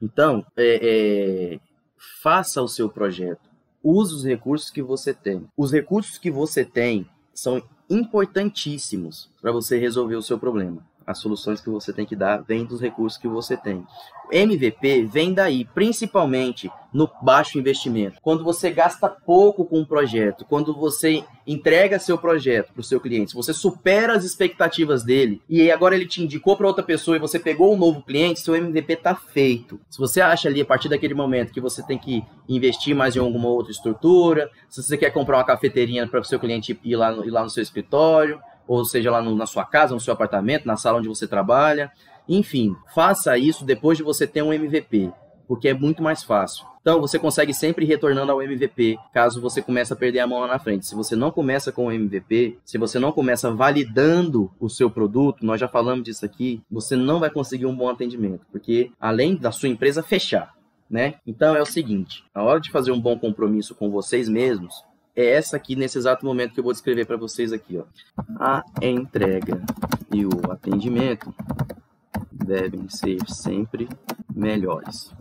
Então, 0.00 0.46
é, 0.56 0.80
é, 0.82 1.60
faça 2.22 2.62
o 2.62 2.68
seu 2.68 2.88
projeto. 2.88 3.50
Use 3.82 4.14
os 4.14 4.24
recursos 4.24 4.70
que 4.70 4.80
você 4.80 5.12
tem. 5.12 5.48
Os 5.56 5.72
recursos 5.72 6.18
que 6.18 6.30
você 6.30 6.64
tem 6.64 7.04
são 7.34 7.60
importantíssimos 7.90 9.28
para 9.40 9.50
você 9.50 9.76
resolver 9.76 10.14
o 10.14 10.22
seu 10.22 10.38
problema 10.38 10.91
as 11.12 11.18
soluções 11.18 11.60
que 11.60 11.70
você 11.70 11.92
tem 11.92 12.04
que 12.04 12.16
dar 12.16 12.42
vêm 12.42 12.64
dos 12.64 12.80
recursos 12.80 13.18
que 13.18 13.28
você 13.28 13.56
tem. 13.56 13.86
MVP 14.32 15.04
vem 15.04 15.34
daí, 15.34 15.64
principalmente 15.64 16.70
no 16.92 17.08
baixo 17.22 17.58
investimento. 17.58 18.18
Quando 18.22 18.44
você 18.44 18.70
gasta 18.70 19.08
pouco 19.08 19.64
com 19.64 19.80
um 19.80 19.84
projeto, 19.84 20.44
quando 20.46 20.74
você 20.74 21.24
entrega 21.46 21.98
seu 21.98 22.18
projeto 22.18 22.72
para 22.72 22.80
o 22.80 22.84
seu 22.84 23.00
cliente, 23.00 23.30
se 23.30 23.36
você 23.36 23.52
supera 23.52 24.14
as 24.14 24.24
expectativas 24.24 25.02
dele 25.02 25.40
e 25.48 25.70
agora 25.70 25.94
ele 25.94 26.06
te 26.06 26.22
indicou 26.22 26.56
para 26.56 26.66
outra 26.66 26.82
pessoa 26.82 27.16
e 27.16 27.20
você 27.20 27.38
pegou 27.38 27.74
um 27.74 27.78
novo 27.78 28.02
cliente, 28.02 28.40
seu 28.40 28.54
MVP 28.54 28.92
está 28.94 29.14
feito. 29.14 29.80
Se 29.90 29.98
você 29.98 30.20
acha 30.20 30.48
ali 30.48 30.60
a 30.60 30.66
partir 30.66 30.88
daquele 30.88 31.14
momento 31.14 31.52
que 31.52 31.60
você 31.60 31.82
tem 31.82 31.98
que 31.98 32.22
investir 32.48 32.94
mais 32.94 33.16
em 33.16 33.20
alguma 33.20 33.48
outra 33.48 33.72
estrutura, 33.72 34.50
se 34.68 34.82
você 34.82 34.96
quer 34.96 35.10
comprar 35.10 35.38
uma 35.38 35.44
cafeteirinha 35.44 36.06
para 36.06 36.20
o 36.20 36.24
seu 36.24 36.38
cliente 36.38 36.78
ir 36.84 36.96
lá, 36.96 37.12
ir 37.12 37.30
lá 37.30 37.42
no 37.42 37.50
seu 37.50 37.62
escritório, 37.62 38.40
ou 38.66 38.84
seja 38.84 39.10
lá 39.10 39.22
no, 39.22 39.34
na 39.34 39.46
sua 39.46 39.64
casa, 39.64 39.94
no 39.94 40.00
seu 40.00 40.12
apartamento, 40.12 40.66
na 40.66 40.76
sala 40.76 40.98
onde 40.98 41.08
você 41.08 41.26
trabalha. 41.26 41.90
Enfim, 42.28 42.74
faça 42.94 43.36
isso 43.36 43.64
depois 43.64 43.98
de 43.98 44.04
você 44.04 44.26
ter 44.26 44.42
um 44.42 44.52
MVP, 44.52 45.10
porque 45.46 45.68
é 45.68 45.74
muito 45.74 46.02
mais 46.02 46.22
fácil. 46.22 46.66
Então, 46.82 47.00
você 47.00 47.16
consegue 47.16 47.54
sempre 47.54 47.84
ir 47.84 47.88
retornando 47.88 48.32
ao 48.32 48.42
MVP, 48.42 48.98
caso 49.14 49.40
você 49.40 49.62
comece 49.62 49.92
a 49.92 49.96
perder 49.96 50.18
a 50.18 50.26
mão 50.26 50.40
lá 50.40 50.48
na 50.48 50.58
frente. 50.58 50.84
Se 50.84 50.96
você 50.96 51.14
não 51.14 51.30
começa 51.30 51.70
com 51.70 51.86
o 51.86 51.92
MVP, 51.92 52.58
se 52.64 52.76
você 52.76 52.98
não 52.98 53.12
começa 53.12 53.52
validando 53.52 54.50
o 54.58 54.68
seu 54.68 54.90
produto, 54.90 55.46
nós 55.46 55.60
já 55.60 55.68
falamos 55.68 56.04
disso 56.04 56.24
aqui, 56.24 56.60
você 56.68 56.96
não 56.96 57.20
vai 57.20 57.30
conseguir 57.30 57.66
um 57.66 57.76
bom 57.76 57.88
atendimento, 57.88 58.44
porque 58.50 58.90
além 59.00 59.36
da 59.36 59.52
sua 59.52 59.68
empresa 59.68 60.02
fechar, 60.02 60.52
né? 60.90 61.14
Então 61.24 61.54
é 61.54 61.62
o 61.62 61.66
seguinte, 61.66 62.24
a 62.34 62.42
hora 62.42 62.60
de 62.60 62.70
fazer 62.70 62.90
um 62.90 63.00
bom 63.00 63.16
compromisso 63.16 63.76
com 63.76 63.88
vocês 63.88 64.28
mesmos, 64.28 64.84
é 65.14 65.26
essa 65.26 65.56
aqui 65.56 65.76
nesse 65.76 65.98
exato 65.98 66.24
momento 66.24 66.54
que 66.54 66.60
eu 66.60 66.64
vou 66.64 66.72
descrever 66.72 67.04
para 67.06 67.16
vocês 67.16 67.52
aqui, 67.52 67.78
ó. 67.78 67.84
A 68.38 68.64
entrega 68.80 69.62
e 70.12 70.24
o 70.24 70.50
atendimento 70.50 71.34
devem 72.30 72.88
ser 72.88 73.18
sempre 73.28 73.88
melhores. 74.34 75.12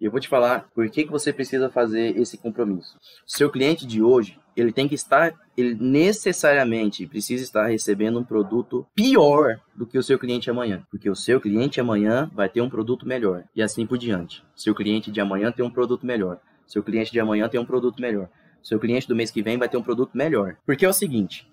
Eu 0.00 0.10
vou 0.10 0.20
te 0.20 0.28
falar 0.28 0.68
por 0.74 0.88
que, 0.88 1.04
que 1.04 1.10
você 1.10 1.32
precisa 1.32 1.68
fazer 1.68 2.16
esse 2.18 2.38
compromisso. 2.38 2.96
Seu 3.26 3.50
cliente 3.50 3.86
de 3.86 4.02
hoje, 4.02 4.38
ele 4.54 4.70
tem 4.70 4.86
que 4.86 4.94
estar, 4.94 5.34
ele 5.56 5.74
necessariamente 5.74 7.06
precisa 7.06 7.42
estar 7.42 7.66
recebendo 7.66 8.18
um 8.18 8.24
produto 8.24 8.86
pior 8.94 9.58
do 9.74 9.86
que 9.86 9.98
o 9.98 10.02
seu 10.02 10.18
cliente 10.18 10.50
amanhã. 10.50 10.86
Porque 10.90 11.10
o 11.10 11.16
seu 11.16 11.40
cliente 11.40 11.80
amanhã 11.80 12.30
vai 12.32 12.48
ter 12.48 12.60
um 12.60 12.70
produto 12.70 13.06
melhor. 13.08 13.44
E 13.54 13.62
assim 13.62 13.86
por 13.86 13.98
diante. 13.98 14.44
Seu 14.54 14.74
cliente 14.74 15.10
de 15.10 15.20
amanhã 15.20 15.50
tem 15.50 15.64
um 15.64 15.70
produto 15.70 16.06
melhor. 16.06 16.38
Seu 16.66 16.82
cliente 16.82 17.10
de 17.10 17.18
amanhã 17.18 17.48
tem 17.48 17.58
um 17.58 17.66
produto 17.66 18.00
melhor 18.00 18.28
seu 18.66 18.80
cliente 18.80 19.06
do 19.06 19.14
mês 19.14 19.30
que 19.30 19.42
vem 19.42 19.56
vai 19.56 19.68
ter 19.68 19.76
um 19.76 19.82
produto 19.82 20.16
melhor. 20.16 20.56
Porque 20.66 20.84
é 20.84 20.88
o 20.88 20.92
seguinte, 20.92 21.48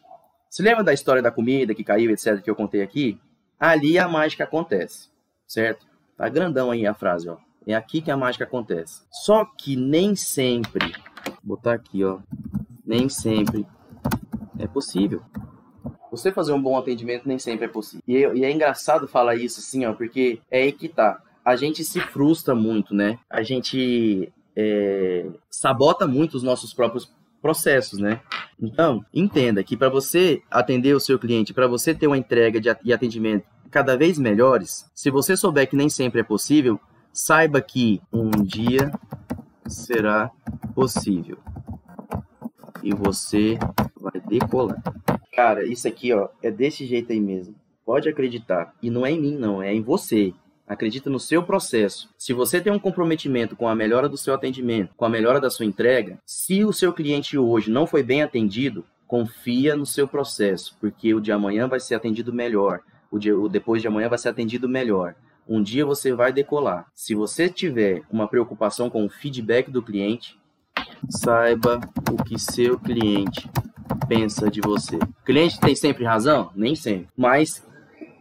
se 0.49 0.63
lembra 0.63 0.83
da 0.83 0.91
história 0.91 1.21
da 1.21 1.29
comida 1.29 1.75
que 1.75 1.83
caiu, 1.83 2.09
etc, 2.09 2.41
que 2.41 2.49
eu 2.49 2.55
contei 2.55 2.81
aqui? 2.81 3.19
Ali 3.59 3.99
a 3.99 4.07
mágica 4.07 4.45
acontece, 4.45 5.09
certo? 5.45 5.85
Tá 6.17 6.27
grandão 6.27 6.71
aí 6.71 6.87
a 6.87 6.93
frase, 6.93 7.29
ó. 7.29 7.37
É 7.67 7.75
aqui 7.75 8.01
que 8.01 8.09
a 8.09 8.17
mágica 8.17 8.45
acontece. 8.45 9.03
Só 9.11 9.45
que 9.45 9.75
nem 9.75 10.15
sempre, 10.15 10.91
vou 11.43 11.55
botar 11.55 11.73
aqui, 11.73 12.03
ó, 12.03 12.17
nem 12.83 13.07
sempre 13.07 13.63
é 14.57 14.65
possível. 14.65 15.21
Você 16.09 16.31
fazer 16.31 16.51
um 16.51 16.61
bom 16.61 16.75
atendimento 16.75 17.27
nem 17.27 17.37
sempre 17.37 17.65
é 17.65 17.69
possível. 17.69 18.03
E, 18.07 18.39
e 18.39 18.43
é 18.43 18.51
engraçado 18.51 19.07
falar 19.07 19.35
isso 19.35 19.59
assim, 19.59 19.85
ó, 19.85 19.93
porque 19.93 20.41
é 20.49 20.63
aí 20.63 20.71
que 20.71 20.89
tá. 20.89 21.21
A 21.45 21.55
gente 21.55 21.83
se 21.83 21.99
frustra 21.99 22.55
muito, 22.55 22.95
né? 22.95 23.19
A 23.29 23.43
gente 23.43 24.33
é, 24.55 25.25
sabota 25.49 26.07
muito 26.07 26.35
os 26.35 26.43
nossos 26.43 26.73
próprios 26.73 27.11
processos, 27.41 27.99
né? 27.99 28.21
Então, 28.61 29.05
entenda 29.13 29.63
que 29.63 29.75
para 29.75 29.89
você 29.89 30.41
atender 30.49 30.95
o 30.95 30.99
seu 30.99 31.19
cliente, 31.19 31.53
para 31.53 31.67
você 31.67 31.93
ter 31.93 32.07
uma 32.07 32.17
entrega 32.17 32.59
de, 32.61 32.93
atendimento 32.93 33.45
cada 33.69 33.97
vez 33.97 34.17
melhores, 34.17 34.89
se 34.93 35.09
você 35.09 35.35
souber 35.35 35.67
que 35.67 35.75
nem 35.75 35.89
sempre 35.89 36.21
é 36.21 36.23
possível, 36.23 36.79
saiba 37.11 37.59
que 37.59 38.01
um 38.13 38.29
dia 38.29 38.91
será 39.67 40.31
possível. 40.73 41.37
E 42.81 42.93
você 42.93 43.57
vai 43.99 44.21
decolar. 44.21 44.81
Cara, 45.33 45.65
isso 45.65 45.87
aqui, 45.87 46.13
ó, 46.13 46.29
é 46.41 46.51
desse 46.51 46.85
jeito 46.85 47.11
aí 47.11 47.19
mesmo. 47.19 47.55
Pode 47.85 48.07
acreditar. 48.07 48.73
E 48.81 48.89
não 48.89 49.05
é 49.05 49.11
em 49.11 49.19
mim, 49.19 49.35
não, 49.35 49.61
é 49.61 49.73
em 49.73 49.81
você 49.81 50.33
acredita 50.67 51.09
no 51.09 51.19
seu 51.19 51.43
processo. 51.43 52.09
Se 52.17 52.33
você 52.33 52.59
tem 52.61 52.71
um 52.71 52.79
comprometimento 52.79 53.55
com 53.55 53.67
a 53.67 53.75
melhora 53.75 54.09
do 54.09 54.17
seu 54.17 54.33
atendimento, 54.33 54.93
com 54.95 55.05
a 55.05 55.09
melhora 55.09 55.39
da 55.39 55.49
sua 55.49 55.65
entrega, 55.65 56.17
se 56.25 56.63
o 56.63 56.73
seu 56.73 56.93
cliente 56.93 57.37
hoje 57.37 57.69
não 57.69 57.85
foi 57.85 58.03
bem 58.03 58.21
atendido, 58.23 58.85
confia 59.07 59.75
no 59.75 59.85
seu 59.85 60.07
processo, 60.07 60.75
porque 60.79 61.13
o 61.13 61.19
de 61.19 61.31
amanhã 61.31 61.67
vai 61.67 61.79
ser 61.79 61.95
atendido 61.95 62.33
melhor, 62.33 62.79
o, 63.11 63.19
de, 63.19 63.31
o 63.31 63.47
depois 63.47 63.81
de 63.81 63.87
amanhã 63.87 64.09
vai 64.09 64.17
ser 64.17 64.29
atendido 64.29 64.67
melhor. 64.67 65.15
Um 65.47 65.61
dia 65.61 65.85
você 65.85 66.13
vai 66.13 66.31
decolar. 66.31 66.87
Se 66.93 67.13
você 67.13 67.49
tiver 67.49 68.01
uma 68.09 68.27
preocupação 68.27 68.89
com 68.89 69.05
o 69.05 69.09
feedback 69.09 69.69
do 69.69 69.83
cliente, 69.83 70.39
saiba 71.09 71.81
o 72.11 72.23
que 72.23 72.39
seu 72.39 72.79
cliente 72.79 73.49
pensa 74.07 74.49
de 74.49 74.61
você. 74.61 74.95
O 74.95 75.25
cliente 75.25 75.59
tem 75.59 75.75
sempre 75.75 76.05
razão? 76.05 76.49
Nem 76.55 76.75
sempre. 76.75 77.09
Mas 77.15 77.63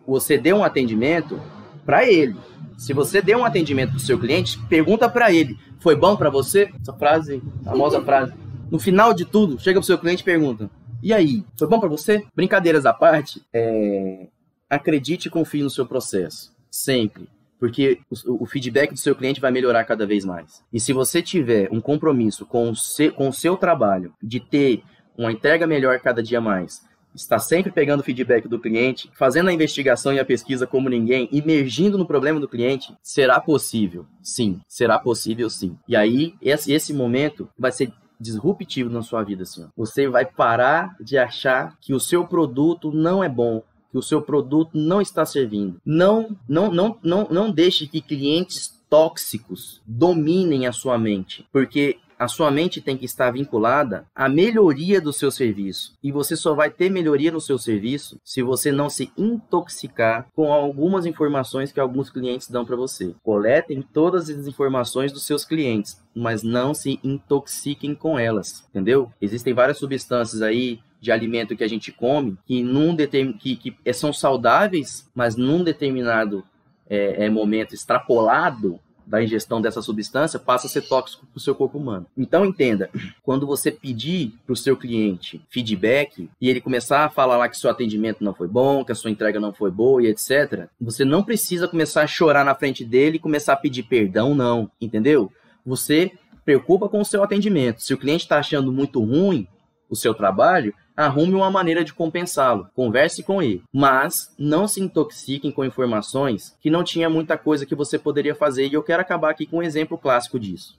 você 0.06 0.36
deu 0.36 0.56
um 0.56 0.64
atendimento 0.64 1.40
para 1.84 2.08
ele. 2.08 2.36
Se 2.76 2.92
você 2.92 3.22
deu 3.22 3.38
um 3.38 3.44
atendimento 3.44 3.90
para 3.90 3.98
o 3.98 4.00
seu 4.00 4.18
cliente, 4.18 4.58
pergunta 4.68 5.08
para 5.08 5.32
ele: 5.32 5.56
foi 5.78 5.94
bom 5.94 6.16
para 6.16 6.30
você? 6.30 6.70
Essa 6.80 6.92
frase, 6.92 7.42
famosa 7.64 8.00
frase. 8.02 8.32
No 8.70 8.78
final 8.78 9.12
de 9.12 9.24
tudo, 9.24 9.58
chega 9.58 9.78
para 9.78 9.84
o 9.84 9.86
seu 9.86 9.98
cliente 9.98 10.22
e 10.22 10.24
pergunta: 10.24 10.70
e 11.02 11.12
aí, 11.12 11.44
foi 11.58 11.66
bom 11.66 11.80
para 11.80 11.88
você? 11.88 12.24
Brincadeiras 12.34 12.86
à 12.86 12.92
parte, 12.92 13.42
é... 13.52 14.28
acredite 14.70 15.26
e 15.26 15.30
confie 15.30 15.62
no 15.62 15.70
seu 15.70 15.84
processo, 15.84 16.54
sempre. 16.70 17.28
Porque 17.58 17.98
o, 18.08 18.44
o, 18.44 18.46
feedback 18.46 18.92
do 18.92 18.98
seu 18.98 19.14
cliente 19.14 19.40
vai 19.40 19.50
melhorar 19.50 19.84
cada 19.84 20.06
vez 20.06 20.24
mais. 20.24 20.64
E 20.72 20.78
se 20.78 20.92
você 20.92 21.20
tiver 21.20 21.68
um 21.72 21.80
compromisso 21.80 22.46
com 22.46 22.70
o, 22.70 22.76
seu, 22.76 23.12
com 23.12 23.28
o 23.28 23.32
seu 23.32 23.56
trabalho 23.56 24.12
de 24.22 24.40
ter 24.40 24.82
uma 25.16 25.30
entrega 25.30 25.66
melhor 25.66 25.98
cada 26.00 26.22
dia 26.22 26.40
mais, 26.40 26.82
está 27.14 27.38
sempre 27.38 27.70
pegando 27.70 28.02
feedback 28.02 28.48
do 28.48 28.58
cliente, 28.58 29.10
fazendo 29.14 29.48
a 29.48 29.52
investigação 29.52 30.12
e 30.12 30.20
a 30.20 30.24
pesquisa 30.24 30.66
como 30.66 30.88
ninguém, 30.88 31.28
emergindo 31.32 31.98
no 31.98 32.06
problema 32.06 32.40
do 32.40 32.48
cliente, 32.48 32.94
será 33.02 33.40
possível. 33.40 34.06
Sim, 34.22 34.60
será 34.68 34.98
possível 34.98 35.48
sim. 35.50 35.76
E 35.86 35.96
aí, 35.96 36.34
esse, 36.40 36.72
esse 36.72 36.92
momento 36.92 37.48
vai 37.58 37.72
ser 37.72 37.92
disruptivo 38.18 38.88
na 38.88 39.02
sua 39.02 39.22
vida, 39.22 39.42
assim. 39.42 39.66
Você 39.76 40.08
vai 40.08 40.24
parar 40.24 40.96
de 41.00 41.18
achar 41.18 41.76
que 41.80 41.92
o 41.92 42.00
seu 42.00 42.26
produto 42.26 42.92
não 42.92 43.22
é 43.22 43.28
bom, 43.28 43.62
que 43.90 43.98
o 43.98 44.02
seu 44.02 44.22
produto 44.22 44.70
não 44.74 45.00
está 45.00 45.26
servindo. 45.26 45.80
Não, 45.84 46.36
não, 46.48 46.72
não, 46.72 46.98
não, 47.02 47.28
não 47.30 47.50
deixe 47.50 47.86
que 47.86 48.00
clientes 48.00 48.80
tóxicos 48.88 49.82
dominem 49.86 50.66
a 50.66 50.72
sua 50.72 50.98
mente, 50.98 51.46
porque 51.52 51.98
a 52.22 52.28
sua 52.28 52.52
mente 52.52 52.80
tem 52.80 52.96
que 52.96 53.04
estar 53.04 53.32
vinculada 53.32 54.06
à 54.14 54.28
melhoria 54.28 55.00
do 55.00 55.12
seu 55.12 55.28
serviço. 55.28 55.92
E 56.00 56.12
você 56.12 56.36
só 56.36 56.54
vai 56.54 56.70
ter 56.70 56.88
melhoria 56.88 57.32
no 57.32 57.40
seu 57.40 57.58
serviço 57.58 58.16
se 58.22 58.44
você 58.44 58.70
não 58.70 58.88
se 58.88 59.10
intoxicar 59.18 60.28
com 60.32 60.52
algumas 60.52 61.04
informações 61.04 61.72
que 61.72 61.80
alguns 61.80 62.10
clientes 62.10 62.48
dão 62.48 62.64
para 62.64 62.76
você. 62.76 63.12
Coletem 63.24 63.82
todas 63.82 64.30
as 64.30 64.46
informações 64.46 65.10
dos 65.10 65.26
seus 65.26 65.44
clientes, 65.44 66.00
mas 66.14 66.44
não 66.44 66.72
se 66.72 67.00
intoxiquem 67.02 67.92
com 67.92 68.16
elas, 68.16 68.64
entendeu? 68.70 69.10
Existem 69.20 69.52
várias 69.52 69.78
substâncias 69.78 70.42
aí 70.42 70.78
de 71.00 71.10
alimento 71.10 71.56
que 71.56 71.64
a 71.64 71.68
gente 71.68 71.90
come 71.90 72.38
que, 72.46 72.62
num 72.62 72.94
determin... 72.94 73.32
que, 73.32 73.56
que 73.56 73.92
são 73.92 74.12
saudáveis, 74.12 75.10
mas 75.12 75.34
num 75.34 75.64
determinado 75.64 76.44
é, 76.88 77.24
é 77.24 77.28
momento 77.28 77.74
extrapolado 77.74 78.78
da 79.06 79.22
ingestão 79.22 79.60
dessa 79.60 79.82
substância 79.82 80.38
passa 80.38 80.66
a 80.66 80.70
ser 80.70 80.82
tóxico 80.82 81.26
para 81.26 81.36
o 81.36 81.40
seu 81.40 81.54
corpo 81.54 81.78
humano. 81.78 82.06
Então 82.16 82.44
entenda, 82.44 82.90
quando 83.22 83.46
você 83.46 83.70
pedir 83.70 84.34
para 84.46 84.52
o 84.52 84.56
seu 84.56 84.76
cliente 84.76 85.40
feedback 85.50 86.28
e 86.40 86.48
ele 86.48 86.60
começar 86.60 87.04
a 87.04 87.10
falar 87.10 87.36
lá 87.36 87.48
que 87.48 87.56
seu 87.56 87.70
atendimento 87.70 88.24
não 88.24 88.34
foi 88.34 88.48
bom, 88.48 88.84
que 88.84 88.92
a 88.92 88.94
sua 88.94 89.10
entrega 89.10 89.40
não 89.40 89.52
foi 89.52 89.70
boa 89.70 90.02
e 90.02 90.06
etc, 90.06 90.66
você 90.80 91.04
não 91.04 91.22
precisa 91.22 91.68
começar 91.68 92.02
a 92.02 92.06
chorar 92.06 92.44
na 92.44 92.54
frente 92.54 92.84
dele 92.84 93.16
e 93.16 93.20
começar 93.20 93.54
a 93.54 93.56
pedir 93.56 93.84
perdão, 93.84 94.34
não, 94.34 94.70
entendeu? 94.80 95.30
Você 95.64 96.12
preocupa 96.44 96.88
com 96.88 97.00
o 97.00 97.04
seu 97.04 97.22
atendimento. 97.22 97.82
Se 97.82 97.94
o 97.94 97.98
cliente 97.98 98.24
está 98.24 98.38
achando 98.38 98.72
muito 98.72 99.02
ruim 99.02 99.46
o 99.88 99.96
seu 99.96 100.14
trabalho, 100.14 100.74
arrume 100.96 101.34
uma 101.34 101.50
maneira 101.50 101.84
de 101.84 101.92
compensá-lo, 101.92 102.68
converse 102.74 103.22
com 103.22 103.42
ele, 103.42 103.62
mas 103.72 104.32
não 104.38 104.66
se 104.68 104.80
intoxiquem 104.80 105.50
com 105.50 105.64
informações 105.64 106.56
que 106.60 106.70
não 106.70 106.84
tinha 106.84 107.08
muita 107.08 107.36
coisa 107.38 107.66
que 107.66 107.74
você 107.74 107.98
poderia 107.98 108.34
fazer 108.34 108.66
e 108.66 108.74
eu 108.74 108.82
quero 108.82 109.02
acabar 109.02 109.30
aqui 109.30 109.46
com 109.46 109.58
um 109.58 109.62
exemplo 109.62 109.98
clássico 109.98 110.38
disso. 110.38 110.78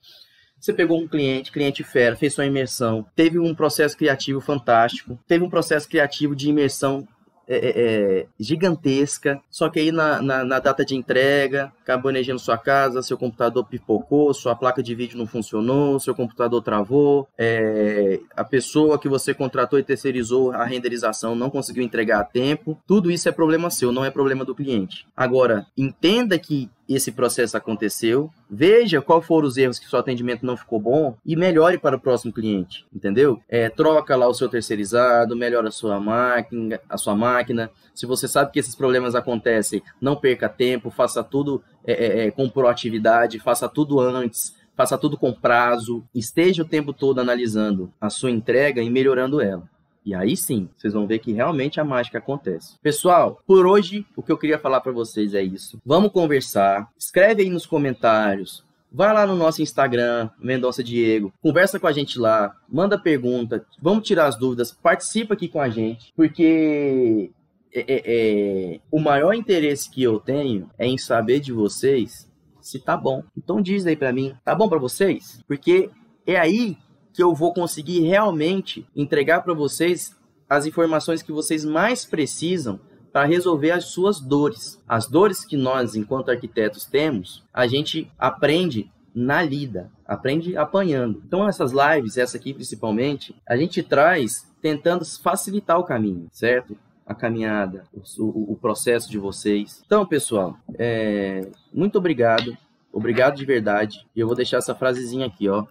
Você 0.63 0.71
pegou 0.71 0.97
um 0.97 1.07
cliente, 1.07 1.51
cliente 1.51 1.83
fera, 1.83 2.15
fez 2.15 2.33
sua 2.33 2.45
imersão, 2.45 3.05
teve 3.13 3.37
um 3.37 3.53
processo 3.53 3.97
criativo 3.97 4.39
fantástico, 4.39 5.19
teve 5.27 5.43
um 5.43 5.49
processo 5.49 5.89
criativo 5.89 6.33
de 6.33 6.47
imersão 6.47 7.05
é, 7.47 7.55
é, 7.55 7.73
é, 7.75 8.25
gigantesca, 8.39 9.41
só 9.49 9.69
que 9.69 9.79
aí 9.79 9.91
na, 9.91 10.21
na, 10.21 10.45
na, 10.45 10.59
data 10.59 10.85
de 10.85 10.95
entrega, 10.95 11.71
acabou 11.81 12.11
sua 12.39 12.57
casa, 12.57 13.01
seu 13.01 13.17
computador 13.17 13.65
pipocou, 13.65 14.33
sua 14.33 14.55
placa 14.55 14.81
de 14.81 14.95
vídeo 14.95 15.17
não 15.17 15.27
funcionou, 15.27 15.99
seu 15.99 16.15
computador 16.15 16.61
travou, 16.61 17.27
é, 17.37 18.19
a 18.35 18.43
pessoa 18.43 18.97
que 18.97 19.09
você 19.09 19.33
contratou 19.33 19.77
e 19.77 19.83
terceirizou 19.83 20.51
a 20.51 20.63
renderização 20.63 21.35
não 21.35 21.49
conseguiu 21.49 21.83
entregar 21.83 22.21
a 22.21 22.23
tempo, 22.23 22.77
tudo 22.87 23.11
isso 23.11 23.27
é 23.27 23.31
problema 23.31 23.69
seu, 23.69 23.91
não 23.91 24.05
é 24.05 24.09
problema 24.09 24.45
do 24.45 24.55
cliente. 24.55 25.05
Agora, 25.15 25.65
entenda 25.77 26.37
que 26.39 26.69
esse 26.87 27.11
processo 27.11 27.55
aconteceu, 27.55 28.29
veja 28.49 29.01
qual 29.01 29.21
foram 29.21 29.47
os 29.47 29.57
erros 29.57 29.79
que 29.79 29.89
seu 29.89 29.99
atendimento 29.99 30.45
não 30.45 30.57
ficou 30.57 30.79
bom 30.79 31.15
e 31.25 31.35
melhore 31.35 31.77
para 31.77 31.95
o 31.95 31.99
próximo 31.99 32.33
cliente, 32.33 32.85
entendeu? 32.93 33.41
É, 33.47 33.69
troca 33.69 34.15
lá 34.15 34.27
o 34.27 34.33
seu 34.33 34.49
terceirizado, 34.49 35.35
melhora 35.35 35.69
a 35.69 35.71
sua 35.71 35.99
máquina, 35.99 36.79
a 36.89 36.97
sua 36.97 37.15
máquina. 37.15 37.71
Se 37.93 38.05
você 38.05 38.27
sabe 38.27 38.51
que 38.51 38.59
esses 38.59 38.75
problemas 38.75 39.15
acontecem, 39.15 39.81
não 40.01 40.15
perca 40.15 40.49
tempo, 40.49 40.89
faça 40.89 41.23
tudo 41.23 41.63
é, 41.85 41.93
é, 41.93 42.27
é 42.27 42.31
com 42.31 42.49
proatividade, 42.49 43.39
faça 43.39 43.69
tudo 43.69 43.99
antes, 43.99 44.55
faça 44.75 44.97
tudo 44.97 45.17
com 45.17 45.31
prazo, 45.31 46.03
esteja 46.13 46.63
o 46.63 46.67
tempo 46.67 46.93
todo 46.93 47.19
analisando 47.19 47.91
a 48.01 48.09
sua 48.09 48.31
entrega 48.31 48.81
e 48.81 48.89
melhorando 48.89 49.41
ela. 49.41 49.63
E 50.05 50.13
aí 50.13 50.35
sim, 50.35 50.69
vocês 50.77 50.93
vão 50.93 51.07
ver 51.07 51.19
que 51.19 51.31
realmente 51.31 51.79
a 51.79 51.83
mágica 51.83 52.17
acontece. 52.17 52.77
Pessoal, 52.81 53.41
por 53.47 53.65
hoje 53.65 54.05
o 54.15 54.23
que 54.23 54.31
eu 54.31 54.37
queria 54.37 54.59
falar 54.59 54.81
para 54.81 54.91
vocês 54.91 55.33
é 55.33 55.41
isso. 55.41 55.79
Vamos 55.85 56.11
conversar. 56.11 56.89
Escreve 56.97 57.43
aí 57.43 57.49
nos 57.49 57.65
comentários. 57.65 58.63
Vai 58.91 59.11
lá 59.11 59.25
no 59.25 59.35
nosso 59.35 59.61
Instagram, 59.61 60.29
Mendonça 60.37 60.83
Diego, 60.83 61.33
conversa 61.41 61.79
com 61.79 61.87
a 61.87 61.91
gente 61.91 62.19
lá, 62.19 62.55
manda 62.69 62.95
pergunta, 62.95 63.65
vamos 63.81 64.07
tirar 64.07 64.27
as 64.27 64.37
dúvidas, 64.37 64.71
participa 64.71 65.33
aqui 65.33 65.47
com 65.47 65.59
a 65.59 65.67
gente, 65.67 66.13
porque 66.15 67.31
é, 67.73 67.79
é, 67.79 68.03
é, 68.05 68.79
o 68.91 68.99
maior 68.99 69.33
interesse 69.33 69.89
que 69.89 70.03
eu 70.03 70.19
tenho 70.19 70.69
é 70.77 70.85
em 70.85 70.99
saber 70.99 71.39
de 71.39 71.51
vocês 71.51 72.31
se 72.61 72.79
tá 72.79 72.95
bom. 72.95 73.23
Então 73.35 73.61
diz 73.61 73.85
aí 73.87 73.95
para 73.95 74.13
mim, 74.13 74.35
tá 74.45 74.53
bom 74.53 74.69
para 74.69 74.77
vocês? 74.77 75.43
Porque 75.47 75.89
é 76.25 76.37
aí 76.37 76.77
que 77.13 77.21
eu 77.21 77.33
vou 77.33 77.53
conseguir 77.53 78.01
realmente 78.01 78.87
entregar 78.95 79.41
para 79.41 79.53
vocês 79.53 80.15
as 80.49 80.65
informações 80.65 81.21
que 81.21 81.31
vocês 81.31 81.63
mais 81.63 82.05
precisam 82.05 82.79
para 83.11 83.25
resolver 83.25 83.71
as 83.71 83.85
suas 83.85 84.19
dores. 84.19 84.81
As 84.87 85.07
dores 85.07 85.45
que 85.45 85.55
nós, 85.55 85.95
enquanto 85.95 86.31
arquitetos, 86.31 86.85
temos, 86.85 87.43
a 87.53 87.67
gente 87.67 88.11
aprende 88.17 88.91
na 89.13 89.43
lida, 89.43 89.91
aprende 90.05 90.57
apanhando. 90.57 91.21
Então, 91.25 91.47
essas 91.47 91.71
lives, 91.71 92.17
essa 92.17 92.37
aqui 92.37 92.53
principalmente, 92.53 93.35
a 93.47 93.55
gente 93.55 93.83
traz 93.83 94.51
tentando 94.61 95.05
facilitar 95.21 95.77
o 95.77 95.83
caminho, 95.83 96.27
certo? 96.31 96.75
A 97.05 97.13
caminhada, 97.13 97.83
o, 98.17 98.53
o 98.53 98.57
processo 98.59 99.11
de 99.11 99.19
vocês. 99.19 99.83
Então, 99.85 100.05
pessoal, 100.05 100.57
é, 100.79 101.47
muito 101.71 101.97
obrigado. 101.97 102.57
Obrigado 102.93 103.35
de 103.35 103.43
verdade. 103.43 104.05
E 104.15 104.19
eu 104.19 104.27
vou 104.27 104.35
deixar 104.35 104.57
essa 104.57 104.75
frasezinha 104.75 105.25
aqui, 105.25 105.49
ó. 105.49 105.65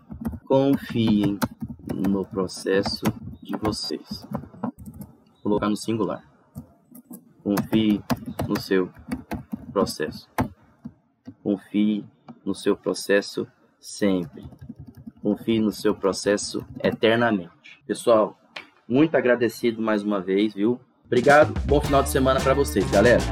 Confiem 0.45 1.39
no 1.95 2.25
processo 2.25 3.05
de 3.41 3.57
vocês. 3.57 4.27
Vou 4.61 5.45
colocar 5.45 5.71
no 5.71 5.77
singular. 5.77 6.25
Confie 7.45 8.03
no 8.49 8.61
seu 8.61 8.91
processo. 9.73 10.29
Confie 11.45 12.05
no 12.45 12.55
seu 12.57 12.77
processo 12.77 13.47
sempre. 13.81 14.45
Confie 15.23 15.61
no 15.61 15.71
seu 15.71 15.95
processo 15.95 16.65
eternamente. 16.83 17.81
Pessoal, 17.87 18.37
muito 18.87 19.17
agradecido 19.17 19.81
mais 19.81 20.03
uma 20.03 20.21
vez, 20.21 20.55
viu? 20.55 20.81
Obrigado. 21.07 21.55
Bom 21.67 21.81
final 21.81 22.03
de 22.03 22.09
semana 22.09 22.41
para 22.41 22.55
vocês, 22.55 22.91
galera. 22.91 23.23